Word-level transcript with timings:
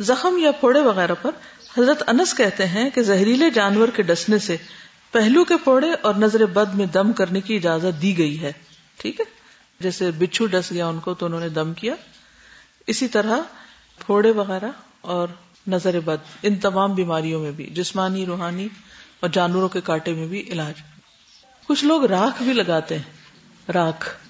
زخم 0.00 0.38
یا 0.38 0.52
پھوڑے 0.52 0.80
وغیرہ 0.80 1.12
پر 1.22 1.30
حضرت 1.78 2.02
انس 2.06 2.36
کہتے 2.36 2.66
ہیں 2.66 2.90
کہ 2.90 3.02
زہریلے 3.02 3.50
جانور 3.50 3.88
کے 3.88 4.02
ڈسنے 4.02 4.38
سے 4.38 4.56
پہلو 5.12 5.44
کے 5.44 5.56
پھوڑے 5.56 5.92
اور 6.02 6.14
نظر 6.14 6.46
بد 6.46 6.74
میں 6.74 6.86
دم 6.86 7.12
کرنے 7.12 7.40
کی 7.40 7.56
اجازت 7.56 8.02
دی 8.02 8.18
گئی 8.18 8.42
ہے۔ 8.42 8.52
ٹھیک 8.96 9.20
ہے؟ 9.20 9.24
جیسے 9.80 10.10
بچھو 10.10 10.46
ڈس 10.46 10.72
گیا 10.72 10.86
ان 10.86 10.98
کو 10.98 11.14
تو 11.14 11.26
انہوں 11.26 11.40
نے 11.40 11.48
دم 11.48 11.72
کیا۔ 11.74 11.94
اسی 12.86 13.08
طرح 13.08 13.36
پھوڑے 14.06 14.30
وغیرہ 14.30 14.70
اور 15.00 15.28
نظر 15.66 16.00
بد 16.00 16.16
ان 16.42 16.56
تمام 16.56 16.94
بیماریوں 16.94 17.40
میں 17.40 17.52
بھی، 17.52 17.66
جسمانی، 17.66 18.26
روحانی 18.26 18.68
اور 19.20 19.30
جانوروں 19.30 19.68
کے 19.68 19.80
کاٹے 19.80 20.12
میں 20.12 20.26
بھی 20.26 20.40
علاج۔ 20.40 20.74
کچھ 21.68 21.84
لوگ 21.84 22.04
راکھ 22.04 22.42
بھی 22.42 22.52
لگاتے 22.52 22.98
ہیں۔ 22.98 23.12
راکھ۔ 23.72 24.25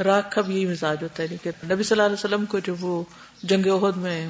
راک 0.00 0.32
کا 0.32 0.40
بھی 0.40 0.54
یہی 0.56 0.66
مزاج 0.66 0.96
ہوتا 1.02 1.22
ہے 1.22 1.28
کہ 1.28 1.50
نبی 1.64 1.82
صلی 1.82 2.00
اللہ 2.00 2.02
علیہ 2.02 2.24
وسلم 2.24 2.44
کو 2.44 2.58
جو 2.58 2.74
وہ 2.80 3.04
جنگ 3.42 3.66
عہد 3.66 3.96
میں 3.96 4.28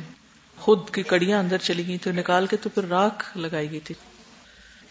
خود 0.59 0.91
کی 0.91 1.03
کڑیاں 1.03 1.39
اندر 1.39 1.59
چلی 1.59 1.87
گئی 1.87 1.99
تو 1.99 2.13
نکال 2.13 2.47
کے 2.47 2.57
تو 2.57 2.69
پھر 2.69 2.85
راک 2.85 3.23
لگائی 3.37 3.71
گئی 3.71 3.81
تھی۔ 3.81 3.95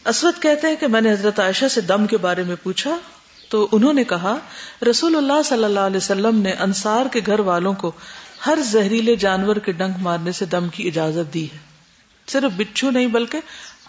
اسود 0.06 0.34
کہتے 0.42 0.68
ہیں 0.68 0.76
کہ 0.76 0.88
میں 0.88 1.02
نے 1.02 1.12
حضرت 1.12 1.40
عائشہ 1.40 1.66
سے 1.66 1.82
دم 1.82 2.08
کے 2.08 2.18
بارے 2.18 2.44
میں 2.44 2.56
پوچھا، 2.64 2.98
تو 3.50 3.68
انہوں 3.72 3.94
نے 3.94 4.04
کہا، 4.04 4.38
رسول 4.90 5.16
اللہ 5.16 5.42
صلی 5.46 5.64
اللہ 5.64 5.80
علیہ 5.80 5.98
وسلم 5.98 6.40
نے 6.40 6.52
انصار 6.52 7.06
کے 7.14 7.22
گھر 7.26 7.40
والوں 7.40 7.74
کو 7.74 7.92
ہر 8.46 8.60
زہریلے 8.62 9.16
جانور 9.16 9.56
کے 9.56 9.72
ڈنک 9.72 9.96
مارنے 10.00 10.32
سے 10.32 10.46
دم 10.46 10.70
کی 10.70 10.88
اجازت 10.88 11.34
دی 11.34 11.46
ہے۔ 11.46 11.58
صرف 12.28 12.52
بچھو 12.58 12.92
نہیں، 12.92 13.08
بلکہ 13.08 13.40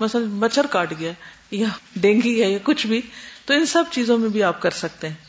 مثلا 0.01 0.21
مچھر 0.25 0.67
کاٹ 0.67 0.93
گیا، 0.99 1.13
یا 1.51 1.69
ڈینگی 1.97 2.43
ہے، 2.43 2.51
یا 2.51 2.59
کچھ 2.63 2.87
بھی۔ 2.87 3.01
تو 3.45 3.55
ان 3.55 3.67
سب 3.67 3.85
چیزوں 3.91 4.19
میں 4.19 4.29
بھی 4.29 4.43
آپ 4.43 4.63
کر 4.63 4.71
سکتے 4.71 5.09
ہیں۔ 5.09 5.28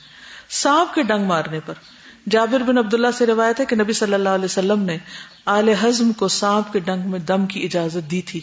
سانپ 0.50 0.94
کے 0.94 1.04
ڈنگ 1.04 1.24
مارنے 1.24 1.60
پر۔ 1.66 1.74
جابر 2.30 2.60
بن 2.60 2.78
عبداللہ 2.78 3.08
سے 3.18 3.26
روایت 3.26 3.60
ہے 3.60 3.66
کہ 3.66 3.76
نبی 3.76 3.94
صلی 3.94 4.14
اللہ 4.14 4.30
علیہ 4.30 4.46
وسلم 4.46 4.82
نے 4.82 4.98
آل 5.46 5.70
ہزم 5.84 6.12
کو 6.12 6.28
سانپ 6.28 6.74
کے 6.74 6.80
ڈنگ 6.80 7.12
میں 7.12 7.20
دم 7.20 7.46
کی 7.46 7.64
اجازت 7.64 8.12
دی 8.12 8.22
تھی۔ 8.22 8.42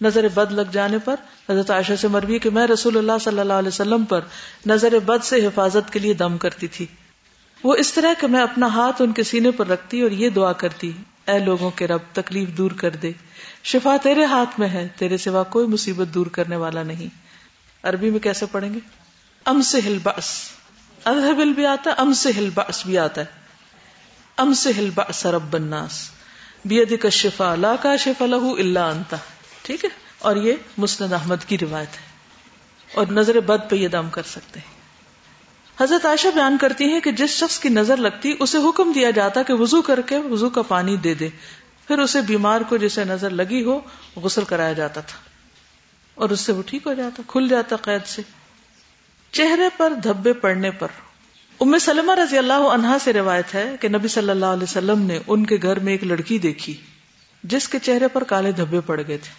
نظر 0.00 0.28
بد 0.28 0.52
لگ 0.52 0.70
جانے 0.72 0.98
پر 1.04 1.14
حضرت 1.50 1.70
عائشہ 1.70 1.92
سے 2.00 2.08
مروی 2.08 2.38
کہ 2.38 2.50
میں 2.50 2.66
رسول 2.66 2.96
اللہ 2.96 3.12
صلی 3.20 3.40
اللہ 3.40 3.52
علیہ 3.52 3.68
وسلم 3.68 4.04
پر 4.04 4.20
نظر 4.66 4.98
بد 4.98 5.24
سے 5.24 5.46
حفاظت 5.46 5.92
کے 5.92 5.98
لیے 5.98 6.14
دم 6.14 6.38
کرتی 6.38 6.66
تھی۔ 6.66 6.86
وہ 7.64 7.74
اس 7.74 7.92
طرح 7.92 8.12
کہ 8.20 8.26
میں 8.26 8.40
اپنا 8.40 8.66
ہاتھ 8.66 9.02
ان 9.02 9.12
کے 9.12 9.22
سینے 9.22 9.50
پر 9.50 9.66
رکھتی 9.66 10.00
اور 10.00 10.10
یہ 10.10 10.28
دعا 10.28 10.52
کرتی، 10.52 10.92
اے 11.28 11.38
لوگوں 11.38 11.70
کے 11.70 11.86
رب، 11.86 12.00
تکلیف 12.12 12.48
دور 12.48 12.70
کر 12.70 12.90
دے۔ 12.90 13.12
شفا 13.64 13.96
تیرے 14.02 14.24
ہاتھ 14.24 14.60
میں 14.60 14.68
ہے، 14.68 14.88
تیرے 14.96 15.16
سوا 15.16 15.42
کوئی 15.42 15.66
مصیبت 15.66 16.14
دور 16.14 16.26
کرنے 16.26 16.56
والا 16.56 16.82
نہیں۔ 16.82 17.14
عربی 17.82 18.10
میں 18.10 18.20
کیسے 18.20 18.46
پڑھیں 18.52 18.74
گے؟ 18.74 18.78
ام 19.44 19.62
سے 19.62 19.78
ہل 19.86 19.98
بس 20.02 20.50
ادہبل 21.04 21.52
بھی 21.52 21.66
آتا 21.66 21.90
ہے 21.90 21.94
ام 21.98 22.12
سے 22.12 22.30
ہل 22.36 22.50
بس 22.54 22.86
بھی 22.86 22.98
آتا 22.98 23.20
ہے۔ 23.20 23.26
ام 24.36 24.54
سے 24.54 24.70
ہل 24.78 24.90
بس 24.94 25.26
رب 25.26 25.42
بناس 25.50 26.10
بید 26.64 26.98
کا 27.00 27.08
شفا 27.08 27.54
لا 27.54 27.76
کا 27.76 27.96
شفا 27.96 28.26
لہو 28.26 28.54
اللہ 28.54 28.78
انتا 28.78 29.16
ٹھیک 29.62 29.84
ہے؟ 29.84 29.90
اور 30.18 30.36
یہ 30.36 30.52
مسند 30.78 31.12
احمد 31.12 31.44
کی 31.46 31.58
روایت 31.58 31.88
ہے۔ 31.88 32.10
اور 32.94 33.06
نظر 33.06 33.40
بد 33.40 33.70
پہ 33.70 33.76
یہ 33.76 33.88
دم 33.88 34.10
کر 34.10 34.22
سکتے 34.22 34.60
ہیں۔ 34.60 34.80
حضرت 35.82 36.06
عائشہ 36.06 36.28
بیان 36.34 36.58
کرتی 36.60 36.92
ہے 36.92 37.00
کہ 37.00 37.10
جس 37.10 37.30
شخص 37.30 37.58
کی 37.58 37.68
نظر 37.68 37.96
لگتی، 37.96 38.36
اسے 38.40 38.58
حکم 38.58 38.92
دیا 38.92 39.10
جاتا 39.10 39.42
کہ 39.42 39.54
وضو 39.54 39.82
کر 39.82 40.00
کے 40.00 40.18
وضو 40.18 40.50
کا 40.50 40.62
پانی 40.62 40.96
دے 40.96 41.14
دے۔ 41.14 41.28
پھر 41.86 41.98
اسے 41.98 42.20
بیمار 42.20 42.60
کو 42.60 42.76
جسے 42.76 43.04
نظر 43.04 43.30
لگی 43.30 43.64
ہو، 43.64 43.80
غسل 44.16 44.44
کرایا 44.44 44.72
جاتا 44.72 45.00
تھا۔ 45.00 45.18
اور 46.14 46.30
اس 46.30 46.40
سے 46.40 46.52
وہ 46.52 46.62
ٹھیک 46.66 46.86
ہو 46.86 46.94
جاتا، 46.94 47.22
کھل 47.26 47.48
جاتا 47.48 47.76
قید 47.76 48.06
سے۔ 48.06 48.22
چہرے 49.32 49.68
پر 49.76 49.92
دھبے 49.94 50.32
پڑنے 50.32 50.70
پر۔ 50.70 50.88
ام 51.60 51.78
سلمہ 51.78 52.14
رضی 52.14 52.38
اللہ 52.38 52.52
عنہا 52.52 52.96
سے 53.04 53.12
روایت 53.12 53.54
ہے 53.54 53.76
کہ 53.80 53.88
نبی 53.88 54.08
صلی 54.08 54.30
اللہ 54.30 54.46
علیہ 54.46 54.62
وسلم 54.62 55.02
نے 55.02 55.18
ان 55.26 55.46
کے 55.46 55.56
گھر 55.62 55.78
میں 55.78 55.92
ایک 55.92 56.04
لڑکی 56.04 56.38
دیکھی، 56.38 56.76
جس 57.44 57.68
کے 57.68 57.78
چہرے 57.78 58.08
پر 58.08 58.24
کالے 58.24 58.52
دھبے 58.52 58.80
پڑ 58.80 59.00
گئے 59.08 59.18
تھے۔ 59.18 59.32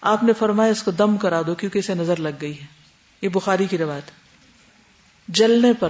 آپ 0.00 0.22
نے 0.22 0.32
فرمایا، 0.32 0.70
اس 0.70 0.82
کو 0.82 0.90
دم 0.90 1.16
کرا 1.16 1.42
دو 1.46 1.54
کیونکہ 1.54 1.78
اسے 1.78 1.94
نظر 1.94 2.20
لگ 2.20 2.28
گئی 2.40 2.60
ہے۔ 2.60 2.66
یہ 3.22 3.28
بخاری 3.28 3.64
کی 3.64 3.78
روایت 3.78 4.10
جلنے 5.28 5.72
پر۔ 5.72 5.88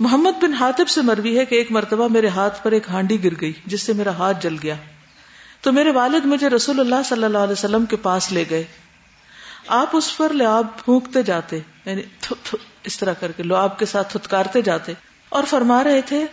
محمد 0.00 0.42
بن 0.42 0.54
ہاتب 0.54 0.88
سے 0.88 1.00
مروی 1.02 1.38
ہے 1.38 1.44
کہ 1.44 1.54
ایک 1.54 1.72
مرتبہ 1.72 2.08
میرے 2.08 2.28
ہاتھ 2.28 2.64
پر 2.64 2.72
ایک 2.72 2.88
ہانڈی 2.88 3.24
گر 3.24 3.40
گئی، 3.40 3.52
جس 3.66 3.82
سے 3.82 3.92
میرا 3.92 4.10
ہاتھ 4.10 4.42
جل 4.42 4.56
گیا۔ 4.62 4.74
تو 5.60 5.72
میرے 5.72 5.90
والد 5.90 6.26
مجھے 6.26 6.48
رسول 6.48 6.80
اللہ 6.80 7.02
صلی 7.04 7.24
اللہ 7.24 7.38
علیہ 7.38 7.52
وسلم 7.52 7.86
کے 7.86 7.96
پاس 7.96 8.32
لے 8.32 8.44
گئے۔ 8.50 8.64
آپ 9.68 9.90
اس 9.92 10.16
پر 10.16 10.32
لعاب 10.32 10.66
پھونکتے 10.84 11.22
جاتے 11.22 11.58
یعنی 11.84 12.02
تھو 12.20 12.34
تھو 12.44 12.58
اس 12.84 12.98
طرح 12.98 13.12
کر 13.12 13.32
کے 13.32 13.42
لعاب 13.42 13.78
کے 13.78 13.86
ساتھ 13.86 14.12
تھتکارتے 14.12 14.62
جاتے۔ 14.62 14.92
اور 15.28 15.44
فرما 15.44 15.84
رہے 15.84 16.00
تھے 16.00 16.26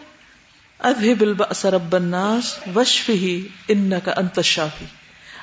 ابھی 0.80 1.14
بالبأس 1.14 1.66
رب 1.66 1.96
الناس 1.96 2.60
وشفی 2.76 3.48
انکا 3.68 4.12
انت 4.18 4.38
الشافی۔ 4.38 4.86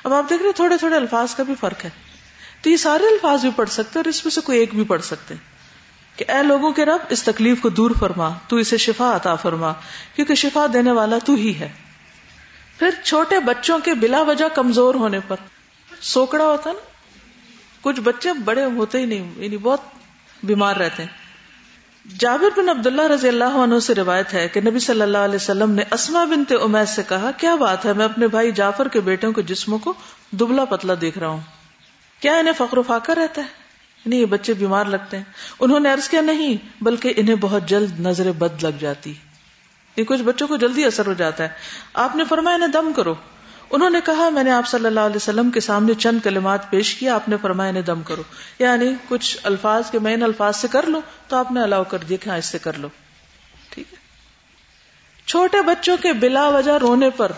اب 0.03 0.13
آپ 0.13 0.29
دیکھ 0.29 0.43
رہے 0.43 0.51
تھوڑے 0.51 0.77
تھوڑے 0.77 0.95
الفاظ 0.95 1.35
کا 1.35 1.43
بھی 1.43 1.55
فرق 1.59 1.85
ہے۔ 1.85 1.89
تو 2.61 2.69
یہ 2.69 2.77
سارے 2.77 3.03
الفاظ 3.03 3.41
بھی 3.41 3.49
پڑھ 3.55 3.69
سکتے 3.69 3.99
اور 3.99 4.05
اس 4.05 4.25
میں 4.25 4.31
سے 4.31 4.41
کوئی 4.41 4.59
ایک 4.59 4.75
بھی 4.75 4.83
پڑھ 4.83 5.01
سکتے 5.01 5.33
کہ 6.15 6.25
اے 6.27 6.43
لوگوں 6.43 6.71
کے 6.71 6.85
رب، 6.85 6.99
اس 7.09 7.23
تکلیف 7.23 7.61
کو 7.61 7.69
دور 7.69 7.91
فرما، 7.99 8.29
تو 8.47 8.55
اسے 8.55 8.77
شفا 8.77 9.15
عطا 9.15 9.35
فرما، 9.35 9.73
کیونکہ 10.15 10.35
شفا 10.35 10.65
دینے 10.73 10.91
والا 10.91 11.17
تو 11.25 11.33
ہی 11.33 11.59
ہے۔ 11.59 11.69
پھر 12.79 12.89
چھوٹے 13.03 13.39
بچوں 13.39 13.79
کے 13.79 13.93
بلا 13.93 14.21
وجہ 14.21 14.45
کمزور 14.55 14.95
ہونے 14.95 15.19
پر 15.27 15.35
سوکڑا 16.01 16.45
ہوتا 16.45 16.71
نا؟ 16.71 16.92
کچھ 17.83 17.99
بچے 17.99 18.33
بڑے 18.33 18.65
ہوتے 18.65 18.99
ہی 18.99 19.05
نہیں 19.05 19.31
یعنی 19.37 19.57
بہت 19.57 19.79
بیمار 20.43 20.75
رہتے 20.75 21.03
ہیں۔ 21.03 21.23
جابر 22.19 22.59
بن 22.59 22.69
عبداللہ 22.69 23.01
رضی 23.01 23.27
اللہ 23.27 23.43
عنہ 23.43 23.79
سے 23.79 23.95
روایت 23.95 24.33
ہے 24.33 24.47
کہ 24.47 24.61
نبی 24.61 24.79
صلی 24.79 25.01
اللہ 25.01 25.17
علیہ 25.17 25.35
وسلم 25.35 25.71
نے 25.71 25.83
اسما 25.91 26.23
بنت 26.23 26.53
امید 26.61 26.87
سے 26.87 27.01
کہا، 27.09 27.31
کیا 27.37 27.55
بات 27.55 27.85
ہے، 27.85 27.93
میں 27.93 28.05
اپنے 28.05 28.27
بھائی 28.27 28.51
جعفر 28.51 28.87
کے 28.87 28.99
بیٹوں 28.99 29.31
کے 29.31 29.41
جسموں 29.41 29.77
کو 29.77 29.93
دبلا 30.31 30.65
پتلا 30.65 30.93
دیکھ 31.01 31.17
رہا 31.17 31.27
ہوں۔ 31.27 31.39
کیا 32.19 32.35
انہیں 32.37 32.53
فخر 32.57 32.77
و 32.77 32.83
فاقہ 32.83 33.11
رہتا 33.11 33.41
ہے؟ 33.41 33.47
نہیں 34.05 34.19
یہ 34.19 34.25
بچے 34.25 34.53
بیمار 34.53 34.85
لگتے 34.85 35.17
ہیں۔ 35.17 35.23
انہوں 35.59 35.79
نے 35.79 35.89
عرض 35.89 36.09
کیا، 36.09 36.21
نہیں، 36.21 36.83
بلکہ 36.83 37.13
انہیں 37.17 37.35
بہت 37.35 37.69
جلد 37.69 37.99
نظر 37.99 38.31
بد 38.31 38.63
لگ 38.63 38.77
جاتی۔ 38.79 39.13
یہ 39.97 40.03
کچھ 40.03 40.21
بچوں 40.21 40.47
کو 40.47 40.57
جلدی 40.57 40.85
اثر 40.85 41.05
ہو 41.05 41.13
جاتا 41.13 41.43
ہے۔ 41.43 41.49
آپ 41.93 42.15
نے 42.15 42.23
فرمایا، 42.29 42.55
انہیں 42.55 42.69
دم 42.69 42.91
کرو۔ 42.95 43.15
انہوں 43.73 43.89
نے 43.89 43.99
کہا، 44.05 44.29
میں 44.29 44.43
نے 44.43 44.51
آپ 44.51 44.67
صلی 44.67 44.85
اللہ 44.85 44.99
علیہ 44.99 45.15
وسلم 45.15 45.51
کے 45.51 45.59
سامنے 45.59 45.93
چند 45.93 46.19
کلمات 46.23 46.69
پیش 46.69 46.95
کیا، 46.95 47.15
آپ 47.15 47.29
نے 47.29 47.35
فرمایا، 47.41 47.69
انہیں 47.69 47.83
دم 47.83 48.01
کرو۔ 48.01 48.23
یعنی 48.59 48.93
کچھ 49.07 49.37
الفاظ 49.43 49.91
کے 49.91 49.99
مین 49.99 50.23
الفاظ 50.23 50.55
سے 50.57 50.67
کر 50.67 50.87
لو، 50.87 51.01
تو 51.27 51.35
آپ 51.35 51.51
نے 51.51 51.61
الاؤ 51.61 51.83
کر 51.83 51.97
دیا 51.97 52.17
کہ 52.21 52.29
ہاں 52.29 52.37
اس 52.37 52.45
سے 52.45 52.59
کر 52.59 52.73
لو۔ 52.73 52.87
ٹھیک 53.69 53.93
ہے۔ 53.93 53.97
چھوٹے 55.25 55.61
بچوں 55.61 55.97
کے 55.97 56.13
بلا 56.13 56.47
وجہ 56.49 56.71
رونے 56.71 57.09
پر 57.09 57.31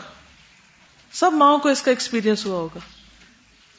سب 1.14 1.34
ماؤں 1.34 1.58
کو 1.58 1.70
اس 1.70 1.82
کا 1.82 1.92
ایکسپیرینس 1.92 2.46
ہوا 2.46 2.58
ہوگا 2.58 2.80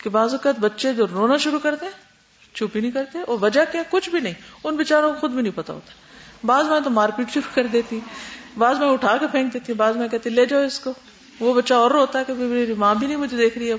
کہ 0.03 0.11
بعض 0.11 0.33
اوقات 0.33 0.59
بچے 0.59 0.93
جو 0.93 1.07
رونا 1.07 1.37
شروع 1.37 1.59
کرتے 1.59 1.87
چپ 2.55 2.77
ہی 2.77 2.81
نہیں 2.81 2.91
کرتے، 2.91 3.19
اور 3.19 3.39
وجہ 3.41 3.61
کیا؟ 3.73 3.83
کچھ 3.91 4.11
بھی 4.11 4.21
نہیں۔ 4.21 4.35
ان 4.65 4.77
بےچاروں 4.77 5.13
کو 5.13 5.21
خود 5.21 5.31
بھی 5.31 5.43
نہیں 5.43 5.57
پتا 5.57 5.73
ہوتا۔ 5.73 5.93
بعض 6.47 6.67
میں 6.67 6.81
تو 6.81 6.91
مار 6.91 7.09
پیٹ 7.09 7.31
شروع 7.31 7.55
کر 7.55 7.67
دیتی، 7.67 8.01
بعض 8.59 8.79
میں 8.79 8.89
اٹھا 8.89 9.17
کے 9.17 9.27
پھینک 9.27 9.55
دیتی 9.55 9.73
بعض 9.73 9.97
میں 9.97 10.09
کہتی، 10.09 10.31
لے 10.31 10.47
جاؤ 10.47 10.61
اس 10.61 10.81
کو۔ 10.81 10.93
وہ 11.41 11.55
بچہ 11.55 11.75
اور 11.75 11.91
روتا 11.91 12.19
ہے 12.19 12.25
کہ 12.25 12.35
میری 12.35 12.75
ماں 12.75 12.95
بھی 12.95 13.07
نہیں 13.07 13.17
مجھے 13.17 13.37
دیکھ 13.37 13.59
رہی 13.59 13.73
اب۔ 13.73 13.79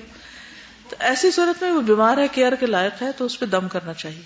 تو 0.89 0.95
ایسی 0.99 1.31
صورت 1.31 1.63
میں 1.63 1.71
وہ 1.71 1.81
بیمار 1.81 2.17
ہے، 2.17 2.27
کیئر 2.27 2.55
کے 2.55 2.65
لائق 2.65 3.01
ہے، 3.01 3.11
تو 3.11 3.25
اس 3.25 3.39
پہ 3.39 3.45
دم 3.45 3.67
کرنا 3.67 3.93
چاہیے۔ 3.93 4.21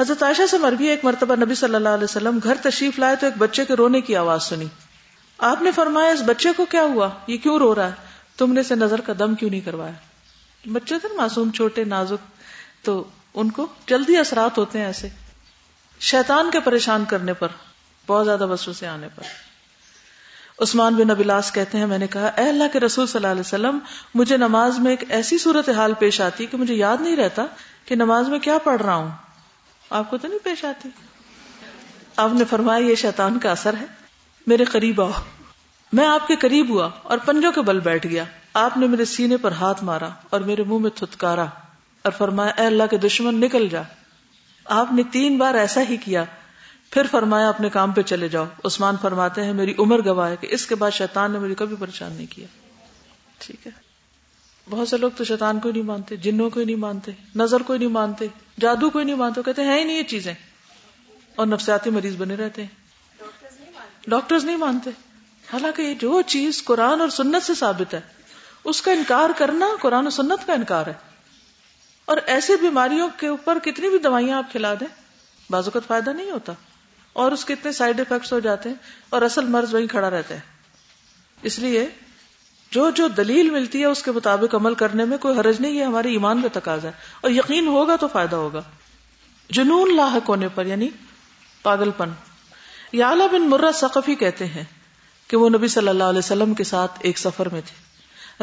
حضرت 0.00 0.22
عائشہ 0.22 0.46
سے 0.50 0.58
مربی 0.58 0.86
ایک 0.86 1.04
مرتبہ 1.04 1.34
نبی 1.34 1.54
صلی 1.54 1.74
اللہ 1.74 1.88
علیہ 1.88 2.04
وسلم 2.04 2.38
گھر 2.44 2.54
تشریف 2.62 2.98
لائے 2.98 3.16
تو 3.16 3.26
ایک 3.26 3.34
بچے 3.38 3.64
کے 3.64 3.74
رونے 3.74 4.00
کی 4.00 4.16
آواز 4.16 4.42
سنی۔ 4.42 4.64
آپ 5.38 5.62
نے 5.62 5.70
فرمایا، 5.70 6.10
اس 6.10 6.20
بچے 6.26 6.48
کو 6.56 6.64
کیا 6.64 6.82
ہوا؟ 6.82 7.08
یہ 7.26 7.36
کیوں 7.36 7.58
رو 7.58 7.74
رہا 7.74 7.86
ہے؟ 7.86 7.92
تم 8.36 8.52
نے 8.52 8.60
اسے 8.60 8.74
نظر 8.74 9.00
کا 9.00 9.12
دم 9.18 9.34
کیوں 9.34 9.50
نہیں 9.50 9.60
کروایا؟ 9.60 9.92
بچے 10.72 10.98
تھے 10.98 11.08
معصوم، 11.16 11.50
چھوٹے، 11.50 11.84
نازک۔ 11.84 12.36
تو 12.84 13.04
ان 13.34 13.50
کو 13.50 13.66
جلدی 13.86 14.16
اثرات 14.16 14.58
ہوتے 14.58 14.78
ہیں 14.78 14.86
ایسے۔ 14.86 15.08
شیطان 16.00 16.50
کے 16.50 16.60
پریشان 16.60 17.04
کرنے 17.04 17.34
پر، 17.34 17.48
بہت 18.06 18.24
زیادہ 18.24 18.46
بسوں 18.50 18.72
سے 18.72 18.86
آنے 18.86 19.08
پر۔ 19.14 19.22
عثمان 20.60 20.94
بن 20.94 21.10
ابلاس 21.10 21.52
کہتے 21.52 21.78
ہیں، 21.78 21.86
میں 21.86 21.98
نے 21.98 22.06
کہا، 22.06 22.26
اے 22.26 22.48
اللہ 22.48 22.64
کے 22.72 22.80
رسول 22.80 23.06
صلی 23.06 23.18
اللہ 23.18 23.30
علیہ 23.30 23.40
وسلم، 23.40 23.78
مجھے 24.14 24.36
نماز 24.36 24.78
میں 24.78 24.90
ایک 24.90 25.04
ایسی 25.08 25.38
صورت 25.38 25.68
حال 25.68 25.92
پیش 25.98 26.20
آتی 26.20 26.46
کہ 26.46 26.56
مجھے 26.56 26.74
یاد 26.74 26.96
نہیں 27.00 27.16
رہتا 27.16 27.46
کہ 27.84 27.94
نماز 27.94 28.28
میں 28.28 28.38
کیا 28.38 28.58
پڑھ 28.58 28.82
رہا 28.82 28.94
ہوں۔ 28.94 29.10
آپ 29.90 30.10
کو 30.10 30.18
تو 30.18 30.28
نہیں 30.28 30.38
پیش 30.44 30.64
آتی۔ 30.64 30.88
آپ 32.16 32.30
نے 32.32 32.44
فرمایا، 32.44 32.78
یہ 32.78 32.94
شیطان 32.94 33.38
کا 33.38 33.50
اثر 33.50 33.74
ہے۔ 33.74 33.84
میرے 34.46 34.64
قریب 34.64 35.00
آؤ۔ 35.00 35.10
میں 35.92 36.06
آپ 36.06 36.26
کے 36.26 36.36
قریب 36.36 36.70
ہوا 36.70 36.90
اور 37.02 37.18
پنجوں 37.18 37.52
کے 37.52 37.62
بل 37.62 37.80
بیٹھ 37.80 38.06
گیا۔ 38.06 38.24
آپ 38.54 38.76
نے 38.76 38.86
میرے 38.86 39.04
سینے 39.04 39.36
پر 39.36 39.52
ہاتھ 39.52 39.84
مارا 39.84 40.08
اور 40.30 40.40
میرے 40.40 40.62
منہ 40.62 40.78
میں 40.78 40.90
تھتکارا 40.90 41.44
اور 42.02 42.10
فرمایا، 42.10 42.52
اے 42.60 42.66
اللہ 42.66 42.82
کے 42.90 42.96
دشمن، 42.96 43.40
نکل 43.40 43.68
جا۔ 43.68 43.82
آپ 44.64 44.92
نے 44.92 45.02
تین 45.12 45.38
بار 45.38 45.54
ایسا 45.54 45.80
ہی 45.90 45.96
کیا 45.96 46.24
پھر 46.90 47.06
فرمایا 47.10 47.48
اپنے 47.48 47.68
کام 47.68 47.92
پہ 47.92 48.02
چلے 48.02 48.28
جاؤ۔ 48.28 48.44
عثمان 48.64 48.94
فرماتے 49.02 49.44
ہیں، 49.44 49.52
میری 49.52 49.74
عمر 49.78 50.04
گواہ 50.06 50.30
ہے 50.30 50.36
کہ 50.36 50.48
اس 50.50 50.66
کے 50.66 50.74
بعد 50.74 50.90
شیطان 50.90 51.32
نے 51.32 51.38
مجھے 51.38 51.54
کبھی 51.54 51.76
پریشان 51.80 52.12
نہیں 52.12 52.26
کیا۔ 52.30 52.46
ٹھیک 53.38 53.66
ہے۔ 53.66 53.72
بہت 54.70 54.88
سے 54.88 54.96
لوگ 54.96 55.10
تو 55.16 55.24
شیطان 55.24 55.60
کو 55.60 55.70
نہیں 55.70 55.82
مانتے، 55.82 56.16
جنوں 56.16 56.50
کو 56.50 56.60
ہی 56.60 56.64
نہیں 56.64 56.76
مانتے، 56.76 57.12
نظر 57.36 57.62
کو 57.62 57.76
نہیں 57.76 57.88
مانتے، 57.88 58.26
جادو 58.60 58.90
کو 58.90 59.02
نہیں 59.02 59.16
مانتے 59.16 59.42
کہتے 59.42 59.62
ہیں 59.62 59.78
ہی 59.78 59.84
نہیں 59.84 59.98
یہ 59.98 60.02
چیزیں۔ 60.02 60.34
اور 61.34 61.46
نفسیاتی 61.46 61.90
مریض 61.90 62.16
بنے 62.16 62.34
رہتے 62.34 62.62
ہیں۔ 62.62 62.68
ڈاکٹرز 64.06 64.44
نہیں 64.44 64.56
مانتے۔ 64.56 64.90
حالانکہ 65.52 65.94
جو 65.94 66.22
چیز 66.26 66.64
قرآن 66.64 67.00
اور 67.00 67.08
سنت 67.08 67.46
سے 67.46 67.54
ثابت 67.54 67.94
ہے، 67.94 68.00
اس 68.64 68.82
کا 68.82 68.92
انکار 68.92 69.30
کرنا 69.36 69.66
قرآن 69.80 70.06
و 70.06 70.10
سنت 70.10 70.46
کا 70.46 70.52
انکار 70.52 70.86
ہے۔ 70.86 70.92
اور 72.04 72.16
ایسی 72.26 72.52
بیماریوں 72.56 73.08
کے 73.16 73.26
اوپر 73.26 73.58
کتنی 73.58 73.88
بھی 73.88 73.98
دوائیاں 73.98 74.38
آپ 74.38 74.52
کھلا 74.52 74.74
دیں، 74.74 74.86
بعض 75.50 75.64
اوقات 75.64 75.82
فائدہ 75.86 76.10
نہیں 76.10 76.30
ہوتا۔ 76.30 76.52
اور 77.14 77.32
اس 77.32 77.44
کے 77.44 77.52
اتنے 77.52 77.72
سائڈ 77.72 78.00
افیکٹس 78.00 78.32
ہو 78.32 78.38
جاتے 78.38 78.68
ہیں 78.68 78.76
اور 79.08 79.22
اصل 79.22 79.44
مرض 79.44 79.74
وہیں 79.74 79.86
کھڑا 79.86 80.10
رہتا 80.10 80.34
ہے۔ 80.34 80.40
اس 81.42 81.58
لیے 81.58 81.86
جو 82.70 82.90
جو 82.90 83.08
دلیل 83.08 83.50
ملتی 83.50 83.80
ہے 83.80 83.84
اس 83.84 84.02
کے 84.02 84.12
مطابق 84.12 84.54
عمل 84.54 84.74
کرنے 84.74 85.04
میں 85.04 85.18
کوئی 85.18 85.38
حرج 85.38 85.60
نہیں 85.60 85.72
یہ 85.72 85.84
ہمارے 85.84 86.08
ایمان 86.08 86.42
کا 86.42 86.48
تقاضا 86.52 86.88
ہے۔ 86.88 86.92
اور 87.20 87.30
یقین 87.30 87.66
ہوگا 87.68 87.96
تو 87.96 88.08
فائدہ 88.08 88.36
ہوگا۔ 88.36 88.62
جنون 89.50 89.96
لاحق 89.96 90.28
ہونے 90.28 90.48
پر 90.48 90.66
یعنی 90.66 90.88
پاگل 91.62 91.90
پن 91.90 92.10
یا 92.92 93.14
بن 93.32 93.50
مرہ 93.50 93.72
سقفی 93.72 94.14
کہتے 94.14 94.46
ہیں 94.46 94.64
کہ 95.28 95.36
وہ 95.36 95.48
نبی 95.48 95.68
صلی 95.68 95.88
اللہ 95.88 96.04
علیہ 96.04 96.18
وسلم 96.18 96.54
کے 96.54 96.64
ساتھ 96.64 96.92
ایک 97.00 97.18
سفر 97.18 97.48
میں 97.48 97.60
تھے۔ 97.60 97.84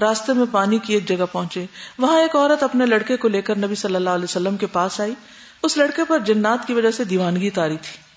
راستے 0.01 0.33
میں 0.33 0.45
پانی 0.51 0.77
کی 0.77 0.93
ایک 0.93 1.07
جگہ 1.07 1.25
پہنچے۔ 1.31 1.65
وہاں 1.97 2.19
ایک 2.19 2.35
عورت 2.35 2.63
اپنے 2.63 2.85
لڑکے 2.85 3.17
کو 3.17 3.27
لے 3.27 3.41
کر 3.41 3.57
نبی 3.57 3.75
صلی 3.75 3.95
اللہ 3.95 4.09
علیہ 4.09 4.23
وسلم 4.23 4.57
کے 4.57 4.67
پاس 4.67 4.99
آئی۔ 4.99 5.13
اس 5.63 5.77
لڑکے 5.77 6.01
پر 6.07 6.19
جنات 6.19 6.67
کی 6.67 6.73
وجہ 6.73 6.91
سے 6.91 7.03
دیوانگی 7.03 7.49
تاری 7.49 7.77
تھی۔ 7.77 8.10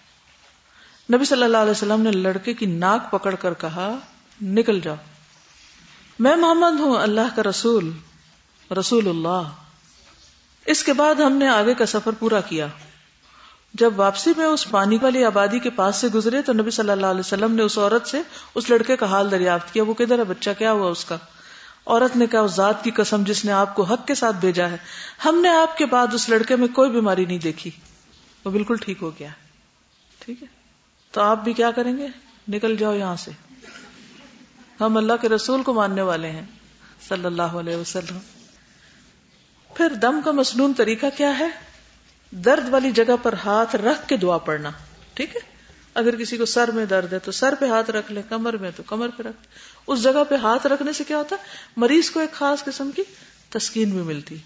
نبی 1.13 1.25
صلی 1.25 1.43
اللہ 1.43 1.57
علیہ 1.57 1.71
وسلم 1.71 2.01
نے 2.01 2.11
لڑکے 2.11 2.55
کی 2.55 2.67
ناک 2.67 3.11
پکڑ 3.11 3.35
کر 3.35 3.55
کہا، 3.55 3.97
نکل 4.43 4.81
جاؤ۔ 4.81 4.95
میں 6.19 6.37
محمد 6.37 6.81
ہوں، 6.81 6.97
اللہ 6.97 7.37
کا 7.37 7.43
رسول 7.43 7.91
رسول 8.81 9.09
اللہ۔ 9.09 9.43
اس 10.67 10.85
کے 10.85 10.93
بعد 10.93 11.15
ہم 11.15 11.33
نے 11.33 11.49
آگے 11.49 11.75
کا 11.75 11.87
سفر 11.87 12.13
پورا 12.19 12.41
کیا۔ 12.41 12.67
جب 13.75 13.93
واپسی 13.97 14.33
میں 14.37 14.45
اس 14.45 14.71
پانی 14.71 14.99
والی 15.03 15.25
آبادی 15.25 15.59
کے 15.59 15.71
پاس 15.71 15.97
سے 15.97 16.09
گزرے 16.09 16.43
تو 16.43 16.53
نبی 16.53 16.71
صلی 16.71 16.91
اللہ 16.91 17.07
علیہ 17.07 17.21
وسلم 17.21 17.53
نے 17.55 17.63
اس 17.63 17.79
عورت 17.79 18.07
سے 18.07 18.23
اس 18.55 18.71
لڑکے 18.71 18.97
کا 18.97 19.07
حال 19.07 19.31
دریافت 19.31 19.73
کیا۔ 19.73 19.83
وہ 19.83 19.95
کدھر 19.95 20.19
ہے 20.19 20.25
بچہ؟ 20.25 20.51
کیا 20.59 20.73
ہوا 20.73 20.91
اس 20.91 21.05
کا؟ 21.05 21.17
عورت 21.87 22.17
نے 22.17 22.27
کہا، 22.27 22.41
اس 22.41 22.53
ذات 22.53 22.85
کی 22.85 22.91
قسم 22.91 23.23
جس 23.25 23.45
نے 23.45 23.53
آپ 23.53 23.75
کو 23.75 23.83
حق 23.83 24.07
کے 24.07 24.15
ساتھ 24.15 24.37
بھیجا 24.37 24.71
ہے۔ 24.71 24.77
ہم 25.25 25.41
نے 25.41 25.49
آپ 25.49 25.77
کے 25.77 25.87
بعد 25.87 26.07
اس 26.13 26.29
لڑکے 26.29 26.57
میں 26.57 26.69
کوئی 26.69 26.91
بیماری 26.91 27.25
نہیں 27.25 27.39
دیکھی۔ 27.39 27.71
وہ 28.45 28.51
بالکل 28.51 28.77
ٹھیک 28.81 28.99
ہو 29.03 29.11
گیا۔ 29.11 29.29
ٹھیک 30.19 30.43
ہے۔ 30.43 30.64
تو 31.15 31.21
آپ 31.21 31.45
بھی 31.45 31.53
کیا 31.53 31.71
کریں 31.71 31.99
گے؟ 31.99 32.07
نکل 32.49 32.77
جاؤ 32.77 32.95
یہاں 32.95 33.17
سے۔ 33.17 33.31
ہم 34.81 34.97
اللہ 34.97 35.13
کے 35.21 35.29
رسول 35.29 35.63
کو 35.63 35.75
ماننے 35.75 36.03
والے 36.03 36.31
ہیں، 36.31 36.43
صلی 37.09 37.25
اللہ 37.25 37.43
علیہ 37.43 37.77
وسلم۔ 37.77 38.19
پھر 39.75 39.89
دم 39.89 40.21
کا 40.25 40.31
مصنون 40.31 40.73
طریقہ 40.75 41.07
کیا 41.17 41.39
ہے؟ 41.39 41.49
درد 42.31 42.69
والی 42.69 42.91
جگہ 42.91 43.17
پر 43.23 43.35
ہاتھ 43.45 43.77
رکھ 43.77 44.09
کے 44.09 44.17
دعا 44.17 44.39
پڑنا 44.39 44.71
ٹھیک 45.15 45.37
ہے؟ 45.37 45.41
اگر 45.95 46.17
کسی 46.17 46.37
کو 46.37 46.45
سر 46.45 46.71
میں 46.71 46.87
درد 46.87 47.13
ہے 47.13 47.19
تو 47.19 47.33
سر 47.33 47.55
پہ 47.61 47.69
ہاتھ 47.69 47.91
رکھ 47.91 48.13
لے، 48.13 48.23
کمر 48.29 48.57
میں 48.57 48.71
تو 48.77 48.83
کمر 48.83 49.09
پہ 49.09 49.23
رکھ۔ 49.23 49.47
اس 49.87 50.03
جگہ 50.03 50.25
پہ 50.29 50.35
ہاتھ 50.35 50.67
رکھنے 50.67 50.93
سے 50.93 51.05
کیا 51.05 51.19
ہوتا؟ 51.19 51.37
ہے 51.37 51.45
مریض 51.77 52.11
کو 52.11 52.21
ایک 52.21 52.33
خاص 52.33 52.65
قسم 52.65 52.91
کی 52.91 53.03
تسکین 53.49 53.91
بھی 53.91 54.03
ملتی۔ 54.03 54.37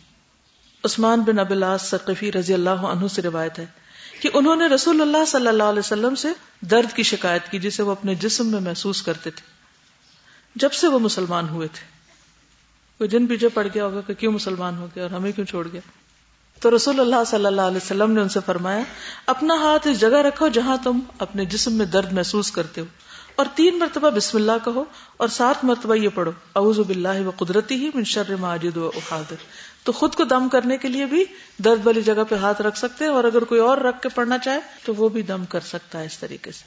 عثمان 0.85 1.21
بن 1.21 1.39
ابلاس 1.39 1.83
سقفی 1.83 2.33
رضی 2.33 2.55
اللہ 2.55 2.71
عنہ 2.71 3.07
سے 3.07 3.23
روایت 3.23 3.59
ہے 3.59 3.67
کہ 4.21 4.31
انہوں 4.35 4.57
نے 4.57 4.67
رسول 4.67 5.01
اللہ 5.01 5.25
صلی 5.25 5.47
اللہ 5.47 5.63
علیہ 5.63 5.79
وسلم 5.79 6.15
سے 6.15 6.29
درد 6.61 6.97
کی 6.97 7.03
شکایت 7.03 7.51
کی 7.51 7.59
جسے 7.59 7.83
وہ 7.83 7.91
اپنے 7.91 8.15
جسم 8.15 8.47
میں 8.47 8.61
محسوس 8.61 9.03
کرتے 9.03 9.31
تھے۔ 9.31 9.47
جب 10.55 10.73
سے 10.73 10.87
وہ 10.87 10.99
مسلمان 10.99 11.49
ہوئے 11.49 11.69
تھے۔ 11.69 11.87
کوئی 12.99 13.09
دن 13.09 13.27
پیچھے 13.27 13.49
پڑ 13.49 13.67
گیا 13.75 13.85
ہوگا 13.85 14.01
کہ 14.01 14.15
کیوں 14.15 14.33
مسلمان 14.33 14.77
ہو 14.77 14.87
گیا 14.95 15.03
اور 15.03 15.11
ہمیں 15.11 15.33
کیوں 15.33 15.47
چھوڑ 15.47 15.69
گیا۔ 15.73 15.81
تو 16.61 16.77
رسول 16.77 17.01
اللہ 17.01 17.25
صلی 17.27 17.47
اللہ 17.47 17.63
علیہ 17.63 17.77
وسلم 17.77 18.13
نے 18.13 18.21
ان 18.21 18.29
سے 18.29 18.41
فرمایا، 18.47 18.81
اپنا 19.27 19.55
ہاتھ 19.55 19.89
اس 19.89 20.01
جگہ 20.01 20.23
رکھو 20.23 20.49
جہاں 20.49 20.77
تم 20.85 21.01
اپنے 21.19 21.45
جسم 21.45 21.73
میں 21.73 21.87
درد 21.87 22.13
محسوس 22.13 22.51
کرتے 22.51 22.81
ہو۔ 22.81 22.87
اور 23.37 23.47
تین 23.55 23.79
مرتبہ 23.79 24.11
بسم 24.11 24.39
اللہ 24.39 24.53
کہو 24.65 24.85
اور 25.17 25.29
سات 25.29 25.65
مرتبہ 25.65 25.95
یہ 25.95 26.09
پڑھو، 26.15 26.31
اعوذ 26.57 26.79
باللہ 26.79 27.27
و 27.27 27.31
قدرتی 27.31 27.75
ہی 27.75 27.91
من 27.95 28.05
شر 28.05 28.37
ماجد 28.37 28.77
و 28.77 28.91
احاضر 28.97 29.37
تو 29.85 29.93
خود 29.93 30.15
کو 30.15 30.25
دم 30.25 30.49
کرنے 30.49 30.77
کے 30.77 30.89
لیے 30.89 31.07
بھی 31.07 31.25
درد 31.59 31.87
والی 31.87 32.03
جگہ 32.03 32.25
پہ 32.29 32.35
ہاتھ 32.35 32.63
رکھ 32.63 32.79
سکتے 32.79 33.05
ہیں 33.05 33.13
اور 33.13 33.25
اگر 33.25 33.45
کوئی 33.45 33.61
اور 33.61 33.79
رکھ 33.79 34.03
کے 34.03 34.09
پڑھنا 34.09 34.39
چاہے 34.39 34.61
تو 34.85 34.95
وہ 34.95 35.09
بھی 35.09 35.23
دم 35.23 35.45
کر 35.45 35.61
سکتا 35.61 36.01
ہے 36.01 36.07
اس 36.07 36.19
طریقے 36.19 36.53
سے۔ 36.53 36.65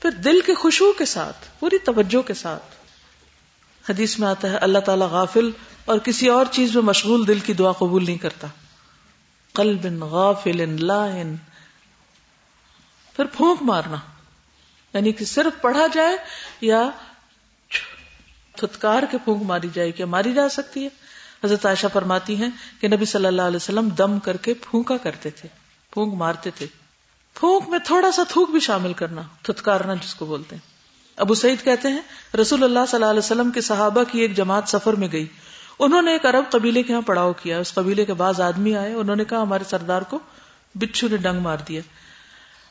پھر 0.00 0.10
دل 0.10 0.40
کے 0.40 0.54
خوشبو 0.54 0.92
کے 0.92 1.04
ساتھ، 1.04 1.36
پوری 1.60 1.78
توجہ 1.78 2.22
کے 2.22 2.34
ساتھ۔ 2.34 2.62
حدیث 3.90 4.18
میں 4.18 4.28
آتا 4.28 4.50
ہے، 4.50 4.56
اللہ 4.56 4.78
تعالیٰ 4.78 5.08
غافل 5.08 5.50
اور 5.84 5.98
کسی 5.98 6.28
اور 6.28 6.46
چیز 6.50 6.74
میں 6.74 6.82
مشغول 6.82 7.26
دل 7.26 7.38
کی 7.38 7.52
دعا 7.52 7.72
قبول 7.72 8.04
نہیں 8.04 8.18
کرتا۔ 8.18 8.46
قلب 9.52 10.02
غافل 10.02 10.84
لاہن۔ 10.84 11.36
پھر 13.16 13.24
پھونک 13.24 13.62
مارنا۔ 13.62 13.96
یعنی 14.94 15.12
کہ 15.12 15.24
صرف 15.24 15.62
پڑھا 15.62 15.86
جائے 15.92 16.16
یا 16.60 16.90
تھتکار 18.56 19.02
کے 19.10 19.18
پھونک 19.24 19.42
ماری 19.42 19.68
جائے 19.74 19.92
کیا 19.92 20.06
ماری 20.06 20.32
جا 20.32 20.48
سکتی 20.48 20.84
ہے۔ 20.84 20.88
حضرت 21.44 21.66
عائشہ 21.66 21.86
فرماتی 21.92 22.36
ہیں 22.36 22.50
کہ 22.80 22.88
نبی 22.88 23.04
صلی 23.04 23.26
اللہ 23.26 23.42
علیہ 23.42 23.56
وسلم 23.56 23.88
دم 23.88 24.18
کر 24.18 24.36
کے 24.36 24.54
پھونکا 24.54 24.96
کرتے 24.96 25.30
تھے، 25.30 25.48
پھونک 25.90 26.14
مارتے 26.14 26.50
تھے۔ 26.50 26.66
پھونک 27.34 27.68
میں 27.68 27.78
تھوڑا 27.78 28.10
سا 28.10 28.22
تھوک 28.28 28.50
بھی 28.50 28.60
شامل 28.60 28.92
کرنا، 28.92 29.22
تھتکارنا 29.42 29.94
جس 29.94 30.14
کو 30.14 30.26
بولتے 30.26 30.56
ہیں۔ 30.56 30.70
ابو 31.16 31.34
سعید 31.34 31.64
کہتے 31.64 31.88
ہیں، 31.88 32.00
رسول 32.36 32.64
اللہ 32.64 32.78
صلی 32.88 32.96
اللہ 32.96 33.10
علیہ 33.10 33.18
وسلم 33.18 33.50
کے 33.50 33.60
صحابہ 33.60 34.02
کی 34.12 34.20
ایک 34.20 34.36
جماعت 34.36 34.68
سفر 34.68 34.92
میں 34.92 35.08
گئی۔ 35.12 35.26
انہوں 35.78 36.02
نے 36.02 36.12
ایک 36.12 36.26
عرب 36.26 36.44
قبیلے 36.50 36.82
کے 36.82 36.92
یہاں 36.92 37.02
پڑاؤ 37.02 37.32
کیا۔ 37.32 37.58
اس 37.58 37.74
قبیلے 37.74 38.04
کے 38.04 38.14
بعض 38.14 38.40
آدمی 38.40 38.76
آئے، 38.76 38.94
انہوں 38.94 39.16
نے 39.16 39.24
کہا، 39.24 39.42
ہمارے 39.42 39.64
سردار 39.70 40.02
کو 40.02 40.18
بچھو 40.74 41.08
نے 41.08 41.16
ڈنگ 41.16 41.40
مار 41.40 41.56
دیا۔ 41.68 41.80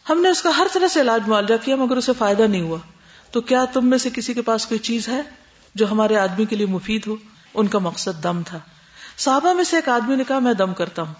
ہم 0.09 0.21
نے 0.21 0.29
اس 0.29 0.41
کا 0.41 0.57
ہر 0.57 0.67
طرح 0.73 0.87
سے 0.87 1.01
علاج 1.01 1.27
معالجہ 1.27 1.53
کیا، 1.65 1.75
مگر 1.75 1.97
اسے 1.97 2.11
فائدہ 2.17 2.43
نہیں 2.43 2.61
ہوا۔ 2.61 2.77
تو 3.31 3.41
کیا 3.41 3.65
تم 3.65 3.89
میں 3.89 3.97
سے 3.97 4.09
کسی 4.13 4.33
کے 4.33 4.41
پاس 4.41 4.65
کوئی 4.65 4.79
چیز 4.79 5.07
ہے 5.07 5.21
جو 5.75 5.91
ہمارے 5.91 6.17
آدمی 6.17 6.45
کے 6.45 6.55
لیے 6.55 6.65
مفید 6.65 7.07
ہو؟ 7.07 7.15
ان 7.53 7.67
کا 7.67 7.79
مقصد 7.79 8.23
دم 8.23 8.43
تھا۔ 8.43 8.59
صحابہ 9.17 9.53
میں 9.53 9.63
سے 9.63 9.75
ایک 9.75 9.89
آدمی 9.89 10.15
نے 10.15 10.23
کہا، 10.23 10.39
میں 10.39 10.53
دم 10.53 10.73
کرتا 10.73 11.01
ہوں۔ 11.01 11.13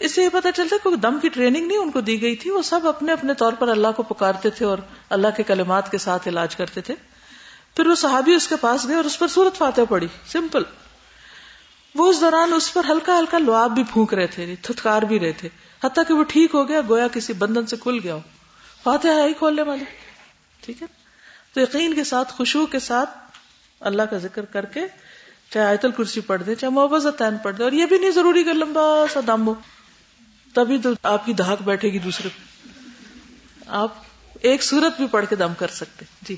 اس 0.00 0.14
سے 0.14 0.22
یہ 0.22 0.28
پتا 0.32 0.52
چلتا 0.52 0.76
کہ 0.84 0.96
دم 0.96 1.18
کی 1.20 1.28
ٹریننگ 1.28 1.66
نہیں 1.66 1.78
ان 1.78 1.90
کو 1.90 2.00
دی 2.00 2.22
گئی 2.22 2.36
تھی، 2.36 2.50
وہ 2.50 2.62
سب 2.62 2.88
اپنے 2.88 3.12
اپنے 3.12 3.34
طور 3.34 3.52
پر 3.52 3.68
اللہ 3.68 3.88
کو 3.96 4.02
پکارتے 4.02 4.50
تھے 4.50 4.66
اور 4.66 4.78
اللہ 5.10 5.28
کے 5.36 5.42
کلمات 5.42 5.90
کے 5.90 5.98
ساتھ 5.98 6.28
علاج 6.28 6.56
کرتے 6.56 6.80
تھے۔ 6.80 6.94
پھر 7.76 7.86
وہ 7.86 7.94
صحابی 7.94 8.34
اس 8.34 8.48
کے 8.48 8.56
پاس 8.56 8.88
گئے 8.88 8.96
اور 8.96 9.04
اس 9.04 9.18
پر 9.18 9.28
سورت 9.28 9.56
فاتح 9.56 9.80
پڑی 9.88 10.06
سمپل۔ 10.26 10.62
وہ 11.94 12.06
اس 12.06 12.20
دوران 12.20 12.52
اس 12.52 12.72
پر 12.72 12.84
ہلکا 12.88 13.18
ہلکا 13.18 13.38
لواب 13.38 13.70
بھی 13.70 13.84
پھونک 13.92 14.14
رہے 14.14 14.26
تھے، 14.26 14.54
تھتکار 14.62 15.02
بھی 15.02 15.20
رہے 15.20 15.32
تھے۔ 15.32 15.48
حتیٰ 15.84 16.04
کہ 16.08 16.14
وہ 16.14 16.24
ٹھیک 16.28 16.54
ہو 16.54 16.68
گیا، 16.68 16.80
گویا 16.88 17.08
کسی 17.08 17.32
بندن 17.32 17.66
سے 17.66 17.76
کھل 17.76 17.98
گیا 18.02 18.14
ہو۔ 18.14 18.20
فاتح 18.82 19.08
ہے 19.08 19.28
ہی 19.28 19.32
کھولنے 19.32 19.62
والے۔ 19.62 19.84
ٹھیک 20.60 20.82
ہے؟ 20.82 20.86
تو 21.54 21.60
یقین 21.60 21.94
کے 21.94 22.04
ساتھ 22.04 22.32
خوشبو 22.32 22.66
کے 22.66 22.78
ساتھ 22.78 23.10
اللہ 23.80 24.02
کا 24.02 24.18
ذکر 24.18 24.44
کر 24.44 24.64
کے 24.64 24.80
چاہے 25.54 25.66
آیت 25.66 25.84
الکرسی 25.84 26.20
پڑھ 26.20 26.42
دے 26.42 26.54
چاہے 26.54 26.72
محبت 26.72 27.18
تعین 27.18 27.38
پڑھ 27.38 27.56
دے 27.56 27.64
اور 27.64 27.72
یہ 27.72 27.86
بھی 27.86 27.98
نہیں 27.98 28.10
ضروری 28.10 28.44
کہ 28.44 28.52
لمبا 28.52 29.04
سا 29.12 29.20
دم 29.26 29.46
ہو۔ 29.46 29.54
تبھی 30.54 30.78
تو 30.78 30.90
آپ 31.02 31.26
کی 31.26 31.32
دھاک 31.32 31.62
بیٹھے 31.62 31.88
گی 31.92 31.98
دوسرے 31.98 32.28
آپ 33.66 33.94
ایک 34.40 34.62
سورت 34.62 34.96
بھی 34.96 35.06
پڑھ 35.06 35.26
کے 35.28 35.36
دم 35.36 35.52
کر 35.58 35.68
سکتے۔ 35.68 36.04
جی۔ 36.22 36.36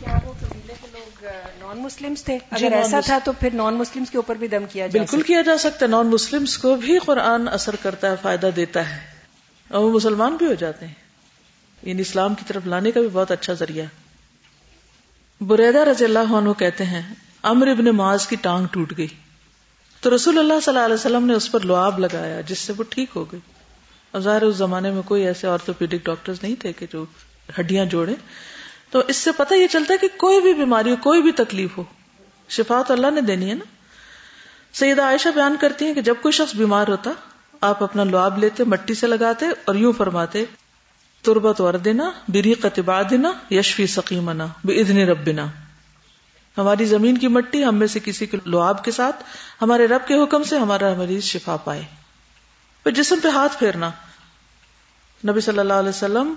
کیا 0.00 0.18
وہ 0.24 0.32
لوگ 0.66 1.24
نان 1.58 1.78
مسلم 1.78 2.14
تھے؟ 2.24 2.38
جی، 2.52 2.66
اگر 2.66 2.76
ایسا 2.76 3.00
تھا 3.04 3.18
تو 3.24 3.32
پھر 3.32 3.50
نان 3.54 3.74
مسلم 3.74 4.04
کے 4.04 4.18
اوپر 4.18 4.36
بھی 4.36 4.48
دم 4.48 4.64
کیا 4.72 4.86
جا 4.86 4.98
بالکل 4.98 5.22
کیا 5.22 5.42
جا 5.42 5.58
سکتا 5.58 5.86
ہے۔ 5.86 5.90
نان 5.90 6.06
مسلم 6.06 6.44
کو 6.62 6.76
بھی 6.76 6.98
قرآن 6.98 7.48
اثر 7.48 7.76
کرتا 7.76 8.10
ہے 8.10 8.14
فائدہ 8.22 8.50
دیتا 8.56 8.90
ہے۔ 8.90 9.06
اور 9.68 9.84
وہ 9.84 9.92
مسلمان 9.92 10.36
بھی 10.36 10.46
ہو 10.46 10.54
جاتے 10.54 10.86
ہیں۔ 10.86 10.94
یعنی 11.82 12.00
اسلام 12.00 12.34
کی 12.34 12.42
طرف 12.46 12.66
لانے 12.66 12.90
کا 12.90 13.00
بھی 13.00 13.08
بہت 13.12 13.30
اچھا 13.30 13.52
ذریعہ۔ 13.52 13.84
بریدہ 15.40 15.78
رضی 15.78 16.04
اللہ 16.04 16.32
عنہ 16.32 16.52
کہتے 16.52 16.84
ہیں 16.84 17.14
امر 17.46 17.66
ابن 17.66 17.84
معاذ 17.84 18.26
کی 18.26 18.36
ٹانگ 18.36 18.66
ٹوٹ 18.70 18.92
گئی۔ 18.98 19.06
تو 20.00 20.14
رسول 20.14 20.38
اللہ 20.38 20.60
صلی 20.62 20.74
اللہ 20.74 20.84
علیہ 20.84 20.94
وسلم 20.94 21.26
نے 21.26 21.34
اس 21.34 21.52
پر 21.52 21.60
لعاب 21.60 21.98
لگایا 21.98 22.40
جس 22.40 22.58
سے 22.58 22.72
وہ 22.76 22.84
ٹھیک 22.88 23.08
ہو 23.16 23.32
گئی۔ 23.32 23.40
اور 24.10 24.20
ظاہر 24.20 24.42
اس 24.42 24.56
زمانے 24.56 24.90
میں 24.90 25.02
کوئی 25.02 25.26
ایسے 25.26 25.46
آرتھوپیڈک 25.46 26.04
ڈاکٹر 26.04 26.32
نہیں 26.42 26.54
تھے 26.54 26.72
کہ 26.72 26.86
جو 26.92 27.04
ہڈیاں 27.60 27.84
جوڑے۔ 27.84 28.14
تو 28.90 29.02
اس 29.08 29.16
سے 29.16 29.30
پتہ 29.32 29.54
یہ 29.54 29.66
چلتا 29.66 29.94
ہے 29.94 29.98
کہ 29.98 30.08
کوئی 30.16 30.40
بھی 30.40 30.54
بیماری 30.54 30.90
ہو، 30.90 30.96
کوئی 30.96 31.22
بھی 31.22 31.32
تکلیف 31.32 31.78
ہو 31.78 31.84
شفا 32.48 32.82
تو 32.82 32.94
اللہ 32.94 33.10
نے 33.10 33.20
دینی 33.20 33.50
ہے 33.50 33.54
نا۔ 33.54 33.64
سیدہ 34.72 35.02
عائشہ 35.02 35.28
بیان 35.34 35.56
کرتی 35.60 35.84
ہیں 35.84 35.94
کہ 35.94 36.00
جب 36.00 36.14
کوئی 36.22 36.32
شخص 36.32 36.54
بیمار 36.54 36.88
ہوتا، 36.88 37.10
آپ 37.60 37.82
اپنا 37.82 38.04
لعاب 38.04 38.38
لیتے، 38.38 38.64
مٹی 38.64 38.94
سے 38.94 39.06
لگاتے 39.06 39.46
اور 39.64 39.74
یوں 39.74 39.92
فرماتے، 39.92 40.44
تربت 41.22 41.60
ور 41.60 41.74
دینا 41.74 42.10
بری 42.28 42.54
قطبا 42.54 43.02
دینا 43.10 43.32
یشفی 43.50 43.86
سکیمنا 43.86 44.46
بے 44.64 44.74
ادنی 44.74 45.04
ربنا۔ 45.04 45.46
ہماری 46.58 46.84
زمین 46.84 47.18
کی 47.18 47.28
مٹی 47.28 47.64
ہم 47.64 47.74
میں 47.74 47.86
سے 47.86 48.00
کسی 48.04 48.26
کے 48.26 48.36
لعاب 48.46 48.84
کے 48.84 48.90
ساتھ 48.90 49.24
ہمارے 49.62 49.86
رب 49.86 50.06
کے 50.06 50.14
حکم 50.14 50.42
سے 50.42 50.58
ہمارا 50.58 50.94
مریض 50.94 51.22
شفا 51.22 51.56
پائے۔ 51.56 51.82
پھر 52.82 52.92
جسم 52.92 53.16
پہ 53.22 53.28
ہاتھ 53.28 53.58
پھیرنا۔ 53.58 53.90
نبی 55.28 55.40
صلی 55.40 55.58
اللہ 55.58 55.72
علیہ 55.72 55.88
وسلم 55.88 56.34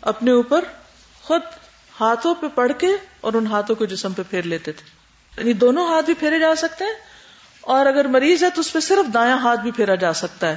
اپنے 0.00 0.30
اوپر 0.30 0.64
خود 1.22 1.40
ہاتھوں 2.00 2.34
پہ 2.34 2.46
پڑھ 2.54 2.72
کے 2.78 2.88
اور 3.20 3.32
ان 3.32 3.46
ہاتھوں 3.46 3.76
کو 3.76 3.84
جسم 3.84 4.12
پہ 4.12 4.22
پھیر 4.30 4.42
لیتے 4.42 4.72
تھے۔ 4.72 4.90
یعنی 5.40 5.52
دونوں 5.52 5.86
ہاتھ 5.86 6.06
بھی 6.06 6.14
پھیرے 6.14 6.38
جا 6.38 6.54
سکتے 6.54 6.84
ہیں 6.84 6.92
اور 7.60 7.86
اگر 7.86 8.04
مریض 8.04 8.44
ہے 8.44 8.50
تو 8.50 8.60
اس 8.60 8.72
پہ 8.72 8.80
صرف 8.80 9.14
دایاں 9.14 9.38
ہاتھ 9.38 9.60
بھی 9.60 9.70
پھیرا 9.70 9.94
جا 9.94 10.12
سکتا 10.12 10.48
ہے۔ 10.48 10.56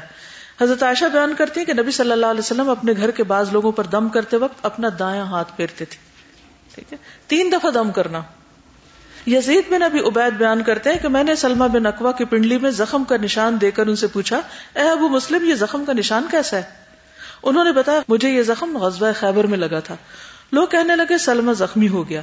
حضرت 0.61 0.83
عائشہ 0.83 1.05
بیان 1.05 1.33
کرتی 1.37 1.59
ہیں 1.59 1.65
کہ 1.65 1.73
نبی 1.73 1.91
صلی 1.91 2.11
اللہ 2.11 2.25
علیہ 2.25 2.39
وسلم 2.39 2.69
اپنے 2.69 2.93
گھر 2.97 3.11
کے 3.11 3.23
بعض 3.23 3.49
لوگوں 3.51 3.71
پر 3.71 3.83
دم 3.83 4.09
کرتے 4.09 4.37
وقت 4.37 4.65
اپنا 4.65 4.87
دایاں 4.99 5.25
ہاتھ 5.25 5.55
پھیرتے 5.55 5.85
تھے۔ 5.85 5.97
ٹھیک 6.75 6.93
ہے؟ 6.93 6.97
تین 7.27 7.51
دفعہ 7.51 7.71
دم 7.71 7.91
کرنا۔ 7.91 8.21
یزید 9.27 9.71
بن 9.71 9.81
ابھی 9.81 9.99
عبید 9.99 10.33
بیان 10.33 10.63
کرتے 10.63 10.91
ہیں 10.91 10.99
کہ 10.99 11.07
میں 11.07 11.23
نے 11.23 11.35
سلما 11.35 11.67
بن 11.67 11.85
اقوا 11.85 12.11
کی 12.11 12.25
پنڈلی 12.25 12.57
میں 12.57 12.71
زخم 12.71 13.03
کا 13.03 13.17
نشان 13.17 13.57
دے 13.61 13.71
کر 13.71 13.87
ان 13.87 13.95
سے 13.95 14.07
پوچھا، 14.07 14.41
اے 14.75 14.89
ابو 14.89 15.07
مسلم، 15.07 15.49
یہ 15.49 15.55
زخم 15.55 15.85
کا 15.85 15.93
نشان 15.93 16.23
کیسا 16.31 16.57
ہے؟ 16.57 16.61
انہوں 17.43 17.63
نے 17.63 17.71
بتایا، 17.71 18.01
مجھے 18.07 18.29
یہ 18.29 18.41
زخم 18.41 18.77
غزوہ 18.77 19.11
خیبر 19.19 19.43
میں 19.43 19.57
لگا 19.57 19.79
تھا۔ 19.79 19.95
لوگ 20.51 20.67
کہنے 20.67 20.95
لگے 20.95 21.17
سلما 21.17 21.53
زخمی 21.53 21.87
ہو 21.87 22.09
گیا۔ 22.09 22.21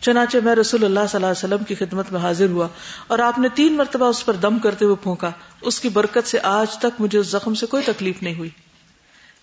چنانچہ 0.00 0.38
میں 0.44 0.54
رسول 0.54 0.84
اللہ 0.84 1.00
صلی 1.00 1.16
اللہ 1.16 1.26
علیہ 1.26 1.54
وسلم 1.54 1.64
کی 1.64 1.74
خدمت 1.74 2.12
میں 2.12 2.20
حاضر 2.20 2.46
ہوا 2.46 2.68
اور 3.06 3.18
آپ 3.18 3.38
نے 3.38 3.48
تین 3.54 3.72
مرتبہ 3.72 4.06
اس 4.06 4.26
پر 4.26 4.34
دم 4.34 4.58
کرتے 4.58 4.84
ہوئے 4.84 4.96
پھونکا۔ 5.02 5.30
اس 5.60 5.80
کی 5.80 5.88
برکت 5.88 6.28
سے 6.28 6.38
آج 6.42 6.78
تک 6.78 7.00
مجھے 7.00 7.18
اس 7.18 7.26
زخم 7.26 7.54
سے 7.54 7.66
کوئی 7.66 7.82
تکلیف 7.86 8.22
نہیں 8.22 8.34
ہوئی۔ 8.34 8.50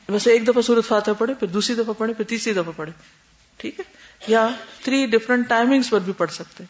ویسے 0.09 0.31
ایک 0.31 0.47
دفعہ 0.47 0.61
سورت 0.61 0.85
فاتح 0.87 1.11
پڑھے 1.17 1.33
پھر 1.33 1.47
دوسری 1.47 1.75
دفعہ 1.75 1.93
پڑھے 1.97 2.13
پھر 2.13 2.25
تیسری 2.25 2.53
دفعہ 2.53 2.71
پڑھے 2.75 2.91
ٹھیک 3.57 3.79
ہے؟ 3.79 3.83
یا 4.27 4.47
تھری 4.83 5.05
ڈفرنٹ 5.05 5.49
ٹائمنگ 5.49 5.81
پر 5.89 5.99
بھی 5.99 6.13
پڑھ 6.13 6.31
سکتے 6.31 6.63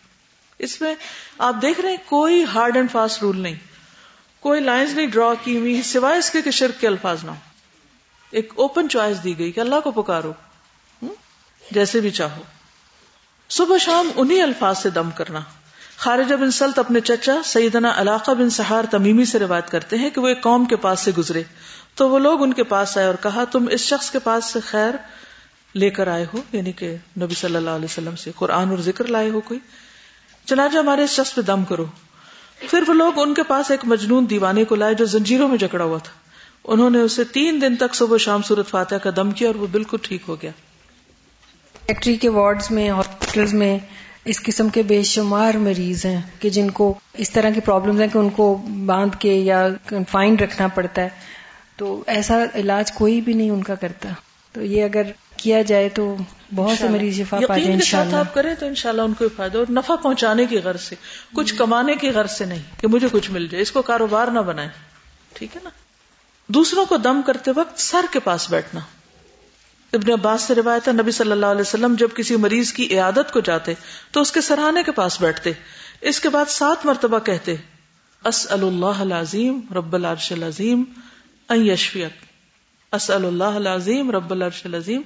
اس 0.59 0.81
میں 0.81 0.95
آپ 1.37 1.55
دیکھ 1.61 1.81
رہے 1.81 1.89
ہیں 1.89 1.97
کوئی 2.05 2.45
ہارڈ 2.53 2.75
اینڈ 2.75 2.91
فاسٹ 2.91 3.21
رول 3.21 3.39
نہیں۔ 3.39 3.55
کوئی 4.39 4.59
لائنز 4.59 4.93
نہیں 4.93 5.07
ڈرا 5.07 5.33
کی 5.43 5.57
ہوئی 5.59 5.81
سوائے 5.81 6.19
اس 6.19 6.29
کے 6.29 6.41
کہ 6.41 6.51
شرک 6.51 6.81
کے 6.81 6.87
الفاظ 6.87 7.23
نہ 7.23 7.31
ہو 7.31 7.35
ایک 8.31 8.53
اوپن 8.55 8.89
چوائس 8.89 9.23
دی 9.23 9.39
گئی 9.39 9.51
کہ 9.51 9.59
اللہ 9.59 9.79
کو 9.83 9.91
پکارو۔ 9.91 10.33
جیسے 11.71 11.99
بھی 11.99 12.09
چاہو۔ 12.09 12.41
صبح 13.49 13.77
شام 13.77 14.09
انہی 14.15 14.41
الفاظ 14.41 14.77
سے 14.77 14.89
دم 14.89 15.11
کرنا۔ 15.11 15.39
خارجہ 15.97 16.35
بن 16.35 16.51
سلط 16.51 16.79
اپنے 16.79 16.99
چچا 16.99 17.33
سیدنا 17.45 17.93
علاقہ 17.95 18.31
بن 18.31 18.49
سہار 18.49 18.83
تمیمی 18.91 19.25
سے 19.25 19.39
روایت 19.39 19.69
کرتے 19.69 19.97
ہیں 19.97 20.09
کہ 20.09 20.21
وہ 20.21 20.27
ایک 20.27 20.41
قوم 20.41 20.65
کے 20.65 20.75
پاس 20.75 20.99
سے 20.99 21.11
گزرے۔ 21.17 21.43
تو 21.95 22.09
وہ 22.09 22.19
لوگ 22.19 22.43
ان 22.43 22.53
کے 22.53 22.63
پاس 22.63 22.97
آئے 22.97 23.07
اور 23.07 23.15
کہا، 23.23 23.43
تم 23.43 23.65
اس 23.71 23.81
شخص 23.81 24.11
کے 24.11 24.19
پاس 24.19 24.45
سے 24.45 24.59
خیر 24.59 24.93
لے 25.75 25.89
کر 25.89 26.07
آئے 26.07 26.25
ہو؟ 26.33 26.41
یعنی 26.51 26.71
کہ 26.71 26.95
نبی 27.21 27.33
صلی 27.33 27.55
اللہ 27.55 27.69
علیہ 27.69 27.85
وسلم 27.85 28.15
سے 28.15 28.31
قرآن 28.35 28.69
اور 28.69 28.77
ذکر 28.77 29.07
لائے 29.07 29.29
ہو 29.29 29.41
کوئی؟ 29.41 29.59
چنانچہ 30.45 30.77
ہمارے 30.77 31.03
اس 31.03 31.09
شخص 31.09 31.35
پہ 31.35 31.41
دم 31.41 31.63
کرو۔ 31.63 31.85
پھر 32.59 32.83
وہ 32.87 32.93
لوگ 32.93 33.13
ان 33.15 33.33
کے 33.33 33.43
پاس 33.43 33.71
ایک 33.71 33.79
مجنون 33.83 34.29
دیوانے 34.29 34.63
کو 34.63 34.75
لائے 34.75 34.93
جو 34.93 35.05
زنجیروں 35.05 35.47
میں 35.47 35.57
جکڑا 35.57 35.83
ہوا 35.83 35.97
تھا۔ 35.97 36.11
انہوں 36.63 36.89
نے 36.89 36.99
اسے 36.99 37.23
تین 37.23 37.61
دن 37.61 37.75
تک 37.75 37.95
صبح 37.95 38.17
شام 38.17 38.41
صورت 38.41 38.67
فاتح 38.69 38.95
کا 38.95 39.09
دم 39.15 39.31
کیا 39.31 39.47
اور 39.47 39.55
وہ 39.55 39.67
بالکل 39.71 39.97
ٹھیک 40.01 40.21
ہو 40.27 40.41
گیا۔ 40.41 40.51
فیکٹری 41.87 42.15
کے 42.15 42.29
وارڈز 42.29 42.71
میں 42.71 42.89
ہاسپٹل 42.89 43.45
میں 43.53 43.79
اس 44.25 44.43
قسم 44.43 44.69
کے 44.69 44.83
بے 44.83 45.03
شمار 45.03 45.53
مریض 45.53 46.05
ہیں 46.05 46.21
کہ 46.39 46.49
جن 46.49 46.69
کو 46.69 46.93
اس 47.13 47.29
طرح 47.29 47.49
کی 47.49 47.61
پرابلمز 47.61 48.01
ہیں 48.01 48.07
کہ 48.07 48.17
ان 48.17 48.29
کو 48.29 48.57
باندھ 48.85 49.17
کے 49.19 49.33
یا 49.33 49.67
کنفائنڈ 49.87 50.41
رکھنا 50.41 50.67
پڑتا 50.67 51.01
ہے۔ 51.01 51.09
تو 51.77 52.03
ایسا 52.07 52.43
علاج 52.55 52.91
کوئی 52.91 53.21
بھی 53.21 53.33
نہیں 53.33 53.49
ان 53.49 53.63
کا 53.63 53.75
کرتا۔ 53.75 54.09
تو 54.51 54.61
یہ 54.61 54.83
اگر 54.83 55.01
کیا 55.45 55.61
جائے 55.61 55.89
تو 55.89 56.15
بہت 56.55 56.77
سے 56.77 56.89
مریض 56.89 57.17
شفا 57.17 57.39
پا 57.47 57.57
جائے 57.57 57.73
انشاءاللہ۔ 57.73 58.15
آپ 58.15 58.33
کریں 58.33 58.55
تو 58.59 58.65
انشاءاللہ 58.65 59.01
ان 59.01 59.13
کو 59.13 59.25
فائدہ 59.35 59.57
اور 59.57 59.65
نفع 59.69 59.95
پہنچانے 59.95 60.45
کی 60.45 60.57
غرض 60.57 60.81
سے۔ 60.81 60.95
کچھ 61.33 61.55
کمانے 61.55 61.95
کی 61.95 62.09
غرض 62.09 62.31
سے 62.31 62.45
نہیں 62.45 62.61
کہ 62.79 62.87
مجھے 62.87 63.07
کچھ 63.11 63.31
مل 63.31 63.47
جائے۔ 63.47 63.61
اس 63.61 63.71
کو 63.71 63.81
کاروبار 63.81 64.27
نہ 64.27 64.39
بنائے 64.39 64.69
ٹھیک 65.33 65.55
ہے 65.55 65.61
نا؟ 65.63 65.69
دوسروں 66.47 66.85
کو 66.85 66.97
دم 66.97 67.21
کرتے 67.25 67.51
وقت 67.55 67.79
سر 67.79 68.05
کے 68.11 68.19
پاس 68.19 68.49
بیٹھنا۔ 68.49 68.79
ابن 69.93 70.11
عباس 70.11 70.41
سے 70.41 70.55
روایت 70.55 70.87
ہے 70.87 70.93
نبی 70.93 71.11
صلی 71.11 71.31
اللہ 71.31 71.45
علیہ 71.45 71.61
وسلم 71.61 71.95
جب 71.99 72.07
کسی 72.15 72.35
مریض 72.35 72.73
کی 72.73 72.87
عیادت 72.91 73.33
کو 73.33 73.39
جاتے 73.39 73.73
تو 74.11 74.21
اس 74.21 74.31
کے 74.31 74.41
سرحانے 74.41 74.83
کے 74.83 74.91
پاس 74.91 75.21
بیٹھتے۔ 75.21 75.51
اس 76.01 76.19
کے 76.19 76.29
بعد 76.29 76.45
سات 76.49 76.85
مرتبہ 76.85 77.19
کہتے 77.19 77.55
اسأل 78.25 78.63
اللہ 78.63 78.99
العظیم 78.99 79.59
رب 79.75 79.95
العرش 79.95 80.31
العظیم 80.31 80.83
ان 81.49 81.67
یشفیت 81.67 82.25
اسأل 82.93 83.25
اللہ 83.25 83.43
العظیم 83.43 84.11
رب 84.11 84.31
العرش 84.31 84.65
العظیم 84.65 85.01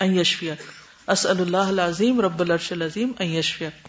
یشفیت 0.00 0.62
اسأل 1.06 1.40
اللہ 1.40 1.56
العظیم، 1.56 2.20
رب 2.20 2.40
العرش 2.40 2.72
العظیم 2.72 3.12
یشفیت 3.22 3.88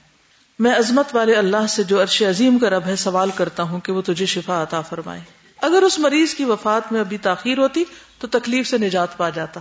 میں 0.59 0.75
عظمت 0.75 1.15
والے 1.15 1.33
اللہ 1.33 1.67
سے 1.69 1.83
جو 1.83 2.01
عرش 2.01 2.21
عظیم 2.21 2.59
کا 2.59 2.69
رب 2.69 2.85
ہے، 2.85 2.95
سوال 2.95 3.29
کرتا 3.35 3.63
ہوں 3.63 3.79
کہ 3.79 3.91
وہ 3.91 4.01
تجھے 4.01 4.25
شفا 4.25 4.63
عطا 4.63 4.81
فرمائے۔ 4.81 5.21
اگر 5.61 5.81
اس 5.81 5.99
مریض 5.99 6.33
کی 6.33 6.43
وفات 6.43 6.91
میں 6.91 6.99
ابھی 6.99 7.17
تاخیر 7.17 7.57
ہوتی، 7.57 7.83
تو 8.19 8.27
تکلیف 8.27 8.67
سے 8.67 8.77
نجات 8.77 9.17
پا 9.17 9.29
جاتا۔ 9.29 9.59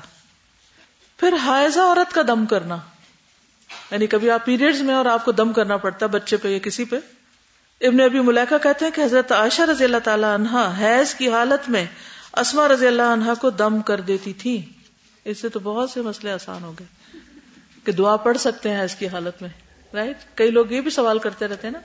پھر 1.17 1.33
حائزہ 1.33 1.81
عورت 1.81 2.15
کا 2.15 2.23
دم 2.27 2.47
کرنا۔ 2.47 2.77
یعنی 3.91 4.07
کبھی 4.07 4.31
آپ 4.31 4.45
پیریڈز 4.45 4.81
میں 4.81 4.95
اور 4.95 5.05
آپ 5.05 5.25
کو 5.25 5.33
دم 5.33 5.53
کرنا 5.53 5.77
پڑتا 5.77 6.07
بچے 6.07 6.37
پہ 6.37 6.49
یا 6.49 6.59
کسی 6.59 6.85
پہ۔ 6.85 6.97
ابن 7.81 8.01
ابھی 8.01 8.21
ملیکا 8.21 8.59
کہتے 8.59 8.85
ہیں 8.85 8.93
کہ 8.93 9.01
حضرت 9.01 9.33
عائشہ 9.33 9.63
رضی 9.63 9.85
اللہ 9.85 9.97
تعالی 10.05 10.27
عنہ 10.35 10.75
حیض 10.81 11.15
کی 11.15 11.31
حالت 11.31 11.71
میں 11.71 11.87
اسما 12.33 12.69
رضی 12.69 12.87
اللہ 12.87 13.03
عنہا 13.03 13.35
کو 13.35 13.51
دم 13.51 13.81
کر 13.81 14.01
دیتی 14.01 14.33
تھی 14.33 14.63
اس 15.25 15.39
سے 15.39 15.49
تو 15.49 15.61
بہت 15.61 15.91
سے 15.91 16.03
مسئلے 16.03 16.33
آسان 16.33 16.65
ہو 16.65 16.73
گئے 16.81 17.17
کہ 17.85 17.93
دعا 17.93 18.17
پڑھ 18.17 18.39
سکتے 18.39 18.71
ہیں 18.71 18.83
حیض 18.83 18.95
کی 18.95 19.09
حالت 19.09 19.43
میں 19.43 19.51
رائٹ 19.95 20.17
کئی 20.35 20.51
لوگ 20.51 20.73
یہ 20.73 20.81
بھی 20.81 20.91
سوال 20.91 21.19
کرتے 21.19 21.47
رہتے 21.47 21.67
ہیں 21.67 21.73
نا 21.73 21.81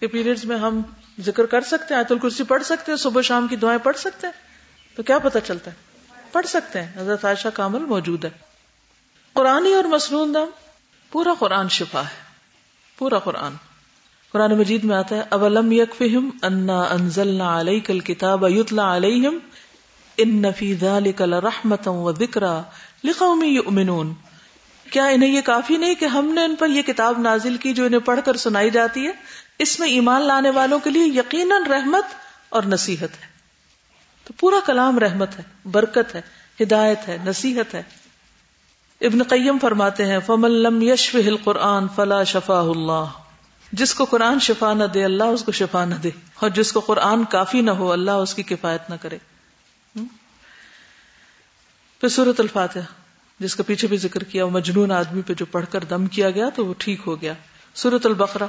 کہ 0.00 0.06
پیریڈز 0.06 0.44
میں 0.44 0.56
ہم 0.56 0.82
ذکر 1.20 1.46
کر 1.46 1.60
سکتے 1.60 1.94
ہیں، 1.94 1.96
آیت 1.96 2.12
الکرسی 2.12 2.44
پڑھ 2.44 2.62
سکتے 2.62 2.92
ہیں، 2.92 2.96
صبح 2.96 3.22
شام 3.22 3.46
کی 3.46 3.56
دعائیں 3.56 3.78
پڑھ 3.84 3.96
سکتے 3.96 4.26
ہیں، 4.26 4.32
تو 4.96 5.02
کیا 5.02 5.18
پتا 5.18 5.40
چلتا 5.40 5.70
ہے؟ 5.70 5.76
پڑھ 6.32 6.46
سکتے 6.46 6.82
ہیں۔ 6.82 6.92
حضرت 6.96 7.24
عائشہ 7.24 7.48
کا 7.48 7.66
عمل 7.66 7.78
موجود 7.78 8.24
ہے۔ 8.24 8.30
قرآن 9.32 9.66
اور 9.76 9.84
مسنون 9.84 10.34
دم، 10.34 10.46
پورا 11.10 11.34
قرآن 11.38 11.68
شفا 11.68 12.00
ہے۔ 12.00 12.22
پورا 12.98 13.18
قرآن۔ 13.18 13.52
قرآن 14.32 14.58
مجید 14.58 14.84
میں 14.84 14.96
آتا 14.96 15.16
ہے، 15.16 15.22
اولم 15.30 15.72
یکفہم 15.72 16.30
انا 16.42 16.80
انزلنا 16.80 17.60
علیک 17.60 17.90
الکتاب 17.90 18.44
یتلا 18.48 18.96
علیہم 18.96 19.38
ان 20.16 20.42
فی 20.52 20.74
ذالک 20.74 21.22
لرحمتا 21.22 21.90
و 21.90 22.12
ذکرا 22.12 22.62
لقوم 23.04 23.42
یؤمنون۔ 23.42 24.14
کیا 24.90 25.04
انہیں 25.04 25.30
یہ 25.30 25.40
کافی 25.40 25.76
نہیں 25.76 25.94
کہ 25.94 26.04
ہم 26.04 26.26
نے 26.26 26.44
ان 26.44 26.54
پر 26.58 26.68
یہ 26.68 26.82
کتاب 26.82 27.18
نازل 27.18 27.56
کی 27.56 27.72
جو 27.72 27.84
انہیں 27.84 28.00
پڑھ 28.00 28.20
کر 28.24 28.36
سنائی 28.36 28.70
جاتی 28.70 29.06
ہے؟ 29.06 29.12
اس 29.58 29.80
میں 29.80 29.88
ایمان 29.88 30.22
لانے 30.22 30.50
والوں 30.50 30.78
کے 30.78 30.90
لیے 30.90 31.02
یقیناً 31.02 31.66
رحمت 31.66 32.04
اور 32.48 32.62
نصیحت 32.62 33.02
ہے۔ 33.02 33.26
تو 34.24 34.34
پورا 34.40 34.56
کلام 34.66 34.98
رحمت 34.98 35.38
ہے، 35.38 35.68
برکت 35.68 36.14
ہے، 36.14 36.20
ہدایت 36.62 37.08
ہے، 37.08 37.18
نصیحت 37.24 37.74
ہے۔ 37.74 37.82
ابن 39.00 39.22
قیم 39.22 39.58
فرماتے 39.62 40.06
ہیں، 40.06 40.18
فمن 40.26 40.50
لم 40.50 40.82
یشف 40.82 41.16
القرآن 41.26 41.86
فلا 41.96 42.24
شفا 42.24 42.60
اللہ۔ 42.60 43.04
جس 43.72 43.94
کو 43.94 44.04
قرآن 44.04 44.38
شفا 44.38 44.74
نہ 44.74 44.84
دے، 44.84 45.04
اللہ 45.04 45.24
اس 45.24 45.42
کو 45.42 45.52
شفا 45.52 45.84
نہ 45.84 45.94
دے۔ 45.94 46.10
اور 46.40 46.50
جس 46.50 46.72
کو 46.72 46.80
قرآن 46.80 47.24
کافی 47.24 47.60
نہ 47.60 47.70
ہو، 47.70 47.92
اللہ 47.92 48.10
اس 48.10 48.34
کی 48.34 48.42
کفایت 48.42 48.90
نہ 48.90 48.94
کرے۔ 49.00 49.18
پھر 52.00 52.08
سورت 52.08 52.40
الفاتح 52.40 52.78
جس 53.40 53.54
کا 53.56 53.62
پیچھے 53.62 53.88
بھی 53.88 53.96
ذکر 53.96 54.24
کیا 54.24 54.44
وہ 54.44 54.50
مجنون 54.50 54.92
آدمی 54.92 55.22
پہ 55.26 55.34
جو 55.34 55.46
پڑھ 55.46 55.64
کر 55.70 55.84
دم 55.84 56.06
کیا 56.06 56.30
گیا 56.30 56.48
تو 56.48 56.66
وہ 56.66 56.74
ٹھیک 56.78 57.00
ہو 57.06 57.20
گیا۔ 57.20 57.32
سورت 57.74 58.06
البقرہ، 58.06 58.46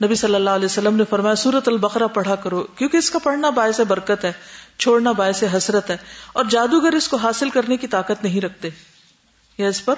نبی 0.00 0.14
صلی 0.14 0.34
اللہ 0.34 0.50
علیہ 0.50 0.64
وسلم 0.64 0.96
نے 0.96 1.04
فرمایا 1.10 1.34
سورت 1.34 1.68
البقرہ 1.68 2.06
پڑھا 2.06 2.34
کرو، 2.34 2.62
کیونکہ 2.62 2.96
اس 2.96 3.10
کا 3.10 3.18
پڑھنا 3.18 3.50
باعث 3.50 3.80
برکت 3.88 4.24
ہے، 4.24 4.32
چھوڑنا 4.78 5.12
باعث 5.12 5.42
حسرت 5.56 5.90
ہے، 5.90 5.96
اور 6.32 6.44
جادوگر 6.44 6.92
اس 6.92 7.08
کو 7.08 7.16
حاصل 7.16 7.50
کرنے 7.50 7.76
کی 7.76 7.86
طاقت 7.86 8.24
نہیں 8.24 8.40
رکھتے، 8.40 8.70
یا 9.58 9.68
اس 9.68 9.84
پر 9.84 9.94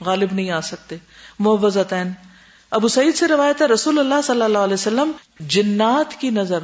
غالب 0.00 0.32
نہیں 0.32 0.50
آ 0.50 0.60
سکتے۔ 0.60 0.96
محبتین 1.38 2.12
ابو 2.70 2.88
سعید 2.88 3.16
سے 3.16 3.28
روایت 3.28 3.62
ہے، 3.62 3.66
رسول 3.66 3.98
اللہ 3.98 4.20
صلی 4.24 4.42
اللہ 4.42 4.58
علیہ 4.58 4.74
وسلم 4.74 5.12
جنات 5.40 6.20
کی 6.20 6.30
نظر، 6.30 6.58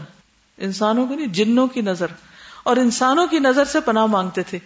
انسانوں 0.59 1.07
کی 1.07 1.17
نہیں، 1.17 1.27
جنوں 1.27 1.67
کی 1.67 1.81
نظر، 1.81 2.07
اور 2.63 2.77
انسانوں 2.77 3.27
کی 3.27 3.39
نظر 3.39 3.65
سے 3.65 3.81
پناہ 3.81 4.07
مانگتے 4.07 4.43
تھے۔ 4.43 4.59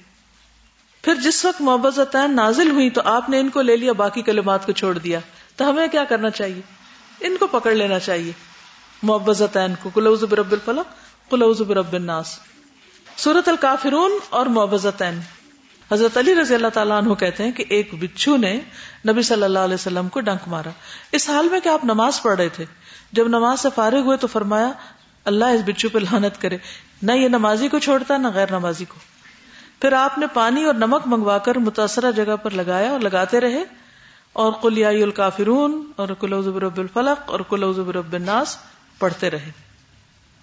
پھر 1.06 1.14
جس 1.14 1.44
وقت 1.44 1.60
محبت 1.60 2.16
نازل 2.26 2.70
ہوئی 2.70 2.90
تو 2.90 3.00
آپ 3.04 3.30
نے 3.30 3.40
ان 3.40 3.48
کو 3.48 3.60
لے 3.62 3.76
لیا، 3.76 3.92
باقی 3.92 4.22
کلمات 4.22 4.66
کو 4.66 4.72
چھوڑ 4.72 4.98
دیا۔ 4.98 5.18
تو 5.56 5.70
ہمیں 5.70 5.88
کیا 5.88 6.04
کرنا 6.04 6.30
چاہیے؟ 6.30 6.60
ان 7.20 7.36
کو 7.36 7.46
پکڑ 7.46 7.74
لینا 7.74 7.98
چاہیے۔ 7.98 8.32
محبت 9.02 9.42
کو۔ 9.82 9.90
کلوز 9.90 10.24
برب 10.24 10.52
الفلق 10.52 10.86
کلوز 11.30 11.62
برب 11.62 11.92
الناس۔ 11.92 12.38
سورت 13.16 13.48
الکافرون 13.48 14.12
اور 14.30 14.46
محبت 14.46 15.02
حضرت 15.92 16.16
علی 16.16 16.34
رضی 16.34 16.54
اللہ 16.54 16.68
تعالیٰ 16.68 17.02
عنہ 17.02 17.14
کہتے 17.14 17.44
ہیں 17.44 17.52
کہ 17.52 17.64
ایک 17.68 17.94
بچھو 17.94 18.36
نے 18.36 18.60
نبی 19.08 19.22
صلی 19.22 19.42
اللہ 19.42 19.58
علیہ 19.58 19.74
وسلم 19.74 20.08
کو 20.08 20.20
ڈنک 20.20 20.48
مارا۔ 20.48 20.70
اس 21.12 21.30
حال 21.30 21.48
میں 21.48 21.60
کہ 21.60 21.68
آپ 21.68 21.84
نماز 21.84 22.22
پڑھ 22.22 22.36
رہے 22.36 22.48
تھے۔ 22.48 22.64
جب 23.12 23.28
نماز 23.28 23.60
سے 23.60 23.68
فارغ 23.74 24.00
ہوئے 24.00 24.16
تو 24.16 24.26
فرمایا، 24.26 24.72
اللہ 25.24 25.44
اس 25.44 25.60
بچھو 25.66 25.88
پہ 25.88 25.98
لانت 25.98 26.40
کرے۔ 26.40 26.56
نہ 27.02 27.12
یہ 27.12 27.28
نمازی 27.28 27.68
کو 27.68 27.78
چھوڑتا، 27.78 28.16
نہ 28.16 28.28
غیر 28.34 28.50
نمازی 28.50 28.84
کو۔ 28.84 29.15
پھر 29.80 29.92
آپ 29.92 30.18
نے 30.18 30.26
پانی 30.26 30.64
اور 30.64 30.74
نمک 30.74 31.02
منگوا 31.06 31.38
کر 31.38 31.58
متاثرہ 31.58 32.10
جگہ 32.12 32.36
پر 32.36 32.50
لگایا 32.50 32.90
اور 32.90 33.00
لگاتے 33.00 33.40
رہے۔ 33.40 33.64
اور 34.32 34.52
کلیائی 34.62 35.02
الکافرون، 35.02 35.92
اور 35.96 36.08
کلوز 36.20 36.48
برب 36.48 36.78
الفلق، 36.78 37.30
اور 37.30 37.40
کلوز 37.40 37.78
برب 37.78 38.12
الناس 38.12 38.58
پڑھتے 38.98 39.30
رہے۔ 39.30 39.50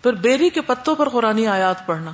پھر 0.03 0.13
بیری 0.13 0.49
کے 0.49 0.61
پتوں 0.61 0.95
پر 0.95 1.09
قرآن 1.09 1.47
آیات 1.47 1.85
پڑھنا۔ 1.85 2.11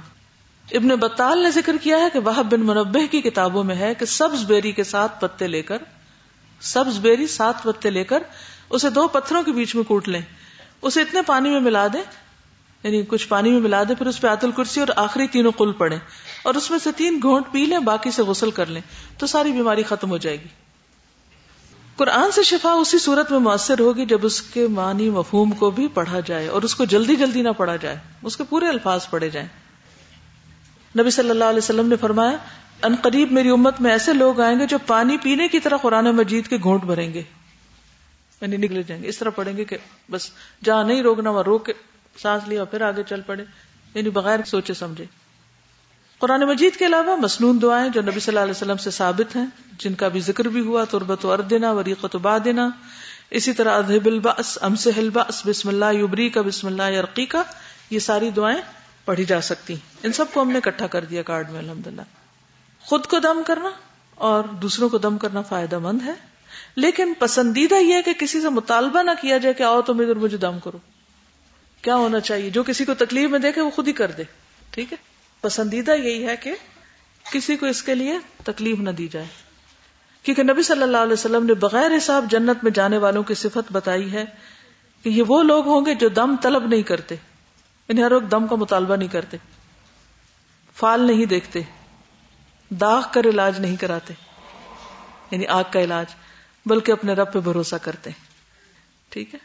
ابن 0.72 0.88
بطال 0.88 1.44
نے 1.44 1.52
ذکر 1.52 1.76
کیا 1.82 1.98
ہے 1.98 2.08
کہ 2.14 2.20
وہ 2.20 2.44
بن 2.44 2.60
منبع 2.60 3.02
کی 3.12 3.22
کتابوں 3.22 3.64
میں 3.64 3.76
ہے 3.76 3.94
کہ 3.94 4.06
سبز 4.06 4.46
بیری 4.46 4.72
کے 4.72 4.84
ساتھ 4.84 5.22
پتے 5.22 5.48
لے 5.48 5.62
کر، 5.62 5.78
سبز 6.62 7.00
بیری 7.00 7.28
سات 7.28 7.64
پتے 7.64 7.90
لے 7.90 8.04
کر 8.04 8.24
اسے 8.70 8.90
دو 8.90 9.08
پتھروں 9.08 9.44
کے 9.44 9.52
بیچ 9.52 9.76
میں 9.76 9.84
کوٹ 9.84 10.08
لیں۔ 10.08 10.22
اسے 10.82 11.02
اتنے 11.02 11.22
پانی 11.22 11.50
میں 11.50 11.60
ملا 11.60 11.88
دیں 11.94 12.04
یعنی 12.84 13.02
کچھ 13.08 13.28
پانی 13.28 13.52
میں 13.52 13.60
ملا 13.60 13.84
دیں، 13.84 13.96
پھر 13.96 14.08
اس 14.08 14.22
پہ 14.22 14.28
آت 14.28 14.44
الکرسی 14.44 14.80
اور 14.80 14.88
آخری 14.96 15.28
تینوں 15.28 15.52
کل 15.52 15.72
پڑے 15.72 15.98
اور 16.44 16.56
اس 16.56 16.72
میں 16.72 16.80
سے 16.80 16.92
تین 16.92 17.20
گھونٹ 17.22 17.46
پی 17.52 17.66
لیں، 17.66 17.80
باقی 17.80 18.12
سے 18.12 18.24
غسل 18.24 18.52
کر 18.52 18.66
لیں، 18.66 18.82
تو 19.18 19.28
ساری 19.28 19.52
بیماری 19.52 19.84
ختم 19.84 20.10
ہو 20.10 20.18
جائے 20.18 20.42
گی۔ 20.42 20.48
قرآن 21.96 22.32
سے 22.32 22.44
شفا 22.44 22.72
اسی 22.72 23.00
صورت 23.00 23.32
میں 23.32 23.40
مؤثر 23.40 23.80
ہوگی 23.80 24.06
جب 24.06 24.20
اس 24.24 24.42
کے 24.42 24.68
معنی، 24.68 25.10
مفہوم 25.10 25.52
کو 25.52 25.72
بھی 25.72 25.88
پڑھا 25.88 26.20
جائے 26.20 26.48
اور 26.48 26.62
اس 26.62 26.76
کو 26.76 26.86
جلدی 26.86 27.16
جلدی 27.16 27.42
نہ 27.42 27.50
پڑھا 27.50 27.76
جائے، 27.76 27.98
اس 28.24 28.38
کے 28.38 28.44
پورے 28.44 28.68
الفاظ 28.68 29.10
پڑھے 29.10 29.30
جائیں۔ 29.30 29.48
نبی 31.00 31.10
صلی 31.10 31.30
اللہ 31.30 31.44
علیہ 31.44 31.58
وسلم 31.58 31.88
نے 31.88 31.96
فرمایا، 31.96 32.38
ان 32.84 32.96
قریب 33.02 33.32
میری 33.32 33.50
امت 33.50 33.82
میں 33.82 33.92
ایسے 33.92 34.14
لوگ 34.14 34.42
آئیں 34.42 34.60
گے 34.60 34.66
جو 34.66 34.78
پانی 34.88 35.18
پینے 35.18 35.48
کی 35.48 35.60
طرح 35.60 35.78
قرآن 35.78 36.06
مجید 36.06 36.48
کے 36.48 36.58
گھونٹ 36.64 36.84
بھریں 36.84 37.14
گے۔ 37.14 37.24
یعنی 38.42 38.58
نکلے 38.58 38.84
جائیں 38.84 39.04
گے۔ 39.04 39.10
اس 39.10 39.18
طرح 39.18 39.30
پڑھیں 39.30 39.58
گے 39.58 39.66
کہ 39.66 39.78
بس 40.12 40.32
جہاں 40.64 40.84
نہیں 40.84 41.02
روکنا، 41.02 41.30
وہاں 41.30 41.44
روک 41.44 41.66
کے 41.66 41.74
سانس 42.22 42.48
لیا 42.48 42.64
پھر 42.64 42.82
آگے 42.82 43.04
چل 43.10 43.22
پڑے۔ 43.22 43.44
یعنی 43.94 44.10
بغیر 44.10 44.40
سوچے 44.46 44.74
سمجھے۔ 44.74 45.06
قرآن 46.20 46.42
مجید 46.42 46.76
کے 46.76 46.86
علاوہ 46.86 47.16
مصنون 47.16 47.62
دعائیں 47.62 47.90
جو 47.90 48.02
نبی 48.02 48.12
صلی 48.12 48.32
اللہ 48.32 48.40
علیہ 48.40 48.52
وسلم 48.52 48.78
سے 48.78 48.92
ثابت 48.92 49.36
ہیں، 49.36 49.46
جن 49.80 49.94
کا 49.94 50.08
بھی 50.08 50.20
ذکر 50.20 50.48
بھی 50.48 50.62
ہوا 50.62 50.84
تربت 50.84 51.26
و 51.26 51.32
اردنا 51.32 51.72
وریقت 51.72 52.16
و 52.16 52.20
بادنا 52.20 52.70
اسی 53.32 53.54
طرح 53.54 53.78
ادہب 53.78 54.06
الباس 54.06 54.58
امس 54.62 54.88
الباس 54.98 55.42
بسم 55.46 55.70
اللہ 55.70 55.86
یبری 55.94 56.30
کا 56.30 56.42
بسم 56.42 56.68
اللہ 56.68 56.84
یرقی 56.84 57.26
کا 57.26 57.44
یہ 57.90 58.00
ساری 58.00 58.30
دعائیں 58.30 58.62
پڑھی 59.06 59.26
جا 59.26 59.42
سکتی 59.42 59.76
ان 60.04 60.14
سب 60.14 60.26
کو 60.34 60.42
ہم 60.42 60.52
نے 60.52 60.58
اکٹھا 60.58 60.88
کر 60.88 61.06
دیا 61.06 61.22
کارڈ 61.22 61.50
میں 61.50 61.60
الحمد 61.60 61.88
للہ 61.88 62.02
خود 62.80 63.06
کو 63.06 63.20
دم 63.20 63.42
کرنا 63.46 63.70
اور 64.16 64.44
دوسروں 64.44 64.90
کو 64.90 64.98
دم 64.98 65.18
کرنا 65.18 65.42
فائدہ 65.42 65.80
مند 65.80 66.00
ہے۔ 66.06 66.14
لیکن 66.76 67.14
پسندیدہ 67.20 67.76
یہ 67.76 67.94
ہے 67.94 68.02
کہ 68.02 68.14
کسی 68.14 68.42
سے 68.42 68.50
مطالبہ 68.50 69.04
نہ 69.04 69.12
کیا 69.22 69.38
جائے 69.38 69.54
کہ 69.54 69.64
آؤ 69.64 69.82
تم 69.82 70.00
ادھر 70.00 70.16
مجھے 70.16 70.38
دم 70.38 70.60
کرو۔ 70.64 70.78
کیا 71.82 71.96
ہونا 71.96 72.20
چاہیے؟ 72.20 72.50
جو 72.50 72.64
کسی 72.64 72.86
کو 72.86 72.94
تکلیف 72.94 73.30
میں 73.30 73.40
دیکھے، 73.40 73.62
وہ 73.62 73.70
خود 73.70 73.88
ہی 73.88 73.94
کر 73.94 74.12
دے۔ 74.12 74.24
ٹھیک 74.72 74.94
ہے؟ 74.94 75.09
پسندیدہ 75.42 75.92
یہی 75.92 76.28
ہے 76.28 76.36
کہ 76.38 76.56
کسی 77.32 77.58
کو 77.58 77.66
اس 77.66 77.84
کے 77.84 77.96
لیے 77.96 78.18
تکلیف 78.44 78.80
نہ 78.80 78.90
دی 78.90 79.08
جائے۔ 79.08 79.26
کیونکہ 80.24 80.44
نبی 80.44 80.64
صلی 80.64 80.84
اللہ 80.84 80.98
علیہ 80.98 81.14
وسلم 81.14 81.46
نے 81.46 81.54
بغیر 81.54 81.98
حساب 81.98 82.26
جنت 82.30 82.64
میں 82.64 82.72
جانے 82.72 82.98
والوں 82.98 83.24
کی 83.24 83.34
صفت 83.34 83.72
بتائی 83.72 84.14
ہے 84.14 84.26
کہ 85.04 85.10
یہ 85.10 85.24
وہ 85.28 85.44
لوگ 85.44 85.68
ہوں 85.68 85.86
گے 85.86 85.96
جو 85.96 86.10
دم 86.10 86.36
طلب 86.42 86.68
نہیں 86.68 86.82
کرتے، 86.82 87.16
انہیں 87.88 88.06
ہر 88.06 88.12
وقت 88.12 88.32
دم 88.32 88.48
کا 88.48 88.56
مطالبہ 88.56 88.96
نہیں 88.96 89.08
کرتے، 89.08 89.38
فال 90.76 91.02
نہیں 91.02 91.26
دیکھتے، 91.26 91.62
داغ 92.70 93.02
کر 93.12 93.26
علاج 93.26 93.60
نہیں 93.60 93.76
کراتے 93.76 94.14
یعنی 95.32 95.48
آگ 95.48 95.64
کا 95.72 95.82
علاج، 95.82 96.06
بلکہ 96.66 96.92
اپنے 96.92 97.14
رب 97.14 97.34
پہ 97.34 97.40
بھروسہ 97.40 97.76
کرتے۔ 97.76 98.10
ٹھیک 99.10 99.34
ہے؟ 99.34 99.40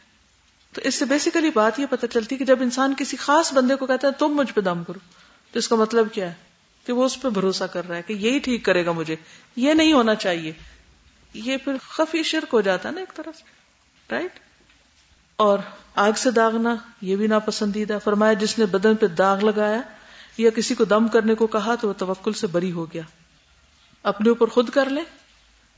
تو 0.73 0.81
اس 0.83 0.95
سے 0.95 1.05
بیسیکلی 1.05 1.49
بات 1.49 1.79
یہ 1.79 1.85
پتہ 1.89 2.05
چلتی 2.05 2.37
کہ 2.37 2.45
جب 2.45 2.61
انسان 2.61 2.93
کسی 2.97 3.17
خاص 3.17 3.53
بندے 3.53 3.75
کو 3.75 3.85
کہتا 3.85 4.07
ہے، 4.07 4.13
تم 4.13 4.27
مجھ 4.27 4.53
پہ 4.53 4.61
دم 4.61 4.83
کرو۔ 4.83 4.99
تو 5.55 5.59
اس 5.59 5.67
کا 5.67 5.75
مطلب 5.75 6.07
کیا 6.13 6.29
ہے؟ 6.29 6.33
کہ 6.85 6.93
وہ 6.93 7.05
اس 7.05 7.21
پہ 7.21 7.29
بھروسہ 7.29 7.63
کر 7.63 7.87
رہا 7.87 7.95
ہے 7.97 8.01
کہ 8.01 8.13
یہی 8.13 8.39
ٹھیک 8.39 8.65
کرے 8.65 8.85
گا 8.85 8.91
مجھے۔ 8.91 9.15
یہ 9.55 9.73
نہیں 9.73 9.93
ہونا 9.93 10.15
چاہیے۔ 10.15 10.51
یہ 11.33 11.57
پھر 11.57 11.73
خفی 11.89 12.23
شرک 12.23 12.53
ہو 12.53 12.61
جاتا 12.61 12.89
ہے 12.89 12.93
نا 12.93 12.99
ایک 12.99 13.13
طرح 13.15 13.31
سے 13.37 13.43
رائٹ 14.11 14.39
اور 15.35 15.59
آگ 15.95 16.11
سے 16.11 16.31
داغنا 16.31 16.75
یہ 17.01 17.15
بھی 17.15 17.27
ناپسندیدہ۔ 17.27 17.97
فرمایا، 18.03 18.33
جس 18.33 18.59
نے 18.59 18.65
بدن 18.65 18.95
پہ 18.95 19.07
داغ 19.07 19.39
لگایا 19.39 19.81
یا 20.37 20.49
کسی 20.49 20.75
کو 20.75 20.85
دم 20.85 21.07
کرنے 21.07 21.35
کو 21.35 21.47
کہا 21.47 21.75
تو 21.75 21.87
وہ 21.87 21.93
توکل 21.93 22.33
سے 22.33 22.47
بری 22.47 22.71
ہو 22.71 22.93
گیا۔ 22.93 23.03
اپنے 24.03 24.29
اوپر 24.29 24.47
خود 24.47 24.69
کر 24.69 24.89
لے۔ 24.89 25.01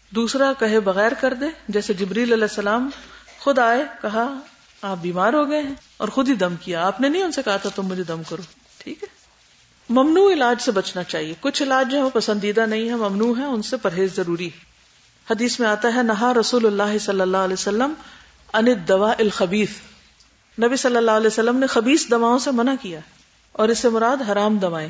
دوسرا، 0.10 0.54
کہے 0.60 0.80
بغیر 0.80 1.12
کر 1.22 1.34
دے۔ 1.34 1.46
جیسے 1.68 1.94
جبریل 1.94 2.34
علیہ 2.34 2.44
السلام 2.44 2.90
خود 3.40 3.60
آئے، 3.60 3.84
کہا، 4.02 4.40
آپ 4.82 4.98
بیمار 5.02 5.34
ہو 5.34 5.50
گئے 5.50 5.62
ہیں 5.62 5.76
اور 5.98 6.08
خود 6.08 6.30
ہی 6.30 6.34
دم 6.34 6.56
کیا۔ 6.56 6.88
آپ 6.88 7.02
نے 7.02 7.10
نہیں 7.10 7.24
ان 7.24 7.32
سے 7.32 7.44
کہا 7.44 7.58
تھا 7.58 7.70
تم 7.76 7.86
مجھے 7.86 8.04
دم 8.04 8.24
کرو۔ 8.30 8.42
ٹھیک 8.78 9.04
ہے؟ 9.04 9.17
ممنوع 9.90 10.34
علاج 10.34 10.62
سے 10.62 10.72
بچنا 10.72 11.04
چاہیے۔ 11.04 11.34
کچھ 11.40 11.64
علاج 11.64 11.92
جو 11.92 11.98
ہے 11.98 12.04
وہ 12.04 12.10
پسندیدہ 12.14 12.66
نہیں 12.66 12.90
ہے 12.90 12.96
ممنوع 12.96 13.38
ہے 13.38 13.44
ان 13.44 13.62
سے 13.62 13.78
پرہیز 13.78 14.16
ضروری 14.16 14.50
حدیث 15.32 15.60
میں 15.60 15.68
آتا 15.68 15.96
ہے، 15.96 16.04
نہا 16.04 16.34
رسول 16.34 16.66
اللہ 16.66 16.98
صلی 16.98 17.22
اللہ 17.22 17.38
علیہ 17.38 17.54
وسلم 17.54 17.94
ان 18.54 18.68
دوا 18.88 19.14
الخبیف 19.20 19.80
نبی 20.64 20.76
صلی 20.76 20.98
اللہ 20.98 21.12
علیہ 21.12 21.28
وسلم 21.28 21.58
نے 21.58 21.68
خبیص 21.68 22.12
دواؤں 22.12 22.40
سے 22.40 22.52
منع 22.52 22.74
کیا 22.82 23.00
اور 23.52 23.70
اس 23.70 23.80
سے 23.80 23.90
مراد 23.90 24.30
حرام 24.30 24.58
دوائیں 24.58 24.90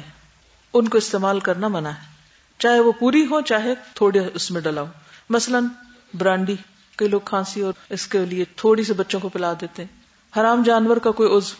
ان 0.73 0.87
کو 0.87 0.97
استعمال 0.97 1.39
کرنا 1.39 1.67
منع 1.67 1.89
ہے۔ 1.89 2.15
چاہے 2.59 2.79
وہ 2.79 2.91
پوری 2.91 3.25
ہو، 3.25 3.41
چاہے 3.41 3.73
تھوڑے 3.93 4.19
اس 4.33 4.51
میں 4.51 4.61
ڈلاؤ 4.61 4.85
مثلاً 5.29 5.65
برانڈی، 6.13 6.55
کئی 6.95 7.07
لوگ 7.07 7.19
کھانسی 7.25 7.61
اور 7.61 7.73
اس 7.89 8.07
کے 8.07 8.25
لیے 8.25 8.45
تھوڑی 8.55 8.83
سے 8.83 8.93
بچوں 8.93 9.19
کو 9.19 9.29
پلا 9.29 9.53
دیتے 9.61 9.83
ہیں۔ 9.83 10.39
حرام 10.39 10.63
جانور 10.63 10.97
کا 10.97 11.11
کوئی 11.11 11.37
عزو 11.37 11.55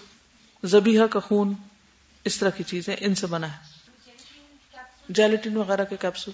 زبیحہ 0.63 1.05
کا 1.05 1.19
خون 1.19 1.53
اس 2.27 2.37
طرح 2.37 2.49
کی 2.49 2.63
چیزیں 2.63 2.95
ان 2.99 3.15
سے 3.15 3.27
بنا 3.27 3.51
ہے۔ 3.51 3.57
جیلیٹن 5.09 5.57
وغیرہ 5.57 5.83
کے 5.83 5.95
کیپسول 6.01 6.33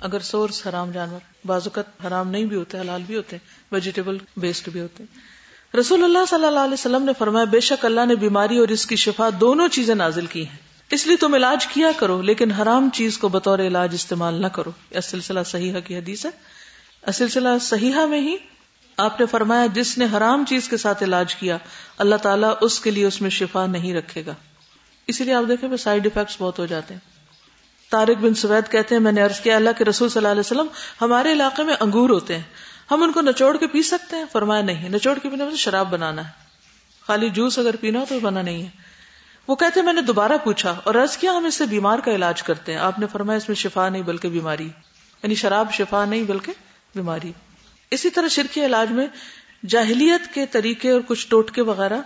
اگر 0.00 0.20
سورس 0.20 0.66
حرام 0.66 0.90
جانور 0.90 1.20
بازوقت 1.46 2.06
حرام 2.06 2.30
نہیں 2.30 2.44
بھی 2.44 2.56
ہوتے، 2.56 2.80
حلال 2.80 3.02
بھی 3.06 3.16
ہوتے 3.16 3.36
ویجیٹیبل 3.72 4.18
بیسڈ 4.36 4.68
بھی 4.68 4.80
ہوتے۔ 4.80 5.04
رسول 5.80 6.04
اللہ 6.04 6.18
صلی 6.28 6.44
اللہ 6.44 6.60
علیہ 6.60 6.72
وسلم 6.72 7.02
نے 7.02 7.12
فرمایا، 7.18 7.44
بے 7.44 7.60
شک 7.60 7.84
اللہ 7.84 8.06
نے 8.06 8.14
بیماری 8.14 8.58
اور 8.58 8.68
اس 8.68 8.86
کی 8.86 8.96
شفا 8.96 9.28
دونوں 9.40 9.68
چیزیں 9.68 9.94
نازل 9.94 10.26
کی 10.26 10.48
ہیں۔ 10.48 10.56
اس 10.90 11.06
لیے 11.06 11.16
تم 11.16 11.34
علاج 11.34 11.66
کیا 11.66 11.88
کرو، 11.96 12.22
لیکن 12.22 12.50
حرام 12.50 12.88
چیز 12.92 13.18
کو 13.18 13.28
بطور 13.28 13.58
علاج 13.58 13.94
استعمال 13.94 14.42
نہ 14.42 14.46
کرو۔ 14.46 14.70
یہ 14.90 15.00
سلسلہ 15.00 15.40
صحیحہ 15.46 15.80
کی 15.80 15.96
حدیث 15.96 16.26
ہے۔ 16.26 16.30
سلسلہ 17.12 17.48
صحیحہ 17.60 18.06
میں 18.06 18.20
ہی 18.20 18.36
آپ 18.96 19.20
نے 19.20 19.26
فرمایا، 19.26 19.66
جس 19.66 19.98
نے 19.98 20.06
حرام 20.16 20.44
چیز 20.48 20.68
کے 20.68 20.76
ساتھ 20.76 21.02
علاج 21.02 21.34
کیا، 21.34 21.58
اللہ 21.98 22.16
تعالیٰ 22.16 22.54
اس 22.60 22.80
کے 22.80 22.90
لیے 22.90 23.06
اس 23.06 23.20
میں 23.20 23.30
شفا 23.30 23.66
نہیں 23.66 23.94
رکھے 23.94 24.22
گا۔ 24.26 24.34
اسی 25.06 25.24
لیے 25.24 25.34
آپ 25.34 25.44
دیکھیں 25.48 25.76
سائڈ 25.76 26.06
افیکٹس 26.06 26.36
بہت 26.38 26.58
ہو 26.58 26.66
جاتے 26.66 26.94
ہیں۔ 26.94 27.14
طارق 27.90 28.20
بن 28.20 28.34
سوید 28.34 28.72
کہتے 28.72 28.94
ہیں، 28.94 29.02
میں 29.02 29.12
نے 29.12 29.20
عرض 29.20 29.40
کیا، 29.40 29.56
اللہ 29.56 29.70
کے 29.78 29.84
رسول 29.84 30.08
صلی 30.08 30.18
اللہ 30.18 30.28
علیہ 30.28 30.40
وسلم 30.40 30.66
ہمارے 31.00 31.32
علاقے 31.32 31.62
میں 31.62 31.74
انگور 31.80 32.10
ہوتے 32.10 32.36
ہیں۔ 32.36 32.42
ہم 32.90 33.02
ان 33.02 33.12
کو 33.12 33.20
نچوڑ 33.20 33.56
کے 33.56 33.66
پی 33.66 33.82
سکتے 33.82 34.16
ہیں؟ 34.16 34.24
فرمایا، 34.32 34.62
نہیں، 34.62 34.88
نچوڑ 34.88 35.18
کے 35.18 35.28
پینے 35.28 35.44
میں 35.44 35.56
شراب 35.56 35.90
بنانا 35.90 36.24
ہے۔ 36.24 36.30
خالی 37.06 37.30
جوس 37.30 37.58
اگر 37.58 37.76
پینا 37.76 38.00
ہو 38.00 38.04
تو 38.08 38.20
بنا 38.20 38.42
نہیں 38.42 38.62
ہے۔ 38.62 38.68
وہ 39.48 39.54
کہتے 39.54 39.82
میں 39.82 39.92
نے 39.92 40.00
دوبارہ 40.00 40.32
پوچھا 40.44 40.80
اور 40.84 40.94
عرض 40.94 41.16
کیا، 41.16 41.32
ہم 41.32 41.44
اس 41.44 41.54
سے 41.54 41.66
بیمار 41.66 41.98
کا 41.98 42.14
علاج 42.14 42.42
کرتے 42.42 42.72
ہیں۔ 42.72 42.78
آپ 42.78 42.98
نے 42.98 43.06
فرمایا، 43.12 43.36
اس 43.36 43.48
میں 43.48 43.56
شفا 43.56 43.88
نہیں 43.88 44.02
بلکہ 44.02 44.28
بیماری۔ 44.28 44.66
یعنی 45.22 45.34
شراب 45.34 45.72
شفا 45.72 46.04
نہیں 46.04 46.22
بلکہ 46.22 46.52
بیماری۔ 46.94 47.32
اسی 47.90 48.10
طرح 48.10 48.28
شرکی 48.28 48.66
علاج 48.66 48.90
میں 48.90 49.06
جاہلیت 49.68 50.34
کے 50.34 50.46
طریقے 50.46 50.90
اور 50.90 51.00
کچھ 51.06 51.28
ٹوٹکے 51.28 51.62
وغیرہ 51.62 52.00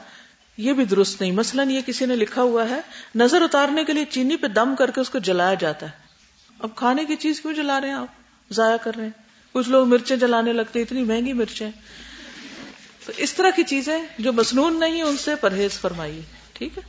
یہ 0.58 0.72
بھی 0.72 0.84
درست 0.84 1.20
نہیں۔ 1.20 1.32
مثلاً 1.32 1.70
یہ 1.70 1.80
کسی 1.86 2.06
نے 2.06 2.16
لکھا 2.16 2.42
ہوا 2.42 2.68
ہے، 2.70 2.80
نظر 3.14 3.42
اتارنے 3.42 3.84
کے 3.84 3.92
لیے 3.92 4.04
چینی 4.04 4.36
پہ 4.36 4.46
دم 4.46 4.74
کر 4.78 4.90
کے 4.90 5.00
اس 5.00 5.10
کو 5.10 5.18
جلایا 5.18 5.54
جاتا 5.54 5.86
ہے۔ 5.86 5.90
اب 6.58 6.76
کھانے 6.76 7.04
کی 7.04 7.16
چیز 7.16 7.40
کیوں 7.40 7.52
جلا 7.52 7.80
رہے 7.80 7.88
ہیں 7.88 7.94
آپ؟ 7.94 8.06
ضائع 8.52 8.76
کر 8.76 8.94
رہے 8.96 9.04
ہیں۔ 9.04 9.10
کچھ 9.52 9.68
لوگ 9.68 9.88
مرچیں 9.88 10.16
جلانے 10.16 10.52
لگتے 10.52 10.82
اتنی 10.82 11.02
مہنگی 11.02 11.32
مرچیں۔ 11.32 11.70
تو 13.06 13.12
اس 13.16 13.34
طرح 13.34 13.50
کی 13.50 13.62
چیزیں 13.62 13.98
جو 14.18 14.32
مصنون 14.32 14.80
نہیں 14.80 15.02
ان 15.02 15.16
سے 15.16 15.34
پرہیز 15.34 15.70
فرمائیے۔ 15.70 16.22
ٹھیک 16.52 16.78
ہے؟ 16.78 16.82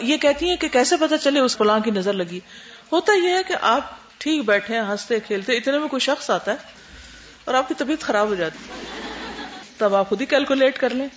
یہ 0.00 0.16
کہتی 0.16 0.48
ہیں 0.48 0.56
کہ 0.56 0.68
کیسے 0.68 0.96
پتا 0.96 1.18
چلے 1.18 1.40
اس 1.40 1.56
فلاں 1.56 1.80
کی 1.80 1.90
نظر 1.90 2.12
لگی؟ 2.12 2.40
ہوتا 2.92 3.12
یہ 3.12 3.28
ہے 3.28 3.42
کہ 3.48 3.54
آپ 3.62 3.84
ٹھیک 4.18 4.44
بیٹھے 4.44 4.80
ہنستے 4.80 5.20
کھیلتے، 5.20 5.56
اتنے 5.56 5.78
میں 5.78 5.88
کوئی 5.88 6.00
شخص 6.00 6.30
آتا 6.30 6.52
ہے 6.52 6.85
اور 7.46 7.54
آپ 7.54 7.68
کی 7.68 7.74
طبیعت 7.78 8.00
خراب 8.00 8.28
ہو 8.28 8.34
جاتی 8.34 8.58
تب 9.78 9.94
آپ 9.94 10.08
خود 10.08 10.20
ہی 10.20 10.26
کیلکولیٹ 10.26 10.78
کر 10.78 10.90
لیں۔ 10.90 11.08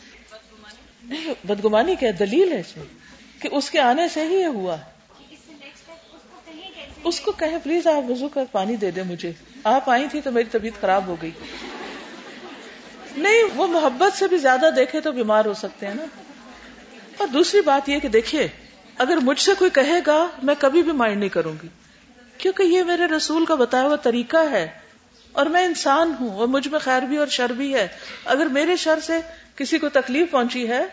بدگمانی 1.44 1.96
کیا 1.96 2.12
دلیل 2.20 2.52
ہے 2.52 2.60
اس 2.60 2.78
میں؟ 2.78 2.86
کہ 3.42 3.50
اس 3.52 3.70
کے 3.70 3.80
آنے 3.80 4.08
سے 4.08 4.26
ہی 4.26 4.34
یہ 4.34 4.46
ہوا۔ 4.46 4.76
اس 7.04 7.22
کو 7.22 7.32
کہیں، 7.32 7.58
پلیز 7.64 7.88
آپ 7.88 8.12
وضو 8.12 8.28
کر، 8.28 8.44
پانی 8.52 8.76
دے 8.76 8.92
دیں 8.92 9.04
مجھے۔ 9.04 9.32
آپ 9.64 9.90
آئی 9.90 10.08
تھی 10.12 10.22
تو 10.22 10.32
میری 10.32 10.50
طبیعت 10.52 10.82
خراب 10.82 11.08
ہو 11.08 11.16
گئی۔ 11.22 11.32
نہیں، 13.18 13.44
وہ 13.56 13.68
محبت 13.68 14.18
سے 14.18 14.28
بھی 14.28 14.38
زیادہ 14.38 14.70
دیکھے 14.76 15.02
تو 15.02 15.12
بیمار 15.12 15.46
ہو 15.46 15.54
سکتے 15.54 15.88
ہیں 15.88 15.96
نا۔ 15.96 16.06
اور 17.18 17.28
دوسری 17.28 17.62
بات 17.62 17.90
یہ 17.90 18.00
کہ 18.00 18.08
دیکھیے، 18.08 18.48
اگر 18.98 19.18
مجھ 19.18 19.40
سے 19.40 19.52
کوئی 19.60 19.72
کہے 19.72 20.00
گا، 20.08 20.28
میں 20.44 20.56
کبھی 20.60 20.84
بھی 20.84 20.92
مائنڈ 20.92 21.20
نہیں 21.20 21.30
کروں 21.30 21.54
گی۔ 21.64 21.68
کیونکہ 22.38 22.64
یہ 22.64 22.84
میرے 22.84 23.06
رسول 23.06 23.46
کا 23.46 23.56
بتایا 23.56 23.84
ہوا 23.84 23.96
طریقہ 23.96 24.50
ہے۔ 24.52 24.89
اور 25.32 25.46
میں 25.46 25.66
انسان 25.66 26.14
ہوں 26.20 26.36
اور 26.36 26.48
مجھ 26.48 26.68
میں 26.68 26.80
خیر 26.80 27.02
بھی 27.02 27.18
اور 27.18 27.28
شر 27.28 27.50
بھی 27.50 27.76
ہے۔ 27.76 27.88
اگر 28.26 28.46
میرے 28.46 28.76
شر 28.76 29.00
سے 29.00 29.14
کسی 29.56 29.78
کو 29.78 29.90
تکلیف 29.90 30.32
پہنچی 30.32 30.68
ہے 30.68 30.86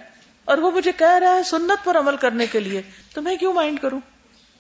اور 0.45 0.59
وہ 0.59 0.71
مجھے 0.71 0.93
کہہ 0.97 1.19
رہا 1.19 1.37
ہے 1.37 1.43
سنت 1.43 1.85
پر 1.85 1.99
عمل 1.99 2.17
کرنے 2.17 2.47
کے 2.47 2.61
لیے، 2.61 2.83
تو 3.15 3.23
میں 3.23 3.37
کیوں 3.37 3.53
مائنڈ 3.53 3.81
کروں؟ 3.81 4.01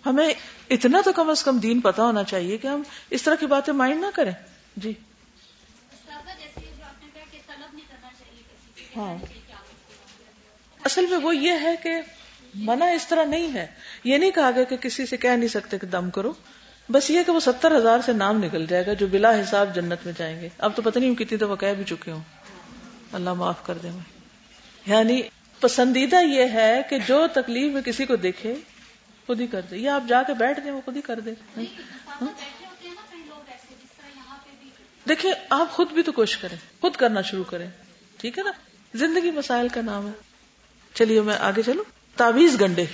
ہمیں 0.07 0.35
اتنا 0.71 1.01
تو 1.05 1.13
کم 1.13 1.31
از 1.31 1.45
کم 1.45 1.59
دین 1.59 1.81
پتا 1.81 2.03
ہونا 2.03 2.25
چاہیے 2.25 2.57
کہ 2.57 2.67
ہم 2.67 2.83
اس 3.11 3.23
طرح 3.23 3.35
کی 3.35 3.47
باتیں 3.47 3.75
مائنڈ 3.75 4.01
نہ 4.01 4.07
کریں۔ 4.15 4.33
جی۔ 4.77 4.93
ہاں۔ 8.97 9.15
اصل 10.85 11.07
میں 11.07 11.19
وہ 11.19 11.37
یہ 11.37 11.53
ہے 11.63 11.75
کہ 11.83 12.01
منع 12.55 12.85
اس 12.85 13.07
طرح 13.07 13.25
نہیں 13.25 13.55
ہے۔ 13.55 13.67
یہ 14.05 14.19
نہیں 14.19 14.31
کہا 14.31 14.51
گیا 14.51 14.65
کہ 14.65 14.77
کسی 14.77 15.07
سے 15.07 15.17
کہہ 15.17 15.31
نہیں 15.31 15.49
سکتے 15.49 15.79
کہ 15.79 15.87
دم 15.87 16.11
کرو۔ 16.11 16.33
بس 16.91 17.11
یہ 17.11 17.23
کہ 17.23 17.33
وہ 17.33 17.41
ستر 17.41 17.77
ہزار 17.77 17.99
سے 18.07 18.13
نام 18.13 18.45
نکل 18.45 18.67
جائے 18.67 18.87
گا 18.87 18.93
جو 18.93 19.07
بلا 19.07 19.41
حساب 19.41 19.75
جنت 19.75 19.99
میں 20.05 20.13
جائیں 20.19 20.41
گے۔ 20.41 20.49
اب 20.59 20.77
تو 20.77 20.83
پتہ 20.83 20.99
نہیں 20.99 21.15
کتنی 21.15 21.39
دفعہ 21.39 21.57
کہہ 21.57 21.75
بھی 21.77 21.85
چکے 21.85 22.11
ہوں۔ 22.11 22.21
اللہ 23.13 23.33
معاف 23.33 23.67
کر 23.67 23.79
دیں 23.79 23.91
یعنی 24.87 25.23
پسندیدہ 25.61 26.17
یہ 26.17 26.45
ہے 26.53 26.83
کہ 26.91 26.99
جو 26.99 27.27
تکلیف 27.35 27.73
میں 27.73 27.83
کسی 27.83 28.05
کو 28.07 28.17
دیکھے 28.17 28.55
خود 29.27 29.41
ہی 29.41 29.47
کر 29.47 29.61
دے۔ 29.71 29.77
یا 29.77 29.95
آپ 29.95 30.03
جا 30.09 30.23
کے 30.23 30.35
بیٹھ 30.35 30.61
دیں 30.65 30.71
وہ 30.73 30.81
خود 30.85 30.97
ہی 30.97 31.01
کر 31.01 31.21
دے؟ 31.21 31.31
دیکھیے 35.09 35.33
آپ 35.51 35.73
خود 35.73 35.93
بھی 35.93 36.03
تو 36.03 36.13
کوشش 36.13 36.37
کریں۔ 36.37 36.57
خود 36.81 36.97
کرنا 36.97 37.23
شروع 37.23 37.45
کریں۔ 37.45 37.71
ٹھیک 38.17 38.39
ہے 38.39 38.43
نا؟ 38.45 38.53
زندگی 38.95 39.31
مسائل 39.31 39.69
کا 39.69 39.81
نام 39.81 40.07
ہے۔ 40.07 40.13
چلیے 40.95 41.21
میں 41.21 41.37
آگے 41.41 41.63
چلوں۔ 41.63 41.85
تعویز 42.17 42.61
گنڈے۔ 42.61 42.85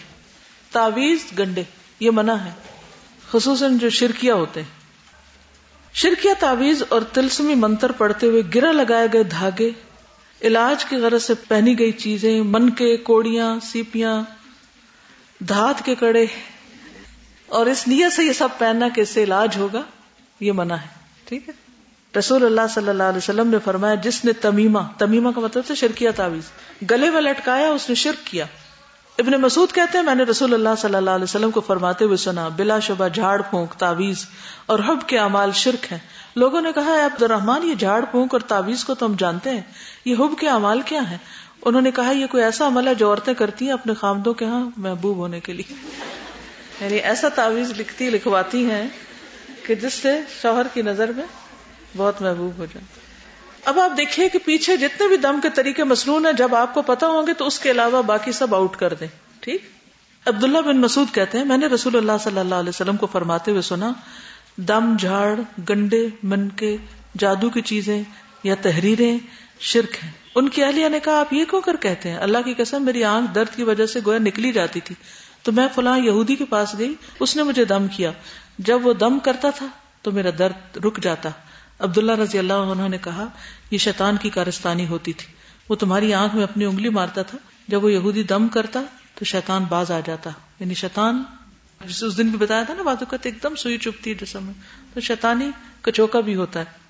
تعویز 0.73 1.25
گنڈے 1.39 1.63
یہ 2.01 2.11
منع 2.11 2.35
ہے۔ 2.35 2.72
خصوصاً 3.33 3.79
جو 3.79 3.91
شرکیاں 3.91 4.35
ہوتے 4.35 4.61
ہیں۔ 4.61 4.83
شرکیا 5.95 6.33
تعویز 6.41 6.83
اور 6.89 7.01
تلسمی 7.13 7.55
منتر 7.55 7.93
پڑھتے 7.93 8.27
ہوئے 8.27 8.43
گرا 8.55 8.73
لگائے 8.73 9.09
گئے 9.13 9.23
دھاگے، 9.23 9.71
علاج 10.43 10.85
کی 10.85 10.97
غرض 10.97 11.23
سے 11.25 11.35
پہنی 11.49 11.79
گئی 11.79 11.93
چیزیں 11.93 12.43
من 12.43 12.71
کے 12.71 12.97
کوڑیاں، 12.97 13.57
سیپیاں، 13.63 14.23
دھات 15.41 15.85
کے 15.85 15.95
کڑے۔ 15.95 16.27
اور 17.47 17.67
اس 17.67 17.89
نیت 17.89 18.13
سے 18.13 18.25
یہ 18.25 18.33
سب 18.33 18.49
پہننا 18.59 18.89
کہ 18.89 19.01
اس 19.01 19.09
سے 19.09 19.25
علاج 19.25 19.57
ہوگا، 19.57 19.83
یہ 20.41 20.53
منع 20.53 20.75
ہے۔ 20.75 20.87
ٹھیک 21.25 21.49
ہے؟ 21.49 21.55
رسول 22.19 22.45
اللہ 22.45 22.61
صلی 22.75 22.89
اللہ 22.89 23.03
علیہ 23.03 23.19
وسلم 23.19 23.49
نے 23.49 23.57
فرمایا، 23.65 23.95
جس 23.95 24.25
نے 24.25 24.33
تمیمہ 24.33 24.79
تمیمہ 24.99 25.31
کا 25.31 25.41
مطلب 25.41 25.63
تھا 25.67 25.75
شرکیا 25.75 26.11
تعویز 26.11 26.45
گلے 26.91 27.11
میں 27.11 27.21
لٹکایا، 27.21 27.69
اس 27.69 27.89
نے 27.89 27.95
شرک 27.95 28.27
کیا۔ 28.27 28.45
ابن 29.19 29.33
مسعود 29.33 29.73
کہتے 29.73 29.99
ہیں، 29.99 30.05
میں 30.05 30.15
نے 30.15 30.23
رسول 30.23 30.55
اللہ 30.55 30.69
صلی 30.79 30.95
اللہ 30.95 31.11
علیہ 31.11 31.25
وسلم 31.25 31.51
کو 31.51 31.61
فرماتے 31.61 32.05
ہوئے 32.05 32.17
سنا، 32.17 32.49
بلا 32.49 32.79
شبہ 32.79 33.09
جھاڑ 33.09 33.43
پھونک 33.43 33.73
تعویز 33.73 34.27
اور 34.67 34.79
حب 34.79 35.09
کے 35.09 35.19
اعمال 35.19 35.51
شرک 35.53 35.93
ہیں۔ 35.93 35.99
لوگوں 36.37 36.61
نے 36.61 36.73
کہا 36.75 37.07
عبد 37.07 37.23
الرحمان 37.23 37.63
یہ 37.63 37.75
جھاڑ 37.75 38.05
پھونک 38.05 38.35
اور 38.35 38.41
تعویز 38.41 38.85
کو 38.85 38.95
تو 38.95 39.07
ہم 39.07 39.15
جانتے 39.19 39.51
ہیں، 39.51 39.61
یہ 40.05 40.15
حب 40.19 40.39
کے 40.41 40.49
اعمال 40.49 40.81
کیا 40.81 41.01
ہیں؟ 41.11 41.19
انہوں 41.65 41.83
نے 41.83 41.91
کہا، 41.91 42.11
یہ 42.11 42.27
کوئی 42.27 42.43
ایسا 42.43 42.67
عمل 42.67 42.89
ہے 42.89 42.95
جو 42.95 43.09
عورتیں 43.09 43.35
کرتی 43.35 43.65
ہیں 43.65 43.73
اپنے 43.73 43.95
خامدوں 43.95 44.35
کے 44.35 44.45
ہاں 44.45 44.71
محبوب 44.77 45.17
ہونے 45.17 45.41
کے 45.41 45.53
لیے۔ 45.53 45.75
یعنی 46.81 46.97
ایسا 46.97 47.29
تعویز 47.29 47.73
لکھتی، 47.79 48.11
لکھواتی 48.11 48.71
ہیں 48.71 48.89
کہ 49.67 49.75
جس 49.75 49.95
سے 49.95 50.21
شوہر 50.43 50.67
کی 50.75 50.83
نظر 50.83 51.13
میں 51.17 51.27
بہت 51.97 52.23
محبوب 52.23 52.59
ہو 52.59 52.65
جائے 52.65 53.12
اب 53.65 53.81
آپ 53.81 53.97
دیکھیے 53.97 54.29
کہ 54.29 54.39
پیچھے 54.45 54.77
جتنے 54.77 55.09
بھی 55.09 55.17
دم 55.17 55.41
کے 55.43 55.51
طریقے 55.51 55.85
مصنون 55.85 56.27
ہیں، 56.27 56.33
جب 56.33 56.55
آپ 56.55 56.75
کو 56.75 56.83
پتا 56.83 57.07
ہوں 57.07 57.27
گے 57.27 57.33
تو 57.33 57.47
اس 57.47 57.59
کے 57.59 57.71
علاوہ 57.71 58.03
باقی 58.03 58.33
سب 58.33 58.55
آؤٹ 58.55 58.77
کر 58.77 58.95
دیں۔ 58.95 59.07
ٹھیک؟ 59.41 59.63
عبداللہ 60.27 60.59
بن 60.59 60.81
مسعود 60.81 61.15
کہتے 61.15 61.39
ہیں، 61.39 61.45
میں 61.45 61.57
نے 61.57 61.67
رسول 61.67 61.97
اللہ 61.97 62.13
صلی 62.21 62.39
اللہ 62.39 62.55
علیہ 62.55 62.69
وسلم 62.69 62.97
کو 62.97 63.07
فرماتے 63.07 63.51
ہوئے 63.51 63.63
سنا، 63.63 63.93
دم، 64.57 64.97
جھاڑ، 64.97 65.41
گنڈے 65.71 66.09
من 66.23 66.49
کے 66.49 66.77
جادو 67.19 67.51
کی 67.51 67.61
چیزیں 67.61 68.03
یا 68.43 68.55
تحریریں 68.63 69.19
شرک 69.61 70.05
ہیں۔ 70.05 70.11
ان 70.35 70.49
کی 70.49 70.65
اہلیہ 70.65 70.89
نے 70.89 71.01
کہا، 71.01 71.21
آپ 71.21 71.33
یہ 71.33 71.45
کیوں 71.45 71.61
کر 71.61 71.77
کہتے 71.77 72.11
ہیں؟ 72.11 72.17
اللہ 72.17 72.39
کی 72.45 72.55
قسم، 72.55 72.85
میری 72.85 73.05
آنکھ 73.05 73.35
درد 73.35 73.57
کی 73.57 73.63
وجہ 73.63 73.87
سے 73.87 74.01
گویا 74.07 74.19
نکلی 74.19 74.53
جاتی 74.53 74.81
تھی۔ 74.81 74.95
تو 75.43 75.53
میں 75.53 75.69
فلاں 75.75 75.99
یہودی 75.99 76.37
کے 76.37 76.45
پاس 76.45 76.75
گئی، 76.79 76.95
اس 77.21 77.37
نے 77.37 77.43
مجھے 77.43 77.65
دم 77.65 77.87
کیا۔ 77.89 78.13
جب 78.59 78.87
وہ 78.87 78.93
دم 78.93 79.19
کرتا 79.19 79.51
تھا 79.51 79.67
تو 80.03 80.11
میرا 80.11 80.31
درد 80.39 80.77
رک 80.77 81.01
جاتا۔ 81.01 81.29
عبداللہ 81.83 82.13
رضی 82.13 82.39
اللہ 82.39 82.53
عنہ 82.53 82.89
نے 82.89 82.99
کہا، 82.99 83.27
یہ 83.71 83.79
شیطان 83.79 84.17
کی 84.17 84.31
کارستانی 84.31 84.87
ہوتی 84.87 85.13
تھی۔ 85.13 85.33
وہ 85.69 85.75
تمہاری 85.75 86.15
آنکھ 86.15 86.35
میں 86.35 86.43
اپنی 86.43 86.65
انگلی 86.65 86.89
مارتا 86.89 87.23
تھا۔ 87.23 87.39
جب 87.69 87.85
وہ 87.85 87.93
یہودی 87.93 88.23
دم 88.23 88.49
کرتا، 88.49 88.83
تو 89.15 89.25
شیطان 89.25 89.65
باز 89.65 89.91
آ 89.91 90.01
جاتا۔ 90.07 90.31
یعنی 90.61 90.75
شیطان، 90.75 91.23
جسے 91.87 92.07
اس 92.07 92.19
دن 92.19 92.29
بھی 92.29 92.39
بتایا 92.39 92.63
تھا 92.63 92.75
نا 92.75 92.83
باتوں 92.83 93.07
کا 93.11 93.17
ایک 93.23 93.43
دم 93.43 93.55
سوئی 93.55 93.79
چپتی 93.79 94.11
ہے 94.11 94.25
جسم 94.25 94.45
میں۔ 94.45 94.55
تو 94.95 95.01
شیطانی 95.01 95.51
کچوکا 95.83 96.21
بھی 96.21 96.35
ہوتا 96.35 96.61
ہے۔ 96.61 96.83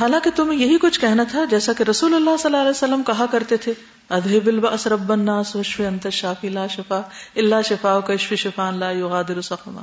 حالانکہ 0.00 0.30
تمہیں 0.30 0.58
یہی 0.58 0.78
کچھ 0.80 1.00
کہنا 1.00 1.24
تھا 1.30 1.44
جیسا 1.44 1.72
کہ 1.72 1.82
رسول 1.82 2.14
اللہ 2.14 2.30
صلی 2.36 2.48
اللہ 2.48 2.60
علیہ 2.60 2.70
وسلم 2.70 3.02
کہا 3.06 3.26
کرتے 3.26 3.56
تھے 3.56 3.72
ادہ 4.08 4.38
بل 4.44 4.60
رب 4.86 5.12
الناس 5.12 5.56
وشف 5.56 5.80
انت 5.80 6.06
شافی 6.12 6.48
لا 6.48 6.66
شفا 6.66 7.00
اللہ 7.36 7.54
شفا 7.64 8.00
کشف 8.00 8.32
شفا 8.32 8.70
لا 8.70 8.90
یغادر 8.90 9.40
سقما۔ 9.40 9.82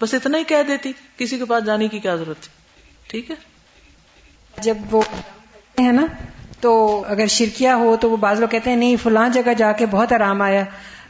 بس 0.00 0.14
اتنا 0.14 0.38
ہی 0.38 0.44
کہہ 0.44 0.62
دیتی، 0.68 0.92
کسی 1.16 1.38
کے 1.38 1.44
پاس 1.44 1.64
جانے 1.64 1.88
کی 1.88 1.98
کیا 1.98 2.16
ضرورت 2.16 2.40
تھی؟ 2.40 2.52
ٹھیک 3.06 3.30
ہے؟ 3.30 3.57
جب 4.60 4.76
وہ 4.90 5.02
ہے 5.80 5.92
نا 5.92 6.06
تو 6.60 7.04
اگر 7.08 7.26
شرکیا 7.26 7.76
ہو 7.76 7.96
تو 8.00 8.10
وہ 8.10 8.16
بعض 8.16 8.40
لوگ 8.40 8.48
کہتے 8.48 8.70
ہیں 8.70 8.76
نہیں 8.76 8.96
فلاں 9.02 9.28
جگہ 9.28 9.54
جا 9.54 9.72
کے 9.72 9.86
بہت 9.86 10.12
آرام 10.12 10.42
آیا۔ 10.42 10.64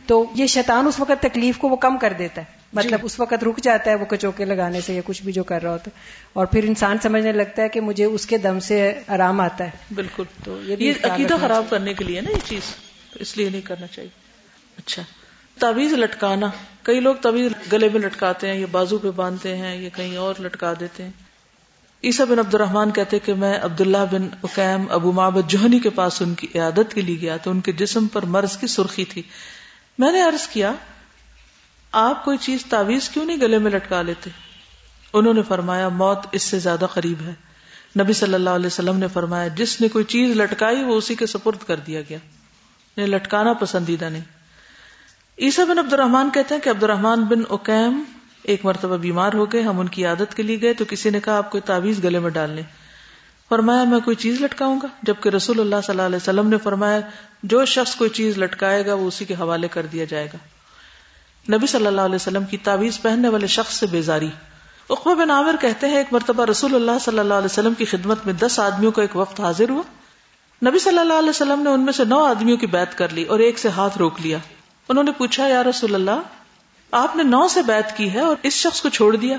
تو 0.07 0.25
یہ 0.35 0.47
شیطان 0.47 0.87
اس 0.87 1.01
وقت 1.01 1.23
تکلیف 1.23 1.59
کو 1.59 1.69
وہ 1.69 1.77
کم 1.77 1.99
کر 1.99 2.13
دیتا 2.19 2.41
ہے۔ 2.41 2.47
مطلب 2.73 3.01
جی. 3.01 3.07
اس 3.07 3.21
وقت 3.21 3.45
رک 3.45 3.61
جاتا 3.63 3.91
ہے 3.91 3.95
وہ 3.95 4.05
کچوکے 4.09 4.45
لگانے 4.45 4.81
سے 4.81 4.95
یا 4.95 5.01
کچھ 5.05 5.23
بھی 5.23 5.33
جو 5.33 5.45
کر 5.45 5.63
رہا 5.63 5.71
ہوتا 5.71 5.91
ہے۔ 5.95 6.01
اور 6.33 6.47
پھر 6.47 6.65
انسان 6.65 6.97
سمجھنے 7.03 7.33
لگتا 7.33 7.63
ہے 7.63 7.69
کہ 7.69 7.81
مجھے 7.81 8.05
اس 8.05 8.27
کے 8.27 8.39
دم 8.39 8.61
سے 8.61 8.93
آرام 9.09 9.41
آتا 9.41 9.65
ہے۔ 9.65 9.71
بالکل۔ 9.95 10.23
تو 10.45 10.61
یہ 10.63 10.93
عقیدہ 11.03 11.35
خراب 11.41 11.65
کرنے 11.71 11.95
کے 11.95 12.05
لیے 12.05 12.21
نا 12.21 12.31
یہ 12.31 12.41
چیز 12.45 12.61
اس 13.15 13.37
لیے 13.37 13.51
نہیں 13.51 13.61
کرنا 13.61 13.87
چاہیے۔ 13.87 14.11
اچھا۔ 14.77 15.03
تعویذ 15.59 15.93
لٹکانا۔ 15.93 16.47
کئی 16.83 17.01
لوگ 17.01 17.15
تعویذ 17.15 17.53
گلے 17.73 17.89
میں 17.89 18.01
لٹکاتے 18.01 18.49
ہیں 18.49 18.55
یا 18.55 18.67
بازو 18.71 18.99
پہ 18.99 19.11
باندھتے 19.11 19.57
ہیں 19.57 19.77
یا 19.77 19.89
کہیں 19.97 20.17
اور 20.17 20.35
لٹکا 20.41 20.73
دیتے 20.81 21.03
ہیں۔ 21.03 21.11
عیسا 22.05 22.25
بن 22.25 22.39
عبد 22.39 22.55
الرحمان 22.55 22.91
کہتے 22.91 23.19
کہ 23.19 23.35
میں 23.35 23.59
عبداللہ 23.63 23.99
بن 24.11 24.29
اکیم 24.43 24.87
ابو 24.91 25.13
محبت 25.13 25.51
جوہنی 25.51 25.79
کے 25.79 25.91
پاس 25.91 26.23
ان 26.23 26.35
کی 26.35 26.47
عیادت 26.55 26.95
کے 26.95 27.01
لیے 27.01 27.21
گیا 27.21 27.37
تو 27.37 27.51
ان 27.51 27.61
کے 27.61 27.73
جسم 27.73 28.07
پر 28.07 28.23
مرض 28.23 28.57
کی 28.57 28.67
سرخی 28.67 29.05
تھی۔ 29.05 29.23
میں 29.99 30.13
نے 30.13 30.23
عرض 30.23 30.49
کیا، 30.49 30.73
آپ 31.93 32.25
کوئی 32.25 32.39
چیز 32.39 32.65
تعویز 32.69 33.09
کیوں 33.09 33.25
نہیں 33.25 33.37
گلے 33.37 33.59
میں 33.59 33.71
لٹکا 33.71 34.03
لیتے؟ 34.03 34.31
انہوں 35.13 35.35
نے 35.35 35.43
فرمایا، 35.43 35.89
موت 35.89 36.19
اس 36.33 36.43
سے 36.43 36.59
زیادہ 36.59 36.87
قریب 36.95 37.23
ہے۔ 37.23 37.35
نبی 38.01 38.13
صلی 38.13 38.35
اللہ 38.35 38.51
علیہ 38.51 38.67
وسلم 38.67 38.97
نے 38.97 39.07
فرمایا، 39.09 39.49
جس 39.49 39.81
نے 39.81 39.89
کوئی 39.89 40.05
چیز 40.05 40.37
لٹکائی 40.37 40.85
وہ 40.85 40.95
اسی 40.95 41.15
کے 41.15 41.27
سپرد 41.27 41.59
کر 41.67 41.77
دیا 41.77 42.01
گیا۔ 42.01 42.19
یعنی 42.97 43.07
لٹکانا 43.07 43.53
پسندیدہ 43.53 44.05
نہیں۔ 44.05 44.25
عیسا 45.39 45.65
بن 45.65 45.79
عبد 45.79 45.93
الرحمان 45.93 46.31
کہتے 46.35 46.55
ہیں 46.55 46.63
کہ 46.63 46.71
عبد 46.71 46.83
الرحمان 46.83 47.25
بن 47.25 47.43
اوکیم 47.49 48.03
ایک 48.43 48.65
مرتبہ 48.65 48.97
بیمار 48.97 49.33
ہو 49.33 49.53
گئے، 49.53 49.63
ہم 49.63 49.81
ان 49.81 49.89
کی 49.89 50.07
عادت 50.07 50.35
کے 50.35 50.43
لیے 50.43 50.61
گئے، 50.61 50.75
تو 50.75 50.85
کسی 50.89 51.11
نے 51.11 51.21
کہا، 51.21 51.37
آپ 51.37 51.51
کوئی 51.51 51.61
تعویذ 51.61 52.05
گلے 52.05 52.19
میں 52.19 52.31
ڈال 52.31 52.51
لیں۔ 52.51 52.63
فرمایا، 53.49 53.85
میں 53.85 54.01
کوئی 54.01 54.17
چیز 54.17 54.41
لٹکاؤں 54.41 54.81
گا؟ 54.83 54.89
جبکہ 55.03 55.29
رسول 55.29 55.61
اللہ 55.61 55.77
صلی 55.77 55.93
اللہ 55.93 56.03
علیہ 56.03 56.17
وسلم 56.17 56.49
نے 56.49 56.59
فرمایا، 56.59 57.01
جو 57.43 57.65
شخص 57.65 57.95
کوئی 57.95 58.11
چیز 58.11 58.39
لٹکائے 58.39 58.87
گا، 58.87 58.95
وہ 58.95 59.09
اسی 59.09 59.25
کے 59.25 59.35
حوالے 59.35 59.69
کر 59.69 59.87
دیا 59.87 60.05
جائے 60.05 60.27
گا۔ 60.27 60.39
نبی 61.57 61.67
صلی 61.67 61.87
اللہ 61.87 62.01
علیہ 62.01 62.15
وسلم 62.15 62.45
کی 62.45 62.57
تعویذ 62.57 63.01
پہننے 63.01 63.29
والے 63.29 63.47
شخص 63.47 63.75
سے 63.75 63.87
بیزاری۔ 63.87 64.29
اقبا 64.91 65.15
بن 65.15 65.31
عامر 65.31 65.57
کہتے 65.61 65.89
ہیں، 65.89 65.97
ایک 65.97 66.13
مرتبہ 66.13 66.45
رسول 66.45 66.75
اللہ 66.75 66.99
صلی 67.01 67.19
اللہ 67.19 67.35
علیہ 67.35 67.45
وسلم 67.45 67.75
کی 67.75 67.85
خدمت 67.85 68.19
میں 68.27 68.35
دس 68.35 68.61
آدمیوں 68.61 68.93
کا 68.93 69.03
ایک 69.03 69.17
وقت 69.17 69.41
حاضر 69.41 69.71
ہوا۔ 69.71 69.83
نبی 70.69 70.79
صلی 70.79 70.99
اللہ 70.99 71.13
علیہ 71.13 71.29
وسلم 71.29 71.63
نے 71.63 71.71
ان 71.71 71.81
میں 71.81 71.93
سے 71.93 72.05
نو 72.05 72.25
آدمیوں 72.25 72.57
کی 72.57 72.67
بیعت 72.67 72.99
کر 72.99 73.09
لی 73.09 73.25
اور 73.25 73.39
ایک 73.39 73.59
سے 73.59 73.69
ہاتھ 73.69 73.99
روک 73.99 74.21
لیا۔ 74.21 74.39
انہوں 74.89 75.05
نے 75.05 75.11
پوچھا، 75.19 75.49
یا 75.49 75.65
رسول 75.65 75.95
اللہ 75.95 76.21
آپ 76.93 77.17
نے 77.17 77.23
نو 77.23 77.49
سے 77.49 77.63
بیعت 77.63 77.97
کی 77.97 78.15
ہے 78.15 78.21
اور 78.21 78.37
اس 78.43 78.53
شخص 78.53 78.81
کو 78.81 78.89
چھوڑ 78.89 79.17
دیا۔ 79.17 79.39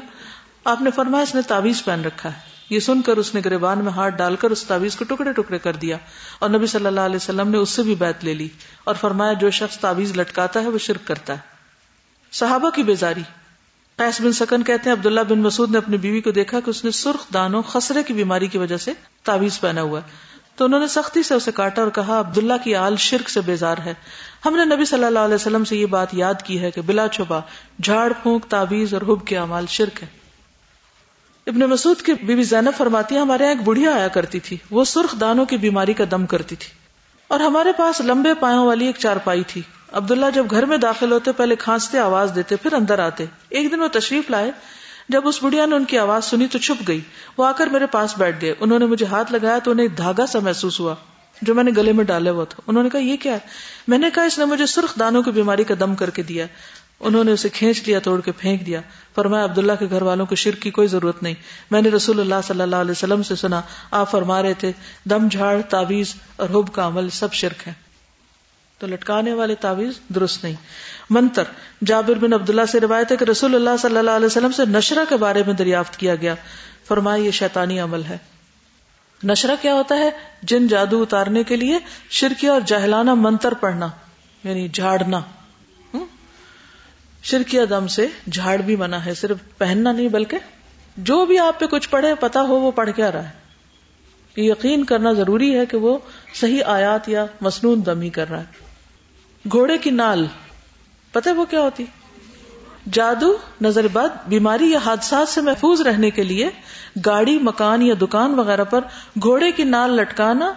آپ 0.63 0.81
نے 0.81 0.91
فرمایا 0.91 1.23
اس 1.23 1.35
نے 1.35 1.41
تعویذ 1.41 1.83
پہن 1.83 2.01
رکھا 2.05 2.33
ہے۔ 2.33 2.39
یہ 2.69 2.79
سن 2.79 3.01
کر 3.01 3.17
اس 3.17 3.35
نے 3.35 3.41
گریبان 3.45 3.83
میں 3.83 3.91
ہاتھ 3.91 4.15
ڈال 4.15 4.35
کر 4.35 4.51
اس 4.51 4.63
تعویذ 4.63 4.95
کو 4.95 5.03
ٹکڑے 5.03 5.33
ٹکڑے 5.33 5.59
کر 5.59 5.73
دیا۔ 5.73 5.97
اور 6.39 6.49
نبی 6.49 6.67
صلی 6.67 6.85
اللہ 6.85 6.99
علیہ 6.99 7.15
وسلم 7.15 7.47
نے 7.49 7.57
اس 7.57 7.69
سے 7.69 7.83
بھی 7.83 7.95
بیعت 7.95 8.23
لے 8.23 8.33
لی 8.33 8.47
اور 8.83 8.95
فرمایا 8.95 9.33
جو 9.33 9.49
شخص 9.49 9.77
تعویذ 9.77 10.17
لٹکاتا 10.17 10.61
ہے 10.61 10.67
وہ 10.67 10.77
شرک 10.77 11.07
کرتا 11.07 11.33
ہے۔ 11.33 11.39
صحابہ 12.31 12.69
کی 12.69 12.83
بیزاری۔ 12.83 13.23
قیس 13.97 14.21
بن 14.21 14.31
سکن 14.31 14.63
کہتے 14.63 14.89
ہیں 14.89 14.97
عبداللہ 14.97 15.21
بن 15.21 15.39
مسعود 15.39 15.71
نے 15.71 15.77
اپنی 15.77 15.97
بیوی 15.97 16.21
کو 16.21 16.31
دیکھا 16.31 16.59
کہ 16.59 16.69
اس 16.69 16.85
نے 16.85 16.91
سرخ 16.91 17.33
دانوں 17.33 17.61
خسرے 17.61 18.03
کی 18.03 18.13
بیماری 18.13 18.47
کی 18.47 18.57
وجہ 18.57 18.77
سے 18.77 18.93
تعویذ 19.23 19.59
پہنا 19.59 19.81
ہوا 19.81 19.99
تو 20.59 20.65
انہوں 20.65 20.79
نے 20.79 20.87
سختی 20.87 21.23
سے 21.23 21.33
اسے 21.33 21.51
کاٹا 21.51 21.81
اور 21.81 21.89
کہا، 21.89 22.19
عبداللہ 22.19 22.53
کی 22.63 22.75
آل 22.75 22.95
شرک 22.95 23.29
سے 23.29 23.41
بیزار 23.41 23.75
ہے۔ 23.85 23.93
ہم 24.45 24.55
نے 24.55 24.75
نبی 24.75 24.85
صلی 24.85 25.03
اللہ 25.03 25.19
علیہ 25.19 25.35
وسلم 25.35 25.65
سے 25.65 25.75
یہ 25.75 25.85
بات 25.85 26.07
یاد 26.13 26.33
کی 26.43 26.61
ہے 26.61 26.71
کہ 26.71 26.81
بلا 26.81 27.07
چھپا 27.07 27.39
جھاڑ، 27.83 28.13
پھونک 28.23 28.45
تعویز 28.45 28.93
اور 28.93 29.01
حب 29.01 29.27
کے 29.27 29.37
امال 29.37 29.65
شرک 29.69 30.03
ہے 30.03 30.07
ابن 31.47 31.59
مسعود 31.59 32.01
کی 32.01 32.13
بیوی 32.13 32.43
زینب 32.43 32.77
فرماتی 32.77 33.15
ہے 33.15 33.19
ہمارے 33.19 33.43
یہاں 33.43 33.53
ایک 33.53 33.63
بڑھیا 33.63 33.91
آیا 33.91 34.07
کرتی 34.07 34.39
تھی۔ 34.39 34.57
وہ 34.71 34.83
سرخ 34.83 35.15
دانوں 35.19 35.45
کی 35.45 35.57
بیماری 35.57 35.93
کا 35.93 36.03
دم 36.11 36.25
کرتی 36.25 36.55
تھی۔ 36.55 36.69
اور 37.27 37.39
ہمارے 37.39 37.71
پاس 37.77 38.01
لمبے 38.01 38.33
پایوں 38.33 38.65
والی 38.65 38.85
ایک 38.85 38.95
چارپائی 38.97 39.43
تھی۔ 39.47 39.61
عبداللہ 39.93 40.25
جب 40.35 40.45
گھر 40.51 40.65
میں 40.65 40.77
داخل 40.77 41.11
ہوتے، 41.11 41.31
پہلے 41.31 41.55
کھانستے، 41.55 41.99
آواز 41.99 42.31
دیتے، 42.35 42.55
پھر 42.55 42.73
اندر 42.73 42.99
آتے۔ 42.99 43.25
ایک 43.49 43.71
دن 43.71 43.79
وہ 43.79 43.87
تشریف 43.87 44.29
لائے۔ 44.29 44.51
جب 45.09 45.27
اس 45.27 45.43
بڑھیا 45.43 45.65
نے 45.65 45.75
ان 45.75 45.85
کی 45.85 45.97
آواز 45.97 46.25
سنی 46.25 46.47
تو 46.47 46.59
چھپ 46.59 46.87
گئی۔ 46.87 46.99
وہ 47.37 47.45
آ 47.45 47.51
کر 47.51 47.67
میرے 47.67 47.85
پاس 47.85 48.17
بیٹھ 48.17 48.41
گئے۔ 48.41 48.53
انہوں 48.59 48.79
نے 48.79 48.85
مجھے 48.85 49.05
ہاتھ 49.05 49.31
لگایا 49.31 49.59
تو 49.59 49.71
انہیں 49.71 49.87
دھاگا 49.87 50.25
سا 50.25 50.39
محسوس 50.39 50.79
ہوا۔ 50.79 50.95
جو 51.41 51.55
میں 51.55 51.63
نے 51.63 51.71
گلے 51.77 51.93
میں 51.93 52.03
ڈالے 52.03 52.29
ہوا 52.29 52.43
تھا۔ 52.43 52.61
انہوں 52.67 52.83
نے 52.83 52.89
کہا، 52.89 52.99
یہ 52.99 53.17
کیا 53.17 53.33
ہے؟ 53.33 53.39
میں 53.87 53.97
نے 53.97 54.09
کہا، 54.13 54.23
اس 54.23 54.39
نے 54.39 54.45
مجھے 54.45 54.65
سرخ 54.65 54.99
دانوں 54.99 55.23
کی 55.23 55.31
بیماری 55.31 55.63
کا 55.63 55.75
دم 55.79 55.95
کر 55.95 56.09
کے 56.09 56.23
دیا 56.23 56.45
انہوں 56.99 57.23
نے 57.23 57.31
اسے 57.31 57.49
کھینچ 57.49 57.81
لیا، 57.87 57.99
توڑ 57.99 58.21
کے 58.21 58.31
پھینک 58.31 58.65
دیا۔ 58.65 58.81
فرمایا، 59.15 59.43
عبداللہ 59.43 59.71
کے 59.79 59.87
گھر 59.89 60.01
والوں 60.01 60.25
کو 60.25 60.35
شرک 60.35 60.61
کی 60.61 60.71
کوئی 60.71 60.87
ضرورت 60.87 61.23
نہیں۔ 61.23 61.33
میں 61.71 61.81
نے 61.81 61.89
رسول 61.89 62.19
اللہ 62.19 62.35
صلی 62.43 62.61
اللہ 62.61 62.75
علیہ 62.75 62.91
وسلم 62.91 63.23
سے 63.23 63.35
سنا، 63.35 63.61
آپ 63.91 64.11
فرما 64.11 64.41
رہے 64.41 64.53
تھے، 64.53 64.71
دم 65.09 65.27
جھاڑ 65.27 65.61
تعویز 65.61 66.15
اور 66.35 66.49
حب 66.49 66.73
کا 66.73 66.87
عمل 66.87 67.09
سب 67.09 67.33
شرک 67.33 67.67
ہے۔ 67.67 67.88
تو 68.79 68.87
لٹکانے 68.87 69.33
والے 69.33 69.55
تعویز 69.55 69.93
درست 70.09 70.43
نہیں۔ 70.43 70.55
منتر، 71.09 71.43
جابر 71.85 72.13
بن 72.13 72.33
عبداللہ 72.33 72.65
سے 72.71 72.79
روایت 72.79 73.11
ہے 73.11 73.17
کہ 73.17 73.23
رسول 73.23 73.55
اللہ 73.55 73.69
صلی 73.81 73.97
اللہ 73.97 74.11
علیہ 74.11 74.25
وسلم 74.25 74.51
سے 74.51 74.65
نشرہ 74.65 75.05
کے 75.09 75.17
بارے 75.17 75.43
میں 75.45 75.53
دریافت 75.53 75.97
کیا 75.97 76.15
گیا۔ 76.15 76.35
فرمایا، 76.87 77.23
یہ 77.23 77.31
شیطانی 77.31 77.79
عمل 77.79 78.03
ہے۔ 78.09 78.17
نشرہ 79.23 79.55
کیا 79.61 79.73
ہوتا 79.73 79.95
ہے؟ 79.95 80.09
جن 80.43 80.67
جادو 80.67 81.01
اتارنے 81.01 81.43
کے 81.43 81.55
لیے 81.55 81.77
شرکی 82.09 82.47
اور 82.47 82.61
جہلانہ 82.65 83.13
منتر 83.13 83.53
پڑھنا 83.53 83.87
یعنی 84.43 84.67
جھاڑنا۔ 84.67 85.21
شرکیہ 87.23 87.65
دم 87.65 87.87
سے 87.87 88.07
جھاڑ 88.31 88.57
بھی 88.57 88.75
منع 88.75 88.97
ہے، 88.97 89.13
صرف 89.13 89.37
پہننا 89.57 89.91
نہیں، 89.91 90.07
بلکہ 90.07 90.37
جو 90.97 91.25
بھی 91.25 91.39
آپ 91.39 91.59
پہ 91.59 91.65
کچھ 91.65 91.89
پڑھے 91.89 92.15
پتا 92.15 92.41
ہو 92.41 92.55
وہ 92.59 92.71
پڑھ 92.71 92.89
کیا 92.95 93.11
رہا 93.11 93.29
ہے۔ 93.29 93.39
یقین 94.37 94.83
کرنا 94.83 95.13
ضروری 95.13 95.57
ہے 95.57 95.65
کہ 95.65 95.77
وہ 95.77 95.97
صحیح 96.33 96.63
آیات 96.65 97.09
یا 97.09 97.25
مصنون 97.41 97.85
دمی 97.85 98.09
کر 98.09 98.29
رہا 98.29 98.39
ہے۔ 98.39 98.68
گھوڑے 99.45 99.77
کی 99.77 99.89
نال، 99.89 100.25
پتہ 101.11 101.29
وہ 101.29 101.45
کیا 101.45 101.61
ہوتی؟ 101.61 101.85
جادو، 102.93 103.37
نظر 103.61 103.87
بد، 103.87 104.27
بیماری 104.27 104.71
یا 104.71 104.79
حادثات 104.85 105.29
سے 105.29 105.41
محفوظ 105.41 105.81
رہنے 105.81 106.09
کے 106.09 106.23
لیے 106.23 106.49
گاڑی، 107.05 107.39
مکان 107.39 107.81
یا 107.81 107.93
دکان 108.01 108.39
وغیرہ 108.39 108.63
پر 108.63 108.81
گھوڑے 109.21 109.51
کی 109.51 109.63
نال 109.63 109.91
لٹکانا 109.91 110.53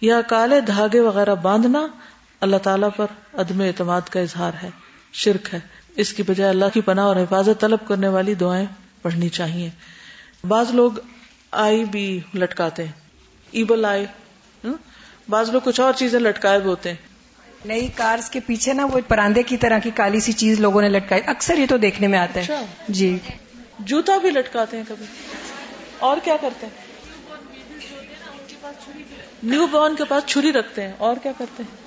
یا 0.00 0.20
کالے 0.20 0.60
دھاگے 0.60 1.00
وغیرہ 1.00 1.34
باندھنا 1.34 1.86
اللہ 2.40 2.56
تعالی 2.56 2.86
پر 2.96 3.06
عدم 3.34 3.60
اعتماد 3.60 4.00
کا 4.10 4.20
اظہار 4.20 4.52
ہے، 4.62 4.70
شرک 5.12 5.54
ہے۔ 5.54 5.60
اس 5.96 6.12
کی 6.12 6.22
بجائے 6.22 6.50
اللہ 6.50 6.64
کی 6.74 6.80
پناہ 6.80 7.04
اور 7.04 7.16
حفاظت 7.16 7.60
طلب 7.60 7.78
کرنے 7.88 8.08
والی 8.08 8.34
دعائیں 8.34 8.66
پڑھنی 9.02 9.28
چاہیے۔ 9.28 9.70
بعض 10.48 10.74
لوگ 10.74 10.92
آئی 11.50 11.84
بھی 11.84 12.20
لٹکاتے 12.34 12.84
ہیں، 12.84 12.92
ایبل 13.50 13.84
آئے 13.84 14.06
بعض 15.28 15.50
لوگ 15.50 15.60
کچھ 15.64 15.80
اور 15.80 15.92
چیزیں 15.92 16.20
لٹکائے 16.20 16.60
ہوتے 16.64 16.88
ہیں۔ 16.88 17.05
نئی 17.66 17.88
کارز 17.88 18.30
کے 18.30 18.40
پیچھے 18.40 18.72
نا 18.72 18.84
وہ 18.84 18.98
پراندے 19.08 19.42
کی 19.42 19.56
طرح 19.56 19.78
کی 19.78 19.90
کالی 19.90 20.20
سی 20.20 20.32
چیز 20.32 20.60
لوگوں 20.60 20.82
نے 20.82 20.88
لٹکائی۔ 20.88 21.22
اکثر 21.26 21.58
یہ 21.58 21.66
تو 21.68 21.76
دیکھنے 21.76 22.06
میں 22.06 22.18
آتا 22.18 22.34
ہے۔ 22.34 22.40
اچھا۔ 22.40 22.62
جی۔ 22.88 23.18
جوتا 23.78 24.16
بھی 24.16 24.30
لٹکاتے 24.30 24.76
ہیں 24.76 24.84
کبھی۔ 24.88 25.06
اور 25.98 26.16
کیا 26.24 26.36
کرتے 26.40 26.66
ہیں؟ 26.66 26.86
نیو 29.42 29.66
بورن 29.66 29.94
کے 29.96 30.04
پاس 30.04 30.22
چھری 30.26 30.52
رکھتے 30.52 30.82
ہیں۔ 30.82 30.92
اور 30.98 31.16
کیا 31.22 31.32
کرتے 31.38 31.62
ہیں؟ 31.62 31.86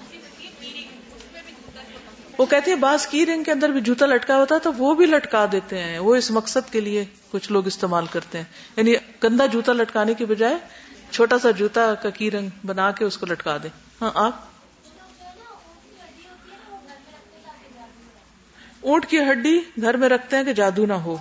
وہ 2.38 2.46
کہتے 2.46 2.72
ہیں 2.72 2.78
بعض 2.78 3.08
کی 3.08 3.26
رنگ 3.26 3.44
کے 3.44 3.52
اندر 3.52 3.70
بھی 3.70 3.82
جوتا 3.82 4.06
لٹکا 4.06 4.38
ہوتا 4.38 4.56
ہے 4.56 4.60
تو 4.60 4.74
وہ 4.74 4.96
بھی 4.96 5.06
لٹکا 5.06 5.46
دیتے 5.52 5.84
ہیں۔ 5.84 6.00
وہ 6.00 6.16
اس 6.16 6.32
مقصد 6.32 6.72
کے 6.72 6.80
لیے 6.80 7.06
کچھ 7.32 7.52
لوگ 7.52 7.68
استعمال 7.68 8.06
کرتے 8.06 8.38
ہیں۔ 8.38 8.46
یعنی 8.78 8.94
گندا 9.24 9.46
جوتا 9.46 9.74
لٹکانے 9.74 10.14
کی 10.14 10.26
بجائے 10.26 10.56
چھوٹا 11.12 11.40
سا 11.40 11.52
جوتا 11.52 11.94
کا 11.94 12.10
کی 12.10 12.32
رنگ 12.32 12.50
بنا 12.66 12.92
کے 12.92 13.06
اس 13.06 13.18
کو 13.18 13.26
لٹکا 13.26 13.58
دیں۔ 13.58 13.70
ہاں 14.02 14.12
آپ؟ 14.14 14.49
اونٹ 18.90 19.06
کی 19.06 19.20
ہڈی 19.20 19.60
گھر 19.82 19.98
میں 19.98 20.10
رکھتے 20.10 20.38
ہیں 20.38 20.44
کہ 20.44 20.54
جادو 20.54 20.86
نہ 20.86 20.94
ہو۔ 20.94 21.18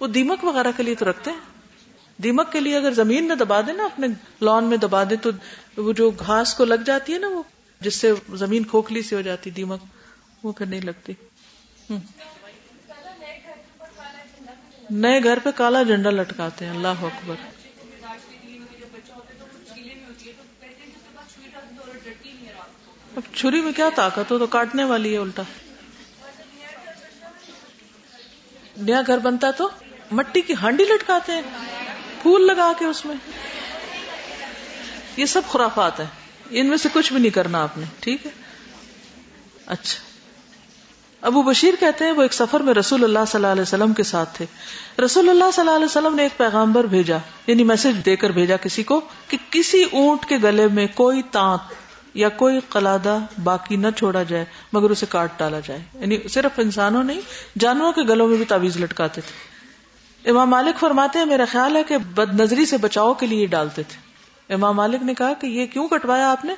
وہ 0.00 0.06
دیمک 0.06 0.44
وغیرہ 0.44 0.72
کے 0.76 0.82
لیے 0.82 0.94
تو 0.94 1.10
رکھتے 1.10 1.30
ہیں۔ 1.30 1.38
دیمک 2.22 2.52
کے 2.52 2.60
لیے 2.60 2.76
اگر 2.76 2.92
زمین 2.92 3.28
میں 3.28 3.36
دبا 3.36 3.60
دیں 3.60 3.74
نا، 3.74 3.84
اپنے 3.84 4.06
لان 4.42 4.64
میں 4.64 4.76
دبا 4.76 5.04
دیں 5.04 5.16
تو 5.16 5.30
وہ 5.76 5.92
جو 5.92 6.10
گھاس 6.10 6.54
کو 6.54 6.64
لگ 6.64 6.74
جاتی 6.74 7.12
ہے 7.14 7.18
نا 7.18 7.28
وہ، 7.28 7.42
جس 7.80 7.94
سے 7.94 8.12
زمین 8.34 8.64
کھوکھلی 8.64 9.02
سی 9.02 9.16
ہو 9.16 9.20
جاتی 9.20 9.50
دیمک، 9.50 9.84
وہ 10.42 10.52
پھر 10.52 10.66
نہیں 10.66 10.80
لگتی۔ 10.80 11.12
نئے 14.90 15.20
گھر 15.24 15.38
پہ 15.38 15.50
کالا 15.56 15.82
جھنڈا 15.82 16.10
لٹکاتے 16.10 16.64
ہیں۔ 16.66 16.72
اللہ 16.72 16.88
اکبر۔ 16.88 17.34
اب 23.16 23.22
چھری 23.34 23.60
میں 23.60 23.72
کیا 23.72 23.88
طاقت 23.94 24.30
ہو؟ 24.30 24.38
تو 24.38 24.46
کاٹنے 24.46 24.84
والی 24.84 25.12
ہے 25.12 25.18
الٹا۔ 25.18 25.42
نیا 28.76 29.02
گھر 29.06 29.18
بنتا 29.18 29.50
تو 29.50 29.68
مٹی 30.10 30.40
کی 30.40 30.54
ہانڈی 30.62 30.84
لٹکاتے 30.84 31.32
ہیں، 31.32 31.42
پھول 32.22 32.46
لگا 32.46 32.72
کے 32.78 32.84
اس 32.84 33.06
میں۔ 33.06 33.16
یہ 35.16 35.26
سب 35.26 35.40
خرافات 35.48 36.00
ہے 36.00 36.06
ان 36.50 36.66
میں 36.66 36.76
سے 36.76 36.88
کچھ 36.92 37.12
بھی 37.12 37.20
نہیں 37.20 37.30
کرنا 37.30 37.62
آپ 37.62 37.78
نے، 37.78 37.84
ٹھیک 38.00 38.26
ہے؟ 38.26 38.30
اچھا۔ 39.66 40.00
ابو 41.26 41.42
بشیر 41.42 41.74
کہتے 41.80 42.04
ہیں 42.04 42.12
وہ 42.12 42.22
ایک 42.22 42.32
سفر 42.32 42.60
میں 42.60 42.74
رسول 42.74 43.04
اللہ 43.04 43.18
صلی 43.18 43.38
اللہ 43.38 43.46
علیہ 43.46 43.62
وسلم 43.62 43.92
کے 43.92 44.02
ساتھ 44.02 44.36
تھے۔ 44.36 44.46
رسول 45.04 45.28
اللہ 45.28 45.44
صلی 45.54 45.60
اللہ 45.60 45.76
علیہ 45.76 45.84
وسلم 45.84 46.14
نے 46.14 46.22
ایک 46.22 46.38
پیغامبر 46.38 46.84
بھیجا 46.84 47.16
یعنی 47.46 47.64
میسج 47.64 48.04
دے 48.06 48.16
کر 48.16 48.30
بھیجا 48.30 48.56
کسی 48.56 48.82
کو 48.82 49.00
کہ 49.28 49.36
کسی 49.50 49.82
اونٹ 49.82 50.28
کے 50.28 50.36
گلے 50.42 50.68
میں 50.68 50.86
کوئی 50.94 51.22
تانت 51.22 51.60
یا 52.14 52.28
کوئی 52.28 52.60
قلادہ 52.68 53.18
باقی 53.44 53.76
نہ 53.76 53.86
چھوڑا 53.96 54.22
جائے، 54.22 54.44
مگر 54.72 54.90
اسے 54.90 55.06
کاٹ 55.08 55.38
ڈالا 55.38 55.60
جائے۔ 55.60 55.80
یعنی 55.94 56.18
صرف 56.30 56.58
انسانوں 56.58 57.04
نہیں، 57.04 57.20
جانوروں 57.58 57.92
کے 57.92 58.02
گلوں 58.02 58.28
میں 58.28 58.36
بھی 58.36 58.44
تعویذ 58.44 58.76
لٹکاتے 58.76 59.20
تھے۔ 59.20 59.52
امام 60.30 60.50
مالک 60.50 60.80
فرماتے 60.80 61.18
ہیں، 61.18 61.26
میرا 61.26 61.44
خیال 61.52 61.76
ہے 61.76 61.82
کہ 61.82 61.98
بد 61.98 62.40
نظری 62.40 62.66
سے 62.66 62.76
بچاؤ 62.76 63.14
کے 63.14 63.26
لیے 63.26 63.46
ڈالتے 63.46 63.82
تھے۔ 63.82 64.12
امام 64.54 64.76
مالک 64.76 65.02
نے 65.02 65.14
کہا 65.14 65.32
کہ 65.34 65.46
یہ 65.46 65.66
کیوں 65.66 65.88
کٹوایا 65.88 66.30
آپ 66.30 66.44
نے؟ 66.44 66.54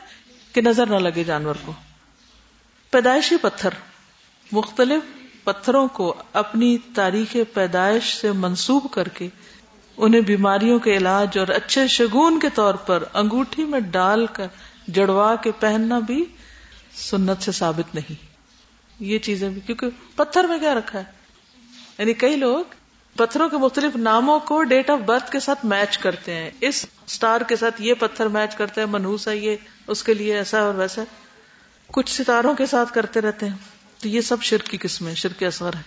کہ 0.53 0.61
نظر 0.61 0.87
نہ 0.87 0.97
لگے 0.97 1.25
جانور 1.25 1.55
کو۔ 1.65 1.73
پیدائشی 2.91 3.37
پتھر، 3.37 3.71
مختلف 4.53 5.03
پتھروں 5.45 5.89
کو 5.89 6.15
اپنی 6.33 6.79
تاریخ 6.79 7.37
پیدائش 7.55 8.21
سے 8.21 8.33
منسوب 8.33 8.91
کر 8.91 9.09
کے، 9.09 9.29
انہیں 9.97 10.21
بیماریوں 10.21 10.79
کے 10.79 10.97
علاج 10.97 11.39
اور 11.39 11.49
اچھے 11.49 11.87
شگون 11.87 12.41
کے 12.41 12.49
طور 12.55 12.75
پر 12.75 13.03
انگوٹھی 13.15 13.65
میں 13.65 13.81
ڈال 13.81 14.27
کر 14.33 14.47
جڑوا 14.89 15.37
کے 15.37 15.51
پہننا 15.61 15.99
بھی 15.99 16.25
سنت 16.95 17.43
سے 17.43 17.53
ثابت 17.53 17.95
نہیں۔ 17.95 18.27
یہ 19.01 19.19
چیزیں 19.19 19.49
بھی، 19.49 19.61
کیونکہ 19.61 19.87
پتھر 20.17 20.45
میں 20.45 20.59
کیا 20.59 20.75
رکھا 20.75 20.99
ہے؟ 20.99 21.05
یعنی 21.99 22.13
کئی 22.15 22.37
لوگ 22.37 22.65
پتھروں 23.17 23.49
کے 23.49 23.57
مختلف 23.57 23.97
ناموں 23.97 24.41
کو 24.41 24.63
ڈیٹ 24.63 24.91
آف 24.91 24.99
برتھ 24.99 25.31
کے 25.31 25.41
ساتھ 25.41 25.67
میچ 25.67 25.99
کرتے 25.99 26.35
ہیں۔ 26.35 26.51
اس 26.61 26.87
اسٹار 27.07 27.41
کے 27.41 27.57
ساتھ 27.57 27.83
یہ 27.83 27.95
پتھر 27.95 28.27
میچ 28.27 28.57
کرتے 28.57 28.81
ہیں 28.81 28.89
منہوس 28.89 29.29
ہے 29.29 29.37
یہ، 29.37 29.57
اس 29.87 30.03
کے 30.03 30.15
لیے 30.15 30.37
ایسا 30.37 30.61
اور 30.61 30.75
ویسا۔ 30.75 31.05
کچھ 31.87 32.23
ستاروں 32.23 32.55
کے 32.55 32.67
ساتھ 32.67 32.93
کرتے 32.93 33.21
رہتے 33.21 33.49
ہیں۔ 33.49 33.57
تو 33.99 34.09
یہ 34.09 34.21
سب 34.21 34.43
شرک 34.43 34.67
کی 34.67 34.79
قسمیں، 34.79 35.15
شرک 35.15 35.43
اصغر 35.43 35.71
ہے 35.75 35.83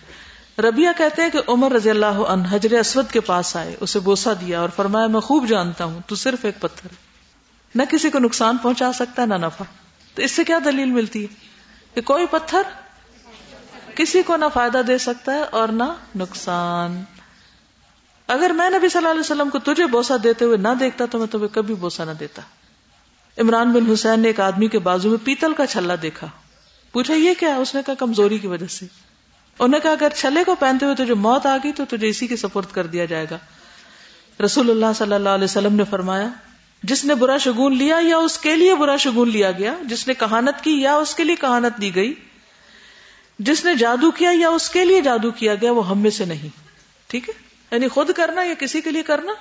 ربیہ 0.62 0.88
کہتے 0.98 1.22
ہیں 1.22 1.30
کہ 1.30 1.38
عمر 1.48 1.72
رضی 1.72 1.90
اللہ 1.90 2.06
عنہ 2.06 2.42
حجر 2.50 2.78
اسود 2.78 3.10
کے 3.10 3.20
پاس 3.20 3.56
آئے، 3.56 3.76
اسے 3.80 3.98
بوسا 3.98 4.32
دیا 4.32 4.60
اور 4.60 4.68
فرمایا، 4.76 5.06
میں 5.06 5.20
خوب 5.20 5.48
جانتا 5.48 5.84
ہوں، 5.84 6.00
تو 6.06 6.14
صرف 6.14 6.44
ایک 6.44 6.60
پتھر 6.60 6.90
ہے۔ 6.90 7.07
نہ 7.74 7.82
کسی 7.90 8.10
کو 8.10 8.18
نقصان 8.18 8.56
پہنچا 8.56 8.92
سکتا 8.92 9.22
ہے، 9.22 9.26
نہ 9.26 9.34
نفع۔ 9.34 9.64
تو 10.14 10.22
اس 10.22 10.32
سے 10.32 10.44
کیا 10.44 10.58
دلیل 10.64 10.90
ملتی 10.90 11.22
ہے؟ 11.22 11.34
کہ 11.94 12.00
کوئی 12.00 12.26
پتھر 12.26 12.62
کسی 13.94 14.22
کو 14.22 14.36
نہ 14.36 14.44
فائدہ 14.54 14.78
دے 14.78 14.98
سکتا 14.98 15.32
ہے 15.32 15.42
اور 15.42 15.68
نہ 15.68 15.84
نقصان۔ 16.16 17.02
اگر 18.28 18.50
میں 18.50 18.70
نبی 18.70 18.88
صلی 18.88 18.98
اللہ 18.98 19.08
علیہ 19.08 19.20
وسلم 19.20 19.50
کو 19.50 19.58
تجھے 19.58 19.86
بوسا 19.86 20.14
دیتے 20.22 20.44
ہوئے 20.44 20.56
نہ 20.56 20.68
دیکھتا 20.80 21.04
تو 21.06 21.18
میں 21.18 21.26
تمہیں 21.26 21.48
کبھی 21.48 21.74
بوسا 21.74 22.04
نہ 22.04 22.10
دیتا۔ 22.10 22.42
عمران 23.38 23.72
بن 23.72 23.92
حسین 23.92 24.20
نے 24.20 24.28
ایک 24.28 24.40
آدمی 24.40 24.68
کے 24.68 24.78
بازو 24.78 25.10
میں 25.10 25.18
پیتل 25.24 25.52
کا 25.52 25.66
چھلا 25.66 25.94
دیکھا۔ 26.02 26.26
پوچھا، 26.92 27.14
یہ 27.14 27.34
کیا 27.38 27.56
اس 27.56 27.74
نے 27.74 27.80
کہا، 27.86 27.94
کمزوری 27.94 28.38
کی 28.38 28.46
وجہ 28.46 28.66
سے۔ 28.66 28.86
انہوں 28.86 29.68
نے 29.68 29.78
کہا، 29.80 29.90
اگر 29.90 30.08
چھلے 30.16 30.44
کو 30.44 30.54
پہنتے 30.54 30.86
ہوئے 30.86 31.04
تجھے 31.04 31.14
موت 31.14 31.46
آ 31.46 31.56
گئی 31.56 31.72
تو 31.72 31.84
تجھے 31.84 32.08
اسی 32.08 32.26
کے 32.26 32.36
سپورٹ 32.36 32.66
کر 32.72 32.86
دیا 32.86 33.04
جائے 33.04 33.26
گا۔ 33.30 33.38
رسول 34.44 34.70
اللہ 34.70 34.86
صلی 34.96 35.14
اللہ 35.14 35.28
علیہ 35.28 35.44
وسلم 35.44 35.74
نے 35.74 35.84
فرمایا 35.84 36.28
جس 36.82 37.04
نے 37.04 37.14
برا 37.14 37.36
شگون 37.36 37.76
لیا 37.76 37.96
یا 38.02 38.16
اس 38.16 38.38
کے 38.38 38.56
لیے 38.56 38.74
برا 38.74 38.96
شگون 38.96 39.30
لیا 39.30 39.50
گیا؟ 39.50 39.74
جس 39.84 40.08
نے 40.08 40.14
کہانت 40.14 40.64
کی 40.64 40.80
یا 40.80 40.94
اس 40.94 41.14
کے 41.14 41.24
لیے 41.24 41.36
کہانت 41.36 41.80
دی 41.80 41.94
گئی؟ 41.94 42.14
جس 43.38 43.64
نے 43.64 43.74
جادو 43.74 44.10
کیا 44.10 44.30
یا 44.34 44.48
اس 44.48 44.70
کے 44.70 44.84
لیے 44.84 45.00
جادو 45.00 45.30
کیا 45.30 45.54
گیا 45.54 45.72
وہ 45.72 45.88
ہم 45.88 45.98
میں 45.98 46.10
سے 46.10 46.24
نہیں۔ 46.24 46.48
ٹھیک 47.06 47.28
ہے؟ 47.28 47.34
یعنی 47.70 47.88
خود 47.88 48.10
کرنا 48.16 48.42
یا 48.42 48.54
کسی 48.58 48.80
کے 48.80 48.90
لیے 48.90 49.02
کرنا؟ 49.02 49.32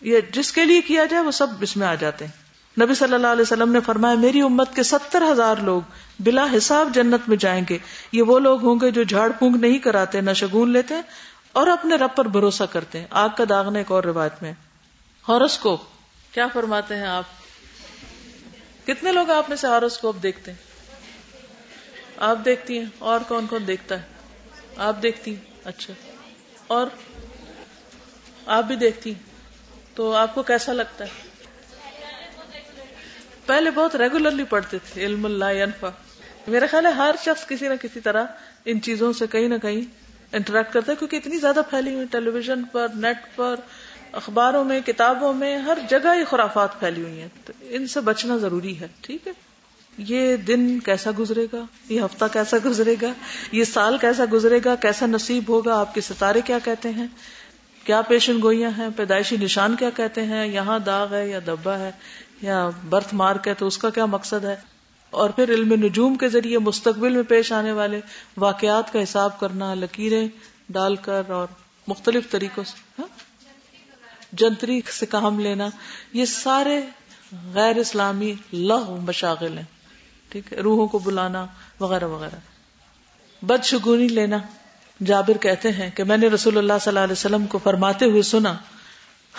یا 0.00 0.18
جس 0.32 0.52
کے 0.52 0.64
لیے 0.64 0.80
کیا 0.80 1.04
جائے 1.04 1.22
وہ 1.22 1.30
سب 1.30 1.46
اس 1.60 1.76
میں 1.76 1.86
آ 1.86 1.94
جاتے 1.94 2.24
ہیں۔ 2.24 2.46
نبی 2.84 2.94
صلی 2.94 3.14
اللہ 3.14 3.26
علیہ 3.26 3.42
وسلم 3.42 3.72
نے 3.72 3.80
فرمایا، 3.80 4.14
میری 4.14 4.40
امت 4.40 4.74
کے 4.74 4.82
ستر 4.82 5.22
ہزار 5.32 5.56
لوگ 5.56 5.80
بلا 6.20 6.46
حساب 6.56 6.94
جنت 6.94 7.28
میں 7.28 7.36
جائیں 7.36 7.64
گے۔ 7.70 7.78
یہ 8.12 8.22
وہ 8.22 8.38
لوگ 8.38 8.64
ہوں 8.64 8.74
گے 8.74 8.90
جو 8.90 9.02
جھاڑ 9.02 9.30
پونگ 9.30 9.56
نہیں 9.56 9.78
کراتے، 9.78 10.20
نہ 10.20 10.32
شگون 10.32 10.70
لیتے 10.70 10.94
اور 11.52 11.66
اپنے 11.66 11.94
رب 11.94 12.16
پر 12.16 12.28
بھروسہ 12.28 12.64
کرتے 12.64 12.98
ہیں۔ 12.98 13.06
آگ 13.10 13.28
کا 13.36 13.44
داغنا 13.48 13.78
ایک 13.78 13.92
اور 13.92 14.04
روایت 14.04 14.42
میں۔ 14.42 14.52
ہارسکوپ 15.28 15.95
کیا 16.36 16.46
فرماتے 16.48 16.96
ہیں 16.96 17.06
آپ؟ 17.06 17.24
کتنے 18.86 19.12
لوگ 19.12 19.30
آپ 19.30 19.48
میں 19.48 19.56
سے 19.56 19.66
ہاروسکوپ 19.66 20.16
دیکھتے 20.22 20.50
ہیں؟ 20.50 20.58
آپ 22.16 22.38
دیکھتی 22.44 22.78
ہیں، 22.78 22.86
اور 22.98 23.20
کون 23.28 23.46
کون 23.46 23.66
دیکھتا 23.66 23.98
ہے؟ 23.98 24.02
آپ 24.76 24.96
دیکھتی 25.02 25.34
ہیں 25.34 25.60
اچھا۔ 25.64 25.94
اور 26.66 26.86
آپ 28.46 28.64
بھی 28.64 28.76
دیکھتی 28.76 29.14
ہیں، 29.14 29.20
تو 29.94 30.12
آپ 30.12 30.34
کو 30.34 30.42
کیسا 30.42 30.72
لگتا 30.72 31.04
ہے؟ 31.04 31.10
پہلے 33.46 33.70
بہت 33.70 33.96
ریگولرلی 33.96 34.44
پڑھتے 34.44 34.78
تھے، 34.78 35.04
علم 35.04 35.24
اللہ 35.24 35.44
انفا 35.44 35.90
میرا 36.46 36.66
خیال 36.70 36.86
ہے 36.86 36.90
ہر 36.90 37.14
شخص 37.24 37.46
کسی 37.46 37.68
نہ 37.68 37.74
کسی 37.82 38.00
طرح 38.00 38.24
ان 38.64 38.82
چیزوں 38.82 39.12
سے 39.12 39.26
کہیں 39.26 39.48
نہ 39.48 39.58
کہیں 39.62 39.80
انٹریکٹ 40.32 40.72
کرتا 40.72 40.92
ہے، 40.92 40.96
کیونکہ 40.96 41.16
اتنی 41.16 41.38
زیادہ 41.38 41.60
پھیلی 41.70 41.94
ہوئی، 41.94 42.06
ٹیلی 42.10 42.30
ویژن 42.30 42.64
پر، 42.64 42.86
نیٹ 42.94 43.16
پر 43.36 43.60
اخباروں 44.16 44.64
میں، 44.64 44.80
کتابوں 44.86 45.32
میں 45.32 45.56
ہر 45.56 45.78
جگہ 45.90 46.18
یہ 46.18 46.24
خرافات 46.24 46.80
پھیلی 46.80 47.02
ہوئی 47.02 47.20
ہیں۔ 47.20 47.28
تو 47.44 47.52
ان 47.60 47.86
سے 47.86 48.00
بچنا 48.00 48.36
ضروری 48.36 48.80
ہے، 48.80 48.88
ٹھیک 49.00 49.26
ہے؟ 49.26 49.32
یہ 49.98 50.36
دن 50.36 50.80
کیسا 50.80 51.10
گزرے 51.18 51.46
گا؟ 51.52 51.64
یہ 51.88 52.00
ہفتہ 52.00 52.24
کیسا 52.32 52.56
گزرے 52.64 52.94
گا؟ 53.02 53.12
یہ 53.52 53.64
سال 53.64 53.98
کیسا 53.98 54.24
گزرے 54.32 54.60
گا؟ 54.64 54.74
کیسا 54.74 55.06
نصیب 55.06 55.44
ہوگا؟ 55.48 55.80
آپ 55.80 55.94
کے 55.94 56.00
ستارے 56.00 56.40
کیا 56.40 56.58
کہتے 56.64 56.90
ہیں؟ 56.90 57.06
کیا 57.84 58.02
پیشن 58.02 58.42
گوئیاں 58.42 58.70
ہیں؟ 58.78 58.88
پیدائشی 58.96 59.36
نشان 59.36 59.76
کیا 59.76 59.90
کہتے 59.90 60.24
ہیں؟ 60.24 60.46
یہاں 60.46 60.78
داغ 60.78 61.14
ہے 61.14 61.28
یا 61.28 61.38
دبا 61.46 61.78
ہے؟ 61.78 61.90
یا 62.42 62.70
برتھ 62.88 63.14
مارک 63.14 63.48
ہے 63.48 63.54
تو 63.54 63.66
اس 63.66 63.78
کا 63.78 63.90
کیا 63.90 64.06
مقصد 64.06 64.44
ہے؟ 64.44 64.56
اور 65.10 65.30
پھر 65.30 65.50
علم 65.50 65.72
نجوم 65.72 66.14
کے 66.14 66.28
ذریعے 66.28 66.58
مستقبل 66.58 67.12
میں 67.12 67.22
پیش 67.22 67.52
آنے 67.52 67.72
والے 67.72 68.00
واقعات 68.36 68.92
کا 68.92 69.02
حساب 69.02 69.40
کرنا، 69.40 69.74
لکیریں 69.74 70.28
ڈال 70.68 70.96
کر 70.96 71.22
اور 71.28 71.46
مختلف 71.88 72.30
طریقوں 72.30 72.64
سے 72.64 72.76
ہاں؟ 72.98 73.25
جنتری 74.32 74.80
سے 74.98 75.06
کام 75.06 75.40
لینا، 75.40 75.68
یہ 76.12 76.24
سارے 76.24 76.80
غیر 77.54 77.76
اسلامی 77.76 78.34
لہ 78.52 78.90
مشاغل 78.90 79.58
ہیں، 79.58 79.64
ٹھیک 80.28 80.52
ہے؟ 80.52 80.58
روحوں 80.58 80.86
کو 80.86 80.98
بلانا 80.98 81.46
وغیرہ 81.80 82.04
وغیرہ۔ 82.04 82.36
بد 83.42 83.64
شگونی 83.64 84.08
لینا۔ 84.08 84.36
جابر 85.06 85.36
کہتے 85.36 85.72
ہیں 85.72 85.90
کہ 85.90 86.04
میں 86.04 86.16
نے 86.16 86.28
رسول 86.28 86.58
اللہ 86.58 86.72
صلی 86.80 86.90
اللہ 86.90 87.00
علیہ 87.00 87.12
وسلم 87.12 87.46
کو 87.46 87.58
فرماتے 87.62 88.04
ہوئے 88.04 88.22
سنا، 88.22 88.54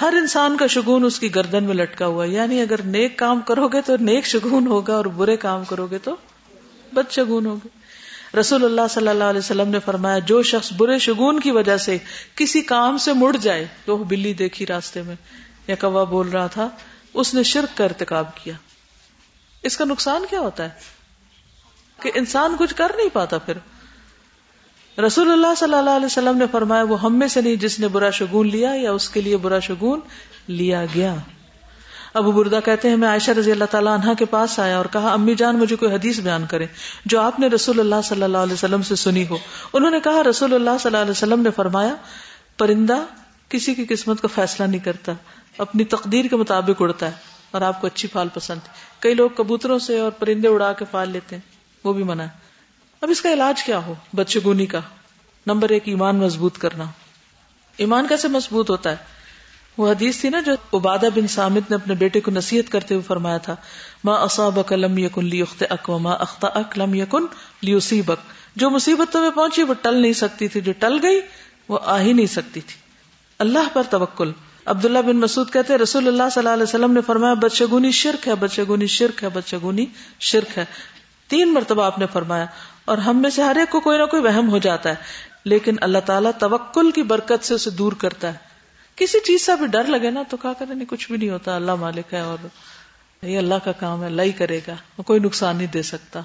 ہر 0.02 0.14
انسان 0.18 0.58
کا 0.58 0.68
شگون 0.68 1.06
اس 1.06 1.20
کی 1.20 1.36
گردن 1.36 1.64
میں 1.64 1.76
لٹکا 1.76 2.06
ہوا 2.06 2.26
یعنی 2.26 2.62
اگر 2.62 2.82
نیک 2.82 3.18
کام 3.18 3.40
کرو 3.40 3.68
گے 3.68 3.82
تو 3.82 3.98
نیک 4.00 4.26
شگون 4.26 4.68
ہوگا 4.68 4.96
اور 4.96 5.06
برے 5.06 5.38
کام 5.38 5.64
کرو 5.64 5.88
گے 5.88 5.98
تو 5.98 6.16
بد 6.94 7.12
شگون 7.12 7.46
ہوگے 7.46 7.68
رسول 8.40 8.66
اللہ 8.66 8.82
صلی 8.90 9.08
اللہ 9.08 9.24
علیہ 9.24 9.40
وسلم 9.40 9.68
نے 9.68 9.80
فرمایا، 9.80 10.20
جو 10.20 10.44
شخص 10.44 10.74
برے 10.74 11.00
شگون 11.00 11.40
کی 11.40 11.52
وجہ 11.52 11.78
سے 11.78 11.98
کسی 12.36 12.62
کام 12.62 12.98
سے 12.98 13.14
مڑ 13.14 13.38
جائے، 13.38 13.68
تو 13.86 13.98
بلی 13.98 14.34
دیکھی 14.34 14.66
راستے 14.66 15.02
میں، 15.02 15.16
یا 15.68 15.76
کوا 15.76 16.04
بول 16.04 16.30
رہا 16.30 16.48
تھا، 16.48 16.70
اس 17.14 17.34
نے 17.34 17.44
شرک 17.44 17.78
کا 17.78 17.84
ارتکاب 17.84 18.38
کیا۔ 18.38 18.54
اس 19.64 19.78
کا 19.78 19.86
نقصان 19.86 20.26
کیا 20.30 20.40
ہوتا 20.40 20.64
ہے؟ 20.64 20.70
کہ 22.02 22.12
انسان 22.16 22.56
کچھ 22.60 22.76
کر 22.76 22.92
نہیں 22.98 23.10
پاتا 23.14 23.38
پھر۔ 23.38 23.58
رسول 25.02 25.32
اللہ 25.32 25.56
صلی 25.58 25.74
اللہ 25.74 25.90
علیہ 25.90 26.06
وسلم 26.06 26.38
نے 26.38 26.46
فرمایا، 26.52 26.84
وہ 26.84 27.02
ہم 27.02 27.20
میں 27.20 27.28
سے 27.28 27.42
نہیں 27.42 27.56
جس 27.56 27.80
نے 27.80 27.88
برا 27.88 28.10
شگون 28.10 28.50
لیا، 28.50 28.72
یا 28.76 28.92
اس 28.92 29.10
کے 29.10 29.22
لیے 29.22 29.38
برا 29.38 29.60
شگون 29.60 30.00
لیا 30.48 30.86
گیا۔ 30.96 31.16
ابو 32.14 32.32
بردا 32.32 32.60
کہتے 32.60 32.90
ہیں، 32.90 32.98
میں 32.98 33.08
عائشہ 33.08 33.32
رضی 33.32 33.52
اللہ 33.52 33.66
تعالیٰ 33.66 34.00
عنہ 34.00 34.14
کے 34.14 34.26
پاس 34.26 34.60
آیا 34.60 34.78
اور 34.78 34.86
کہا، 34.86 35.14
امی 35.14 35.36
جان، 35.36 35.58
مجھے 35.58 35.76
کوئی 35.76 35.94
حدیث 35.94 36.20
بیان 36.20 36.46
کرے 36.46 36.66
جو 37.06 37.22
آپ 37.22 37.40
نے 37.40 37.48
رسول 37.48 37.80
اللہ 37.80 37.96
صلی 38.04 38.24
اللہ 38.24 38.38
علیہ 38.38 38.54
وسلم 38.54 38.82
سے 38.82 38.96
سنی 38.96 39.28
ہو۔ 39.28 39.38
انہوں 39.74 39.92
نے 39.92 40.00
کہا، 40.00 40.24
رسول 40.30 40.54
اللہ 40.54 40.70
صلی 40.70 40.88
اللہ 40.90 40.98
علیہ 40.98 41.12
وسلم 41.12 41.42
نے 41.42 41.52
فرمایا، 41.52 41.96
پرندہ 42.58 42.98
کسی 43.50 43.74
کی 43.74 43.86
قسمت 43.86 44.22
کا 44.22 44.28
فیصلہ 44.36 44.66
نہیں 44.66 44.82
کرتا، 44.82 45.12
اپنی 45.58 45.84
تقدیر 45.84 46.26
کے 46.26 46.36
مطابق 46.36 46.82
اڑتا 46.82 47.06
ہے 47.06 47.12
اور 47.52 47.62
آپ 47.62 47.82
کو 47.82 47.88
اچھی 47.88 48.08
پھال 48.08 48.28
پسند 48.34 48.60
کئی 49.00 49.14
لوگ 49.14 49.30
کبوتروں 49.30 49.80
سے 49.80 50.00
اور 50.00 50.12
پرندے 50.12 50.48
اڑا 50.48 50.74
کے 50.74 50.86
پھال 50.86 51.10
لیتے 51.10 51.36
ہیں، 51.36 51.42
وہ 51.84 51.94
بھی 51.94 52.04
منع 52.04 52.24
ہے۔ 52.24 52.48
اب 53.02 53.10
اس 53.10 53.22
کا 53.22 53.34
علاج 53.34 53.64
کیا 53.64 53.78
ہو؟ 53.78 53.94
بچگونی 54.16 54.66
کا۔ 54.66 54.80
نمبر 55.48 55.70
ایک، 55.70 55.84
ایمان 55.86 56.16
مضبوط 56.16 56.58
کرنا۔ 56.58 56.84
ایمان 57.78 58.08
کیسے 58.08 58.28
مضبوط 58.28 58.70
ہوتا 58.70 58.92
ہے؟ 58.92 59.17
وہ 59.78 59.90
حدیث 59.92 60.20
تھی 60.22 60.30
نا 60.30 60.40
جو 60.40 60.54
عبادہ 60.74 61.10
بن 61.16 61.28
سامد 61.28 61.70
نے 61.70 61.76
اپنے 61.76 61.96
بیٹے 61.96 62.20
کو 62.22 62.32
نصیحت 62.32 62.72
کرتے 62.72 62.94
ہوئے 62.96 63.04
فرمایا 63.08 63.38
تھا 63.38 63.56
ماں 64.04 64.18
اصابک 64.20 64.74
لم 64.74 64.98
یکن 64.98 65.26
لی 65.26 65.42
اخت 65.42 65.64
اک 65.70 65.90
ماں 65.90 66.16
اختا 66.16 66.48
اک 66.48 66.78
لم 66.78 66.94
یکن 66.94 67.26
لی 67.62 68.02
جو 68.56 68.70
مصیبت 68.70 69.14
تمہیں 69.14 69.32
پہنچی 69.32 69.64
وہ 69.64 69.74
ٹل 69.82 70.02
نہیں 70.02 70.14
سکتی 70.14 70.48
تھی، 70.48 70.62
جو 70.62 70.72
ٹل 70.80 70.98
گئی 71.04 71.20
وہ 71.70 71.80
آ 71.86 72.00
ہی 72.00 72.14
نہیں 72.14 72.26
سکتی 72.26 72.62
تھی۔ 72.62 72.76
اللہ 73.40 73.68
پر 73.74 73.84
توکل۔ 73.90 74.32
عبداللہ 74.66 75.00
بن 75.00 75.18
مسعود 75.18 75.52
کہتے 75.54 75.78
رسول 75.78 76.08
اللہ 76.08 76.30
صلی 76.32 76.42
اللہ 76.42 76.54
علیہ 76.54 76.64
وسلم 76.64 76.94
نے 76.94 77.02
فرمایا 77.02 77.34
بدشگونی 77.34 77.92
شرک 77.92 78.28
ہے 78.28 78.36
بدشگونی 78.36 78.88
شرک 78.88 79.24
ہے 79.24 79.30
بدشگونی 79.30 79.86
شرک 80.20 80.58
ہے۔ 80.58 80.66
تین 81.30 81.54
مرتبہ 81.54 81.84
آپ 81.84 82.00
نے 82.00 82.06
فرمایا، 82.14 82.46
اور 82.86 82.98
ہم 82.98 83.22
میں 83.22 83.30
سے 83.30 83.44
ہر 83.44 83.56
ایک 83.56 83.70
کو 83.70 83.80
کوئی 83.80 83.98
نہ 84.00 84.06
کوئی 84.06 84.24
وہم 84.24 84.50
ہو 84.50 84.58
جاتا 84.58 84.90
ہے، 84.90 84.96
لیکن 85.46 85.76
اللہ 85.82 85.98
تعالیٰ 86.06 86.32
توکل 86.40 86.92
کی 86.92 87.04
برکت 87.04 87.46
سے 87.46 87.54
اسے 87.54 87.70
دور 87.70 87.92
کرتا 87.92 88.34
ہے۔ 88.34 88.46
کسی 88.98 89.18
چیز 89.20 89.42
سے 89.42 89.52
بھی 89.60 89.68
ڈر 89.68 89.84
لگے 89.84 90.12
نا 90.12 90.24
تو 90.30 90.38
کہا 90.38 90.54
کرے 90.54 90.74
نہیں، 90.74 90.86
کچھ 90.88 91.08
بھی 91.08 91.18
نہیں 91.18 91.30
ہوتا، 91.30 91.56
اللہ 91.56 91.76
مالک 91.76 92.14
ہے 92.14 92.20
اور 92.20 92.48
یہ 93.22 93.38
اللہ 93.38 93.56
کا 93.64 93.72
کام 93.72 94.02
ہے، 94.02 94.06
اللہ 94.06 94.22
ہی 94.22 94.32
کرے 94.32 94.60
گا، 94.68 95.02
کوئی 95.02 95.20
نقصان 95.20 95.56
نہیں 95.56 95.68
دے 95.68 95.82
سکتا۔ 95.82 96.22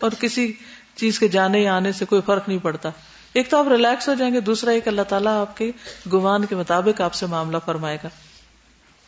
اور 0.00 0.10
کسی 0.10 0.52
چیز 0.94 1.18
کے 1.18 1.28
جانے 1.28 1.58
یا 1.60 1.76
آنے 1.76 1.92
سے 1.92 2.04
کوئی 2.04 2.22
فرق 2.26 2.48
نہیں 2.48 2.58
پڑتا۔ 2.58 2.90
ایک 3.32 3.50
تو 3.50 3.58
آپ 3.58 3.68
ریلیکس 3.68 4.08
ہو 4.08 4.14
جائیں 4.14 4.34
گے، 4.34 4.40
دوسرا 4.40 4.70
ایک 4.70 4.88
اللہ 4.88 5.02
تعالیٰ 5.02 5.40
آپ 5.40 5.56
کے 5.56 5.72
گمان 6.12 6.44
کے 6.44 6.56
مطابق 6.56 7.00
آپ 7.00 7.14
سے 7.14 7.26
معاملہ 7.26 7.56
فرمائے 7.64 7.98
گا۔ 8.04 8.08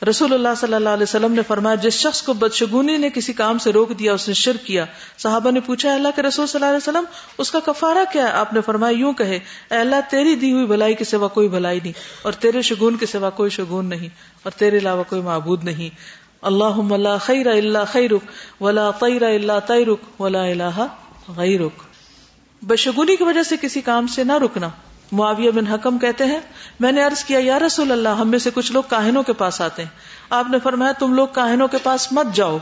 رسول 0.02 0.32
اللہ 0.32 0.54
صلی 0.56 0.74
اللہ 0.74 0.88
علیہ 0.88 1.02
وسلم 1.02 1.32
نے 1.32 1.42
فرمایا، 1.46 1.74
جس 1.74 1.94
شخص 1.94 2.22
کو 2.22 2.32
بدشگونی 2.32 2.96
نے 2.96 3.08
کسی 3.10 3.32
کام 3.32 3.58
سے 3.58 3.70
روک 3.72 3.98
دیا، 3.98 4.12
اس 4.12 4.26
نے 4.28 4.34
شرک 4.34 4.66
کیا۔ 4.66 4.84
صحابہ 5.18 5.50
نے 5.50 5.60
پوچھا 5.60 5.94
اللہ 5.94 6.08
کے 6.16 6.22
رسول 6.22 6.46
صلی 6.46 6.58
اللہ 6.58 6.68
علیہ 6.68 6.88
وسلم، 6.88 7.04
اس 7.38 7.50
کا 7.50 7.60
کفارہ 7.60 8.04
کیا 8.12 8.24
ہے؟ 8.24 8.30
آپ 8.32 8.52
نے 8.52 8.60
فرمایا، 8.60 8.98
یوں 8.98 9.12
کہے، 9.12 9.38
اے 9.70 9.76
اللہ، 9.76 10.08
تیری 10.10 10.34
دی 10.34 10.52
ہوئی 10.52 10.66
بھلائی 10.66 10.94
کے 10.94 11.04
سوا 11.04 11.28
کوئی 11.28 11.48
بھلائی 11.48 11.80
نہیں، 11.82 11.92
اور 12.22 12.32
تیرے 12.32 12.62
شگون 12.62 12.96
کے 12.96 13.06
سوا 13.06 13.30
کوئی 13.30 13.50
شگون 13.50 13.86
نہیں، 13.86 14.08
اور 14.42 14.58
تیرے 14.58 14.78
علاوہ 14.78 15.04
کوئی 15.08 15.22
معبود 15.22 15.64
نہیں۔ 15.64 15.94
اللہ 16.42 17.16
خیر 17.20 17.46
اللہ 17.46 17.92
خیرک، 17.92 18.62
ولا 18.62 18.90
طیر 18.90 19.22
اللہ 19.22 19.66
تیرک 19.66 20.20
ولا 20.20 20.44
اللہ 20.44 20.86
غیرک۔ 21.36 21.82
بشگونی 22.62 23.16
کی 23.16 23.24
وجہ 23.24 23.42
سے 23.42 23.56
کسی 23.60 23.80
کام 23.80 24.06
سے 24.06 24.24
نہ 24.24 24.38
رکنا۔ 24.38 24.68
معاویہ 25.12 25.50
بن 25.50 25.66
حکم 25.66 25.98
کہتے 25.98 26.24
ہیں، 26.24 26.40
میں 26.80 26.92
نے 26.92 27.02
عرض 27.02 27.24
کیا، 27.24 27.38
یا 27.42 27.58
رسول 27.58 27.92
اللہ، 27.92 28.08
ہم 28.08 28.28
میں 28.28 28.38
سے 28.38 28.50
کچھ 28.54 28.72
لوگ 28.72 28.82
کاہنوں 28.88 29.22
کے 29.22 29.32
پاس 29.32 29.60
آتے 29.60 29.82
ہیں۔ 29.82 29.90
آپ 30.30 30.46
نے 30.50 30.58
فرمایا، 30.62 30.92
تم 30.92 31.14
لوگ 31.14 31.28
کاہنوں 31.28 31.68
کے 31.68 31.76
پاس 31.82 32.12
مت 32.12 32.26
جاؤ۔ 32.34 32.58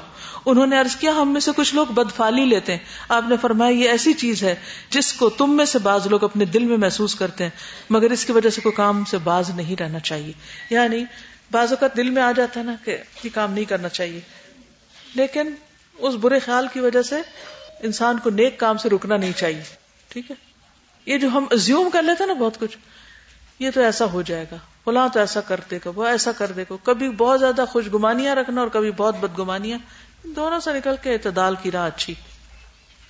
انہوں 0.47 0.67
نے 0.67 0.79
عرض 0.79 0.97
کیا، 0.97 1.11
ہم 1.11 1.33
میں 1.33 1.41
سے 1.41 1.51
کچھ 1.57 1.75
لوگ 1.75 1.87
بدفالی 1.87 2.45
لیتے 2.45 2.73
ہیں۔ 2.73 2.85
آپ 3.09 3.25
نے 3.29 3.37
فرمایا، 3.41 3.71
یہ 3.71 3.89
ایسی 3.89 4.13
چیز 4.13 4.43
ہے 4.43 4.55
جس 4.91 5.13
کو 5.13 5.31
تم 5.31 5.57
میں 5.57 5.65
سے 5.65 5.79
بعض 5.79 6.07
لوگ 6.07 6.25
اپنے 6.25 6.45
دل 6.45 6.65
میں 6.65 6.77
محسوس 6.77 7.15
کرتے 7.15 7.45
ہیں، 7.45 7.51
مگر 7.91 8.11
اس 8.11 8.25
کی 8.25 8.33
وجہ 8.33 8.51
سے 8.51 8.61
کوئی 8.61 8.75
کام 8.75 9.05
سے 9.05 9.19
باز 9.19 9.51
نہیں 9.51 9.83
رہنا 9.83 9.99
چاہیے۔ 9.99 10.33
یعنی 10.71 11.05
بعض 11.51 11.71
اوقات 11.71 11.97
دل 11.97 12.11
میں 12.11 12.23
آ 12.23 12.33
جاتا 12.33 12.61
ہے 12.61 12.65
نا 12.65 12.75
کہ 12.85 12.97
یہ 13.25 13.31
کام 13.35 13.53
نہیں 13.53 13.65
کرنا 13.65 13.89
چاہیے۔ 13.89 14.21
لیکن، 15.15 15.55
اس 15.99 16.15
برے 16.15 16.39
خیال 16.39 16.67
کی 16.73 16.81
وجہ 16.81 17.03
سے 17.03 17.17
انسان 17.81 18.19
کو 18.19 18.31
نیک 18.31 18.59
کام 18.59 18.77
سے 18.77 18.89
رکنا 18.89 19.17
نہیں 19.17 19.33
چاہیے۔ 19.33 19.63
ٹھیک 20.09 20.31
ہے؟ 20.31 20.56
یہ 21.07 21.19
جو 21.19 21.29
ہم 21.29 21.47
ازیوم 21.51 21.90
کر 21.90 22.03
لیتے 22.03 22.27
نا 22.27 22.33
بہت 22.33 22.59
کچھ، 22.59 22.79
یہ 23.59 23.71
تو 23.75 23.81
ایسا 23.81 24.05
ہو 24.05 24.23
جائے 24.23 24.47
گا۔ 24.53 24.57
فلاں 24.85 25.09
تو 25.09 25.21
ایسا 25.21 25.40
کر 25.40 25.61
دے 25.71 25.79
گا 25.85 25.90
وہ 25.95 26.07
ایسا 26.07 26.33
کر 26.33 26.53
دے 26.53 26.64
گا 26.71 26.73
کبھی 26.83 27.11
بہت 27.11 27.40
زیادہ 27.40 27.64
خوش 27.69 27.85
گمانیاں 27.95 28.35
رکھنا 28.35 28.61
اور 28.61 28.69
کبھی 28.69 28.90
بہت 28.90 29.16
بدگمانیاں۔ 29.16 29.79
دونوں 30.23 30.61
سے 30.61 30.73
نکل 30.73 30.95
کے 31.03 31.12
اعتدال 31.12 31.55
کی 31.62 31.71
راہ 31.71 31.87
اچھی۔ 31.87 32.14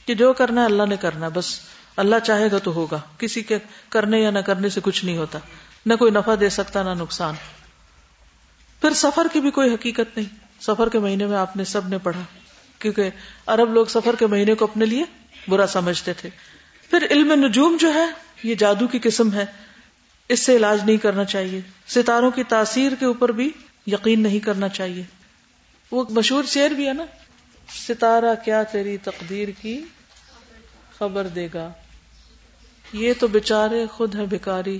کہ 0.06 0.14
جو 0.14 0.32
کرنا 0.32 0.60
ہے 0.60 0.66
اللہ 0.66 0.82
نے 0.88 0.96
کرنا 0.96 1.28
بس 1.34 1.60
اللہ 1.96 2.16
چاہے 2.24 2.50
گا 2.50 2.58
تو 2.58 2.72
ہوگا۔ 2.72 3.00
کسی 3.18 3.42
کے 3.42 3.58
کرنے 3.88 4.20
یا 4.20 4.30
نہ 4.30 4.38
کرنے 4.38 4.68
سے 4.68 4.80
کچھ 4.84 5.04
نہیں 5.04 5.18
ہوتا۔ 5.18 5.38
نہ 5.86 5.94
کوئی 5.94 6.10
نفع 6.10 6.34
دے 6.40 6.48
سکتا، 6.48 6.82
نہ 6.82 7.02
نقصان۔ 7.02 7.34
پھر 8.80 8.92
سفر 8.92 9.26
کی 9.32 9.40
بھی 9.40 9.50
کوئی 9.50 9.74
حقیقت 9.74 10.18
نہیں۔ 10.18 10.36
سفر 10.62 10.88
کے 10.88 10.98
مہینے 10.98 11.26
میں 11.26 11.36
آپ 11.36 11.56
نے 11.56 11.64
سب 11.64 11.88
نے 11.88 11.98
پڑھا۔ 11.98 12.20
کیونکہ 12.78 13.10
عرب 13.46 13.72
لوگ 13.72 13.86
سفر 13.86 14.16
کے 14.18 14.26
مہینے 14.26 14.54
کو 14.54 14.64
اپنے 14.64 14.86
لیے 14.86 15.04
برا 15.48 15.66
سمجھتے 15.66 16.12
تھے۔ 16.12 16.30
پھر 16.90 17.06
علم 17.10 17.32
نجوم 17.46 17.76
جو 17.80 17.94
ہے، 17.94 18.06
یہ 18.42 18.54
جادو 18.54 18.86
کی 18.86 18.98
قسم 18.98 19.32
ہے۔ 19.32 19.46
اس 20.28 20.40
سے 20.40 20.56
علاج 20.56 20.80
نہیں 20.84 20.96
کرنا 20.96 21.24
چاہیے۔ 21.24 21.60
ستاروں 21.86 22.30
کی 22.30 22.44
تاثیر 22.44 22.92
کے 22.98 23.06
اوپر 23.06 23.32
بھی 23.32 23.50
یقین 23.86 24.22
نہیں 24.22 24.38
کرنا 24.38 24.68
چاہیے۔ 24.68 25.02
وہ 25.90 26.04
مشہور 26.10 26.44
شعر 26.44 26.70
بھی 26.70 26.88
ہے 26.88 26.92
نا، 26.92 27.04
ستارہ 27.88 28.34
کیا 28.44 28.62
تیری 28.62 28.96
تقدیر 28.96 29.48
کی 29.62 29.84
خبر 30.98 31.26
دے 31.26 31.48
گا۔ 31.54 31.72
یہ 32.92 33.12
تو 33.20 33.26
بےچارے 33.26 33.86
خود 33.86 34.14
ہے 34.14 34.26
بیکاری 34.26 34.78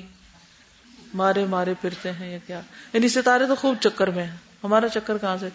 مارے 1.14 1.45
مارے 1.45 1.75
پھرتے 1.81 2.12
ہیں 2.12 2.33
یا 2.33 2.38
کیا۔ 2.47 2.61
یعنی 2.92 3.09
ستارے 3.09 3.47
تو 3.47 3.55
خوب 3.55 3.77
چکر 3.81 4.11
میں 4.11 4.25
ہیں۔ 4.25 4.37
ہمارا 4.64 4.88
چکر 4.88 5.19
کہاں 5.19 5.37
سے 5.37 5.49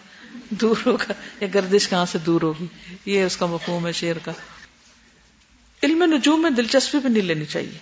دور 0.50 0.76
ہوگا؟ 0.86 1.12
یا 1.40 1.48
گردش 1.54 1.88
کہاں 1.88 2.04
سے 2.04 2.18
دور 2.18 2.42
ہوگی؟ 2.42 2.66
یہ 3.06 3.24
اس 3.24 3.36
کا 3.36 3.46
مفہوم 3.46 3.86
ہے 3.86 3.92
شیر 3.92 4.16
کا۔ 4.18 4.32
علم 5.82 6.02
نجوم 6.02 6.42
میں 6.42 6.50
دلچسپی 6.50 6.98
بھی 6.98 7.08
نہیں 7.08 7.22
لینی 7.22 7.44
چاہیے۔ 7.44 7.78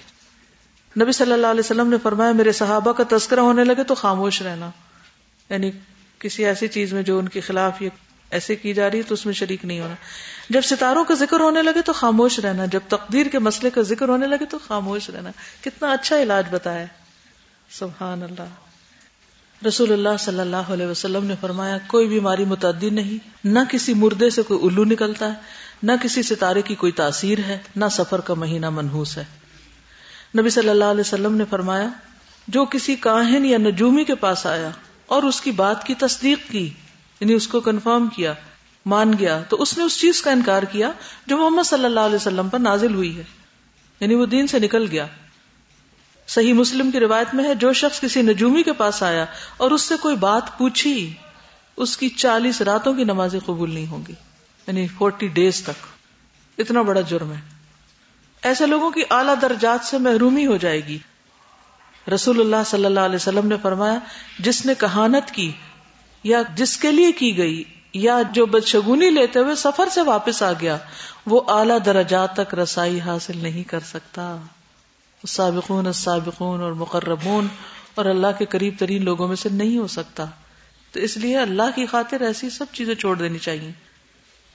نبی 1.03 1.13
صلی 1.13 1.33
اللہ 1.33 1.47
علیہ 1.47 1.61
وسلم 1.61 1.89
نے 1.89 1.97
فرمایا، 2.03 2.33
میرے 2.33 2.53
صحابہ 2.53 2.93
کا 2.93 3.05
تذکرہ 3.09 3.41
ہونے 3.41 3.65
لگے 3.65 3.85
تو 3.85 3.95
خاموش 3.95 4.43
رہنا۔ 4.43 4.71
یعنی 5.51 5.71
کسی 6.19 6.45
ایسی 6.45 6.69
چیز 6.69 6.93
میں 6.93 7.03
جو 7.03 7.19
ان 7.19 7.29
کے 7.29 7.41
خلاف 7.41 7.83
یہ 7.83 7.89
ایسے 8.31 8.57
کی 8.57 8.75
جا 8.75 8.91
رہی 8.91 8.99
ہے 8.99 9.03
تو 9.03 9.15
اس 9.15 9.27
میں 9.27 9.35
شریک 9.35 9.65
نہیں 9.65 9.81
ہونا۔ 9.81 9.95
جب 10.51 10.61
ستاروں 10.61 11.05
کا 11.05 11.15
ذکر 11.15 11.41
ہونے 11.41 11.63
لگے 11.63 11.83
تو 11.83 11.93
خاموش 11.93 12.39
رہنا۔ 12.39 12.67
جب 12.67 12.81
تقدیر 12.89 13.27
کے 13.27 13.39
مسئلے 13.39 13.71
کا 13.71 13.83
ذکر 13.83 14.09
ہونے 14.09 14.27
لگے 14.27 14.45
تو 14.45 14.59
خاموش 14.59 15.11
رہنا۔ 15.11 15.31
کتنا 15.61 15.93
اچھا 15.93 16.23
علاج 16.23 16.47
بتایا۔ 16.51 16.85
سبحان 17.71 18.23
اللہ 18.23 18.47
رسول 19.67 19.93
اللہ 19.93 20.17
صلی 20.19 20.41
اللہ 20.41 20.57
علیہ 20.57 20.87
وسلم 20.87 21.25
نے 21.25 21.35
فرمایا، 21.41 21.79
کوئی 21.87 22.09
بیماری 22.09 22.45
متعدی 22.45 22.91
نہیں، 22.91 23.31
نہ 23.45 23.59
کسی 23.71 23.95
مردے 23.95 24.31
سے 24.31 24.43
کوئی 24.43 24.61
الو 24.63 24.85
نکلتا 24.85 25.29
ہے 25.29 25.70
نہ 25.83 25.93
کسی 26.03 26.23
ستارے 26.23 26.63
کی 26.63 26.75
کوئی 26.75 26.93
تاثیر 26.93 27.39
ہے، 27.39 27.59
نہ 27.77 27.85
سفر 27.91 28.21
کا 28.21 28.35
مہینہ 28.35 28.71
منحوس 28.71 29.19
ہے۔ 29.19 29.25
نبی 30.39 30.51
صلی 30.51 30.69
اللہ 30.69 30.85
علیہ 30.85 31.01
وسلم 31.01 31.35
نے 31.35 31.45
فرمایا، 31.51 31.89
جو 32.49 32.65
کسی 32.65 32.97
کاہن 32.97 33.45
یا 33.45 33.59
نجومی 33.59 34.05
کے 34.05 34.15
پاس 34.15 34.47
آیا 34.47 34.71
اور 35.07 35.23
اس 35.23 35.41
کی 35.41 35.51
بات 35.51 35.85
کی 35.85 35.95
تصدیق 35.95 36.39
کی 36.51 36.71
یعنی 37.21 37.33
اس 37.33 37.49
کو 37.49 37.61
کنفرم 37.61 38.07
کیا، 38.07 38.35
مان 38.87 39.13
گیا، 39.19 39.43
تو 39.49 39.63
اس 39.63 39.79
نے 39.79 39.85
اس 39.85 40.01
چیز 40.01 40.23
کا 40.23 40.31
انکار 40.31 40.63
کیا 40.63 40.91
جو 41.27 41.37
محمد 41.37 41.63
صلی 41.63 41.85
اللہ 41.85 42.01
علیہ 42.01 42.17
وسلم 42.17 42.49
پر 42.49 42.59
نازل 42.59 42.95
ہوئی 42.95 43.17
ہے۔ 43.17 43.23
یعنی 44.01 44.15
وہ 44.15 44.27
دین 44.27 44.47
سے 44.47 44.59
نکل 44.59 44.87
گیا۔ 44.91 45.07
صحیح 46.27 46.53
مسلم 46.53 46.91
کی 46.91 47.01
روایت 47.01 47.35
میں 47.35 47.45
ہے، 47.45 47.55
جو 47.55 47.73
شخص 47.73 48.01
کسی 48.01 48.23
نجومی 48.23 48.63
کے 48.63 48.73
پاس 48.73 49.03
آیا 49.03 49.25
اور 49.57 49.71
اس 49.71 49.83
سے 49.83 49.95
کوئی 50.01 50.17
بات 50.17 50.59
پوچھی، 50.59 51.13
اس 51.77 51.97
کی 51.97 52.09
چالیس 52.09 52.61
راتوں 52.63 52.95
کی 52.95 53.05
نمازیں 53.05 53.41
قبول 53.41 53.75
نہیں 53.75 53.87
ہوں 53.87 54.03
گی۔ 54.09 54.15
یعنی 54.71 54.87
فورٹی 54.87 55.29
ڈیز 55.29 55.63
تک۔ 55.63 55.87
اتنا 56.59 56.83
بڑا 56.83 57.01
جرم 57.01 57.33
ہے۔ 57.33 57.41
ایسے 58.43 58.67
لوگوں 58.67 58.91
کی 58.91 59.03
اعلی 59.11 59.33
درجات 59.43 59.87
سے 59.87 59.99
محرومی 59.99 60.47
ہو 60.47 60.57
جائے 60.57 60.81
گی۔ 60.87 60.99
رسول 62.15 62.41
اللہ 62.41 62.57
صلی 62.67 62.85
اللہ 62.85 63.01
علیہ 63.01 63.17
وسلم 63.17 63.47
نے 63.47 63.57
فرمایا، 63.63 63.99
جس 64.39 64.67
نے 64.67 64.73
کہانت 64.79 65.31
کی 65.31 65.53
یا 66.25 66.43
جس 66.55 66.77
کے 66.77 66.93
لیے 66.93 67.13
کی 67.13 67.37
گئی 67.37 67.65
یا 67.93 68.19
جو 68.33 68.47
بدشگونی 68.47 69.11
لیتے 69.11 69.39
ہوئے 69.39 69.55
سفر 69.55 69.89
سے 69.89 70.03
واپس 70.03 70.43
آ 70.43 70.53
گیا، 70.53 70.79
وہ 71.27 71.41
اعلی 71.49 71.75
درجات 71.87 72.37
تک 72.37 72.55
رسائی 72.55 73.01
حاصل 73.01 73.39
نہیں 73.39 73.63
کر 73.63 73.81
سکتا۔ 73.81 74.37
سابقون 75.29 75.87
السابقون 75.87 76.61
اور 76.61 76.73
مقربون 76.73 77.47
اور 77.95 78.05
اللہ 78.05 78.27
کے 78.39 78.45
قریب 78.45 78.75
ترین 78.79 79.05
لوگوں 79.05 79.29
میں 79.29 79.37
سے 79.37 79.49
نہیں 79.49 79.79
ہو 79.79 79.87
سکتا۔ 79.87 80.25
تو 80.93 81.01
اس 81.01 81.17
لیے 81.17 81.39
اللہ 81.39 81.63
کی 81.75 81.87
خاطر 81.87 82.21
ایسی 82.21 82.51
سب 82.51 82.67
چیزیں 82.73 82.95
چھوڑ 82.95 83.17
دینی 83.17 83.39
چاہیے۔ 83.39 83.90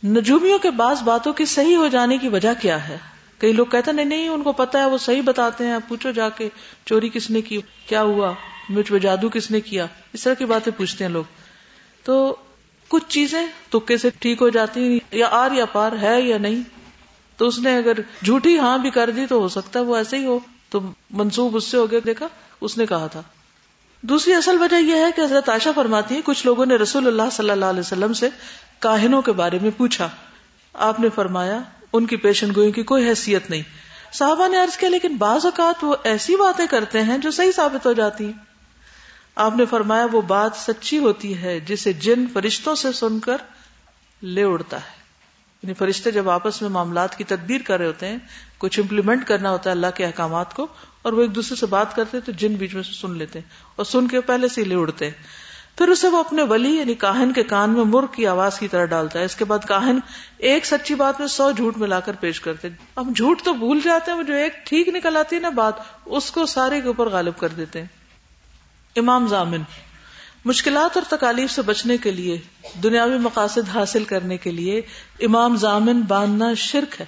نجومیوں 0.04 0.60
کے 0.60 0.72
بعض 0.72 1.02
باتوں 1.02 1.34
کی 1.34 1.46
صحیح 1.46 1.76
ہو 1.76 1.88
جانے 1.88 2.18
کی 2.18 2.28
وجہ 2.28 2.54
کیا 2.62 2.88
ہے؟ 2.88 2.98
کئی 3.38 3.54
لوگ 3.54 3.66
کہتے 3.66 3.92
ہیں، 3.92 4.06
نہیں 4.06 4.30
ان 4.30 4.44
کو 4.44 4.52
پتا 4.52 4.80
ہے، 4.80 4.86
وہ 4.86 4.98
صحیح 4.98 5.22
بتاتے 5.26 5.66
ہیں۔ 5.66 5.78
پوچھو 5.88 6.12
جا 6.12 6.30
کے، 6.30 6.50
چوری 6.86 7.10
کس 7.10 7.30
نے 7.30 7.42
کی؟ 7.42 7.62
کیا 7.88 8.02
ہوا؟ 8.02 8.34
مجھ 8.70 8.92
پہ 8.92 9.00
جادو 9.00 9.30
کس 9.30 9.52
نے 9.52 9.62
کیا؟ 9.62 9.86
اس 10.14 10.24
طرح 10.24 10.34
کی 10.34 10.46
باتیں 10.46 10.72
پوچھتے 10.78 11.04
ہیں 11.04 11.12
لوگ۔ 11.12 11.24
تو 12.04 12.36
کچھ 12.88 13.04
چیزیں 13.08 13.48
تکے 13.70 13.98
سے 13.98 14.10
ٹھیک 14.20 14.42
ہو 14.42 14.50
جاتی 14.50 14.92
ہیں، 14.92 15.00
یا 15.12 15.28
آر 15.32 15.52
یا 15.52 15.66
پار 15.66 15.92
ہے 16.02 16.22
یا 16.22 16.38
نہیں۔ 16.38 16.62
تو 17.38 17.48
اس 17.48 17.60
نے 17.60 17.78
اگر 17.78 17.94
جھوٹی 18.24 18.58
ہاں 18.58 18.78
بھی 18.78 18.90
کر 18.90 19.10
دی 19.10 19.26
تو 19.26 19.40
ہو 19.40 19.48
سکتا 19.48 19.80
ہے 19.80 19.84
وہ 19.84 19.96
ایسے 19.96 20.18
ہی 20.18 20.26
ہو۔ 20.26 20.40
تو 20.70 20.80
منسوب 21.12 21.56
اس 21.56 21.64
سے 21.64 21.78
ہو 21.78 21.92
گیا، 21.92 22.00
دیکھا، 22.06 22.28
اس 22.62 22.78
نے 22.78 22.86
کہا 22.86 23.08
تھا۔ 23.08 23.22
دوسری 24.02 24.34
اصل 24.34 24.58
وجہ 24.60 24.76
یہ 24.76 24.96
ہے 24.96 25.12
کہ 25.16 25.22
حضرت 25.22 25.50
عائشہ 25.50 25.70
فرماتی 25.76 26.16
ہے 26.16 26.22
کچھ 26.26 26.46
لوگوں 26.46 26.66
نے 26.66 26.76
رسول 26.76 27.08
اللہ 27.08 27.30
صلی 27.32 27.50
اللہ 27.50 27.66
علیہ 27.66 27.80
وسلم 27.80 28.14
سے 28.14 28.30
کاہنوں 28.80 29.22
کے 29.22 29.32
بارے 29.32 29.60
میں 29.62 29.72
پوچھا۔ 29.78 30.10
آپ 30.74 31.00
نے 31.00 31.10
فرمایا، 31.10 31.60
ان 31.94 32.06
کی 32.06 32.16
پیشن 32.16 32.52
گوئی 32.56 32.72
کی 32.72 32.84
کوئی 32.84 33.10
حیثیت 33.10 33.50
نہیں۔ 33.50 33.62
صحابہ 34.14 34.48
نے 34.48 34.58
عرض 34.58 34.78
کیا، 34.78 34.90
لیکن 34.90 35.16
بعض 35.18 35.46
اوقات 35.46 35.84
وہ 35.84 35.96
ایسی 36.04 36.36
باتیں 36.36 36.66
کرتے 36.70 37.02
ہیں 37.02 37.18
جو 37.18 37.32
صحیح 37.32 37.52
ثابت 37.52 37.86
ہو 37.86 37.94
جاتی۔ 37.94 38.26
ہیں 38.26 38.34
آپ 39.36 39.56
نے 39.56 39.66
فرمایا، 39.66 40.08
وہ 40.12 40.22
بات 40.22 40.52
سچی 40.58 40.98
ہوتی 40.98 41.38
ہے 41.38 41.60
جسے 41.60 41.94
جن 41.94 42.26
فرشتوں 42.34 42.76
سے 42.76 42.92
سن 42.92 43.20
کر 43.20 43.38
لے 44.22 44.44
اڑتا 44.44 44.78
ہے۔ 44.78 45.06
یعنی 45.64 45.74
فرشتے 45.74 46.12
جب 46.12 46.30
آپس 46.30 46.62
میں 46.62 46.70
معاملات 46.70 47.18
کی 47.18 47.24
تدبیر 47.24 47.62
کر 47.62 47.78
رہے 47.78 47.88
ہوتے 47.88 48.08
ہیں، 48.08 48.18
کچھ 48.58 48.80
امپلیمنٹ 48.80 49.28
کرنا 49.28 49.52
ہوتا 49.52 49.70
ہے 49.70 49.76
اللہ 49.76 49.88
کے 49.96 50.06
احکامات 50.06 50.54
کو، 50.54 50.68
اور 51.02 51.14
وہ 51.14 51.22
ایک 51.22 51.36
دوسرے 51.36 51.56
سے 51.56 51.66
بات 51.66 51.96
کرتے 51.96 52.20
تو 52.20 52.32
جن 52.32 52.56
بیچ 52.56 52.74
میں 52.74 52.84
سے 52.84 52.94
سن 52.94 53.18
لیتے 53.18 53.40
ہیں، 53.40 53.50
اور 53.76 53.86
سن 53.86 54.08
کے 54.08 54.22
پہلے 54.22 54.48
سے 54.48 54.64
لے 54.64 54.76
اڑتے 54.76 55.06
ہیں۔ 55.06 55.45
پھر 55.78 55.88
اسے 55.88 56.08
وہ 56.08 56.20
اپنے 56.20 56.44
ولی 56.44 56.78
یعنی 56.78 56.94
کاہن 56.94 57.32
کے 57.32 57.44
کان 57.44 57.70
میں 57.70 57.84
مرغ 57.84 58.06
کی 58.12 58.28
آواز 58.28 58.60
کی 58.60 58.68
طرح 58.68 58.86
ڈالتا 58.86 59.20
ہے۔ 59.20 59.26
اس 59.26 59.36
کے 59.36 59.46
بعد 59.46 59.60
کاہن 59.68 60.00
ایک 60.38 60.66
سچی 60.66 60.96
بات 60.96 61.20
میں 61.20 61.28
سو 61.28 61.52
جھوٹ 61.52 61.78
ملا 61.78 62.00
کر 62.00 62.14
پیش 62.20 62.42
کرتے 62.42 62.68
ہم 62.98 63.14
جھوٹ 63.16 63.42
تو 63.42 63.54
بھول 63.54 63.80
جاتے 63.84 64.12
ہیں 64.12 64.24
جو 64.24 64.34
ایک 64.34 64.66
ٹھیک 64.66 64.88
نکل 64.88 65.18
آتی 65.18 65.36
ہے 65.36 65.42
نا 65.42 65.50
بات، 65.50 65.74
اس 66.06 66.32
کو 66.32 66.46
سارے 66.46 66.82
کے 66.82 66.88
اوپر 66.88 67.10
غالب 67.10 67.38
کر 67.38 67.48
دیتے 67.48 67.80
ہیں۔ 67.80 67.88
امام 68.96 69.28
زامن 69.28 69.62
مشکلات 70.46 70.98
اور 70.98 71.18
تکالیف 71.18 71.52
سے 71.52 71.62
بچنے 71.62 71.98
کے 71.98 72.12
لیے، 72.12 72.42
دنیاوی 72.84 73.18
مقاصد 73.18 73.70
حاصل 73.74 74.04
کرنے 74.04 74.38
کے 74.38 74.52
لیے 74.52 74.82
امام 75.20 75.56
زامن 75.56 76.02
باندھنا 76.02 76.54
شرک 76.54 77.02
ہے۔ 77.02 77.06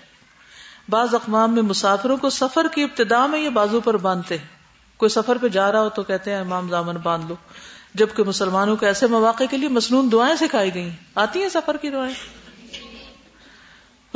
بعض 0.90 1.16
اقوام 1.16 1.54
میں 1.54 1.62
مسافروں 1.62 2.18
کو 2.18 2.30
سفر 2.30 2.68
کی 2.74 2.84
ابتدا 2.84 3.26
میں 3.26 3.40
یہ 3.40 3.50
بازو 3.50 3.80
پر 3.80 3.98
باندھتے 3.98 4.38
ہیں۔ 4.38 4.46
کوئی 4.98 5.10
سفر 5.10 5.38
پہ 5.42 5.48
جا 5.48 5.72
رہا 5.72 5.82
ہو 5.82 5.90
تو 5.90 6.04
کہتے 6.04 6.32
ہیں، 6.32 6.40
امام 6.40 6.70
زامن 6.70 6.96
باندھ 6.96 7.26
لو۔ 7.28 7.36
جبکہ 7.98 8.24
مسلمانوں 8.24 8.76
کو 8.76 8.86
ایسے 8.86 9.08
مواقع 9.08 9.44
کے 9.50 9.58
لیے 9.58 9.70
مصنون 9.70 10.10
دعائیں 10.12 10.36
سکھائی 10.36 10.74
گئی 10.74 10.90
آتی 11.16 11.42
ہیں 11.42 11.50
سفر 11.50 11.78
کی 11.78 11.90
دعائیں۔ 11.90 12.16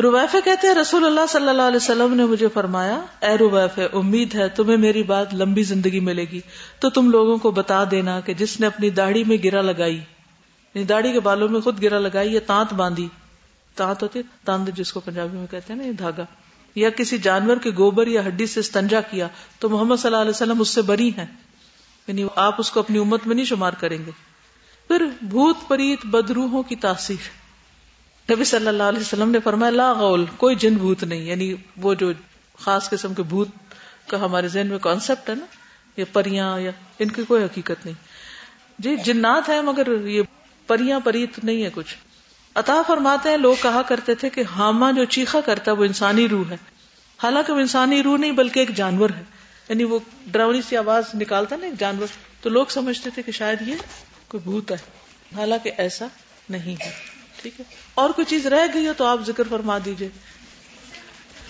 رویفے 0.01 0.37
کہتے 0.43 0.67
ہیں، 0.67 0.75
رسول 0.75 1.05
اللہ 1.05 1.21
صلی 1.29 1.49
اللہ 1.49 1.61
علیہ 1.61 1.75
وسلم 1.75 2.13
نے 2.13 2.25
مجھے 2.25 2.47
فرمایا، 2.47 3.01
اے 3.21 3.37
رویف 3.37 3.79
امید 3.93 4.35
ہے 4.35 4.49
تمہیں 4.49 4.77
میری 4.77 5.03
بات 5.03 5.33
لمبی 5.33 5.63
زندگی 5.63 5.99
ملے 5.99 6.25
گی۔ 6.31 6.41
تو 6.79 6.89
تم 6.89 7.11
لوگوں 7.11 7.37
کو 7.37 7.51
بتا 7.51 7.83
دینا 7.91 8.19
کہ 8.19 8.33
جس 8.33 8.59
نے 8.59 8.67
اپنی 8.67 8.89
داڑھی 8.89 9.23
میں 9.23 9.37
گرا 9.43 9.61
لگائی 9.61 9.95
یعنی 9.95 10.83
داڑھی 10.83 11.13
کے 11.13 11.19
بالوں 11.19 11.49
میں 11.49 11.61
خود 11.61 11.83
گرا 11.83 11.99
لگائی 11.99 12.33
یا 12.33 12.39
تانت 12.47 12.73
باندھی۔ 12.73 13.07
تانت 13.75 14.03
ہوتی 14.03 14.21
تاند 14.45 14.69
جس 14.69 14.93
کو 14.93 14.99
پنجابی 14.99 15.37
میں 15.37 15.47
کہتے 15.51 15.73
ہیں 15.73 15.81
نا، 15.81 15.87
یہ 15.87 15.91
دھاگا۔ 15.91 16.25
یا 16.75 16.89
کسی 16.89 17.17
جانور 17.17 17.57
کے 17.57 17.69
گوبر 17.77 18.07
یا 18.07 18.27
ہڈی 18.27 18.45
سے 18.45 18.59
استنجا 18.59 19.01
کیا، 19.01 19.27
تو 19.59 19.69
محمد 19.69 19.95
صلی 19.95 20.07
اللہ 20.07 20.21
علیہ 20.21 20.29
وسلم 20.29 20.61
اس 20.61 20.69
سے 20.69 20.81
بری 20.81 21.09
ہیں۔ 21.17 21.50
یعنی 22.07 22.27
آپ 22.35 22.55
اس 22.57 22.71
کو 22.71 22.79
اپنی 22.79 22.99
امت 22.99 23.27
میں 23.27 23.35
نہیں 23.35 23.45
شمار 23.45 23.73
کریں 23.73 23.97
گے۔ 24.05 24.11
پھر 24.87 25.05
بھوت 25.21 25.57
پریت 25.67 26.05
بدروہوں 26.05 26.63
کی 26.63 26.75
تاثیر۔ 26.75 27.41
نبی 28.31 28.43
صلی 28.43 28.67
اللہ 28.67 28.83
علیہ 28.83 28.99
وسلم 28.99 29.31
نے 29.31 29.39
فرمایا، 29.39 29.69
لا 29.69 29.93
غول، 29.93 30.25
کوئی 30.37 30.55
جن 30.55 30.73
بھوت 30.73 31.03
نہیں۔ 31.03 31.19
یعنی 31.19 31.53
وہ 31.77 31.93
جو 31.93 32.11
خاص 32.59 32.89
قسم 32.89 33.13
کے 33.13 33.23
بھوت 33.23 33.47
کا 34.07 34.25
ہمارے 34.25 34.47
ذہن 34.47 34.67
میں 34.67 34.77
کانسیپٹ 34.77 35.29
ہے 35.29 35.35
نا، 35.35 35.45
یا 35.97 36.05
پریاں، 36.13 36.59
یا 36.59 36.71
ان 36.99 37.11
کی 37.11 37.23
کوئی 37.27 37.43
حقیقت 37.43 37.85
نہیں۔ 37.85 37.95
جی 38.79 38.95
جنات 38.95 39.49
ہیں 39.49 39.61
مگر 39.61 40.05
یہ 40.07 40.21
پریاں، 40.67 40.99
پریت 41.03 41.43
نہیں 41.43 41.63
ہے 41.63 41.69
کچھ۔ 41.73 41.95
عطا 42.55 42.81
فرماتے 42.87 43.29
ہیں، 43.29 43.37
لوگ 43.37 43.55
کہا 43.61 43.81
کرتے 43.81 44.15
تھے 44.15 44.29
کہ 44.29 44.43
ہاما 44.55 44.91
جو 44.91 45.05
چیخا 45.05 45.41
کرتا 45.41 45.71
ہے، 45.71 45.75
وہ 45.75 45.83
انسانی 45.83 46.27
روح 46.27 46.49
ہے۔ 46.49 46.57
حالانکہ 47.23 47.53
وہ 47.53 47.59
انسانی 47.59 48.03
روح 48.03 48.17
نہیں، 48.17 48.31
بلکہ 48.31 48.59
ایک 48.59 48.75
جانور 48.75 49.09
ہے۔ 49.09 49.23
یعنی 49.71 49.83
وہ 49.83 49.99
ڈراؤنی 50.25 50.61
سی 50.61 50.77
آواز 50.77 51.03
نکالتا 51.13 51.55
نا 51.55 51.65
ایک 51.65 51.79
جانور، 51.79 52.07
تو 52.41 52.49
لوگ 52.49 52.65
سمجھتے 52.69 53.09
تھے 53.09 53.21
کہ 53.21 53.31
شاید 53.31 53.67
یہ 53.67 53.75
کوئی 54.27 54.43
بھوت 54.43 54.71
ہے۔ 54.71 54.77
حالانکہ 55.35 55.71
ایسا 55.77 56.05
نہیں 56.49 56.83
ہے، 56.85 56.91
ٹھیک 57.41 57.59
ہے۔ 57.59 57.65
اور 57.93 58.09
کوئی 58.09 58.25
چیز 58.25 58.47
رہ 58.47 58.67
گئی 58.73 58.87
ہو 58.87 58.93
تو 58.97 59.05
آپ 59.05 59.19
ذکر 59.27 59.43
فرما 59.49 59.77
دیجیے۔ 59.85 60.09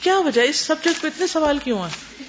کیا 0.01 0.19
وجہ 0.19 0.41
اس 0.41 0.55
سبجیکٹ 0.55 1.01
پہ 1.01 1.07
اتنے 1.07 1.27
سوال 1.27 1.57
کیوں 1.57 1.79
ہیں 1.79 2.23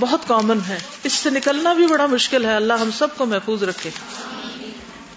بہت 0.00 0.20
کامن 0.26 0.58
ہے۔ 0.68 0.78
اس 1.04 1.12
سے 1.12 1.30
نکلنا 1.30 1.72
بھی 1.72 1.86
بڑا 1.86 2.06
مشکل 2.06 2.44
ہے۔ 2.44 2.56
اللہ 2.56 2.72
ہم 2.72 2.90
سب 2.90 3.16
کو 3.16 3.26
محفوظ 3.26 3.62
رکھے۔ 3.62 3.90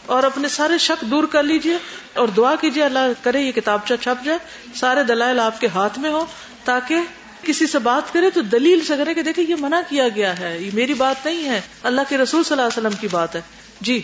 اور 0.05 0.23
اپنے 0.23 0.47
سارے 0.47 0.77
شک 0.77 1.01
دور 1.01 1.23
کر 1.23 1.43
لیجیے 1.43 1.77
اور 2.13 2.27
دعا 2.27 2.55
کیجیے، 2.55 2.83
اللہ 2.83 2.99
کرے 3.21 3.39
یہ 3.39 3.51
کتابچہ 3.51 3.93
چھپ 4.01 4.25
جائے، 4.25 4.37
سارے 4.75 5.03
دلائل 5.03 5.39
آپ 5.39 5.61
کے 5.61 5.67
ہاتھ 5.67 5.99
میں 5.99 6.09
ہو 6.09 6.25
تاکہ 6.63 6.97
کسی 7.45 7.67
سے 7.67 7.79
بات 7.79 8.13
کرے 8.13 8.29
تو 8.29 8.41
دلیل 8.41 8.85
سے 8.85 8.93
کرے 8.97 9.13
کہ 9.13 9.21
دیکھیں 9.21 9.43
یہ 9.43 9.55
منع 9.59 9.81
کیا 9.89 10.09
گیا 10.09 10.39
ہے، 10.39 10.59
یہ 10.59 10.69
میری 10.73 10.93
بات 10.93 11.25
نہیں 11.25 11.49
ہے، 11.49 11.61
اللہ 11.83 12.01
کے 12.09 12.17
رسول 12.17 12.43
صلی 12.43 12.57
اللہ 12.57 12.67
علیہ 12.67 12.87
وسلم 12.87 12.99
کی 13.01 13.07
بات 13.07 13.35
ہے۔ 13.35 13.41
جی۔ 13.81 14.01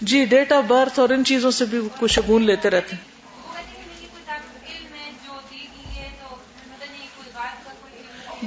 جی 0.00 0.24
ڈیٹ 0.24 0.52
آف 0.52 0.64
برتھ 0.64 1.00
اور 1.00 1.08
ان 1.08 1.24
چیزوں 1.24 1.50
سے 1.50 1.64
بھی 1.64 1.80
کچھ 1.98 2.12
شگون 2.12 2.42
لیتے 2.42 2.70
رہتے 2.70 2.96
ہیں۔ 2.96 3.20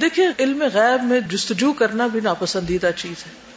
دیکھیے، 0.00 0.28
علم 0.38 0.62
غیب 0.74 1.02
میں 1.02 1.20
جستجو 1.20 1.72
کرنا 1.72 2.06
بھی 2.06 2.20
ناپسندیدہ 2.20 2.90
چیز 2.96 3.26
ہے۔ 3.26 3.53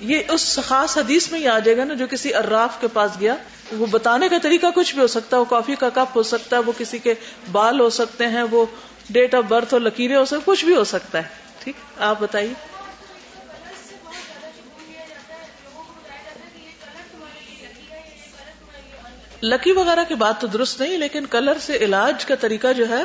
یہ 0.00 0.22
اس 0.28 0.58
خاص 0.64 0.98
حدیث 0.98 1.32
میں 1.32 1.40
ہی 1.40 1.48
آ 1.48 1.58
جائے 1.58 1.76
گا 1.76 1.84
نا 1.84 1.94
جو 1.94 2.06
کسی 2.10 2.34
اراف 2.34 2.80
کے 2.80 2.88
پاس 2.88 3.10
گیا، 3.20 3.34
وہ 3.72 3.86
بتانے 3.86 4.28
کا 4.28 4.36
طریقہ 4.42 4.66
کچھ 4.74 4.94
بھی 4.94 5.02
ہو 5.02 5.06
سکتا 5.06 5.36
ہے، 5.36 5.40
وہ 5.40 5.44
کافی 5.44 5.74
کا 5.74 5.88
کپ 5.88 6.16
ہو 6.16 6.22
سکتا 6.22 6.56
ہے، 6.56 6.60
وہ 6.60 6.72
کسی 6.78 6.98
کے 6.98 7.14
بال 7.52 7.80
ہو 7.80 7.90
سکتے 7.90 8.26
ہیں، 8.26 8.42
وہ 8.42 8.66
ڈیٹ 9.10 9.34
آف 9.34 9.44
برتھ 9.44 9.74
اور 9.74 9.80
لکیریں 9.80 10.16
ہو 10.16 10.24
سکتی 10.24 10.42
کچھ 10.44 10.64
بھی 10.64 10.76
ہو 10.76 10.84
سکتا 10.84 11.18
ہے۔ 11.18 11.28
ٹھیک؟ 11.64 11.74
آپ 11.98 12.20
بتائیے۔ 12.20 12.52
لکی 19.42 19.72
وغیرہ 19.72 20.04
کی 20.08 20.14
بات 20.14 20.40
تو 20.40 20.46
درست 20.46 20.80
نہیں، 20.80 20.98
لیکن 20.98 21.26
کلر 21.26 21.58
سے 21.60 21.76
علاج 21.76 22.24
کا 22.24 22.34
طریقہ 22.34 22.72
جو 22.72 22.88
ہے، 22.88 23.02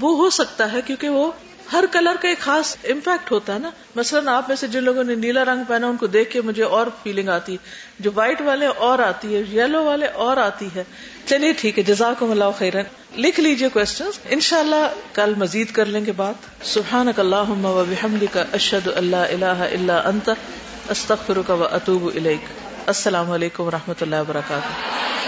وہ 0.00 0.16
ہو 0.16 0.30
سکتا 0.30 0.72
ہے، 0.72 0.80
کیونکہ 0.86 1.08
وہ 1.08 1.32
ہر 1.72 1.84
کلر 1.92 2.16
کا 2.20 2.28
ایک 2.28 2.38
خاص 2.38 2.76
امپیکٹ 2.84 3.32
ہوتا 3.32 3.54
ہے 3.54 3.58
نا۔ 3.58 3.70
مثلاً 3.96 4.28
آپ 4.28 4.48
میں 4.48 4.56
سے 4.56 4.66
جن 4.66 4.82
لوگوں 4.82 5.04
نے 5.04 5.14
نیلا 5.14 5.44
رنگ 5.44 5.64
پہنا، 5.68 5.86
ان 5.86 5.96
کو 5.96 6.06
دیکھ 6.06 6.30
کے 6.30 6.40
مجھے 6.40 6.62
اور 6.62 6.86
فیلنگ 7.02 7.28
آتی۔ 7.28 7.52
ہے 7.52 7.58
جو 7.98 8.10
وائٹ 8.14 8.40
والے 8.40 8.66
اور 8.66 8.98
آتی 8.98 9.36
ہے 9.36 9.40
یلو 9.40 9.84
والے 9.84 10.06
اور 10.06 10.36
آتی 10.36 10.68
ہے۔ 10.76 10.84
چلیے 11.26 11.52
ٹھیک 11.52 11.78
ہے 11.78 11.84
جزاک 11.84 12.22
اللہ 12.22 12.44
خیرن 12.58 12.82
لکھ 13.16 13.40
لیجیے 13.40 13.68
کوشچن 13.68 14.04
ان 14.30 14.40
شاء 14.40 14.58
اللہ 14.58 14.94
کل 15.12 15.34
مزید 15.36 15.72
کر 15.72 15.84
لیں 15.84 16.06
گے 16.06 16.12
بات۔ 16.12 16.34
سبحان 16.62 17.08
اللہ 17.16 18.24
کا 18.32 18.44
اشد 18.52 18.88
اللہ 18.96 19.16
اللہ 19.16 19.44
اللہ 19.46 19.92
انت 19.92 20.30
استخر 20.90 21.38
کا 21.46 21.54
و 21.54 21.64
اطوب 21.64 22.10
السلام 22.86 23.30
علیکم 23.30 23.62
و 23.62 23.70
رحمۃ 23.70 23.94
اللہ 24.00 24.16
وبرکاتہ 24.16 25.19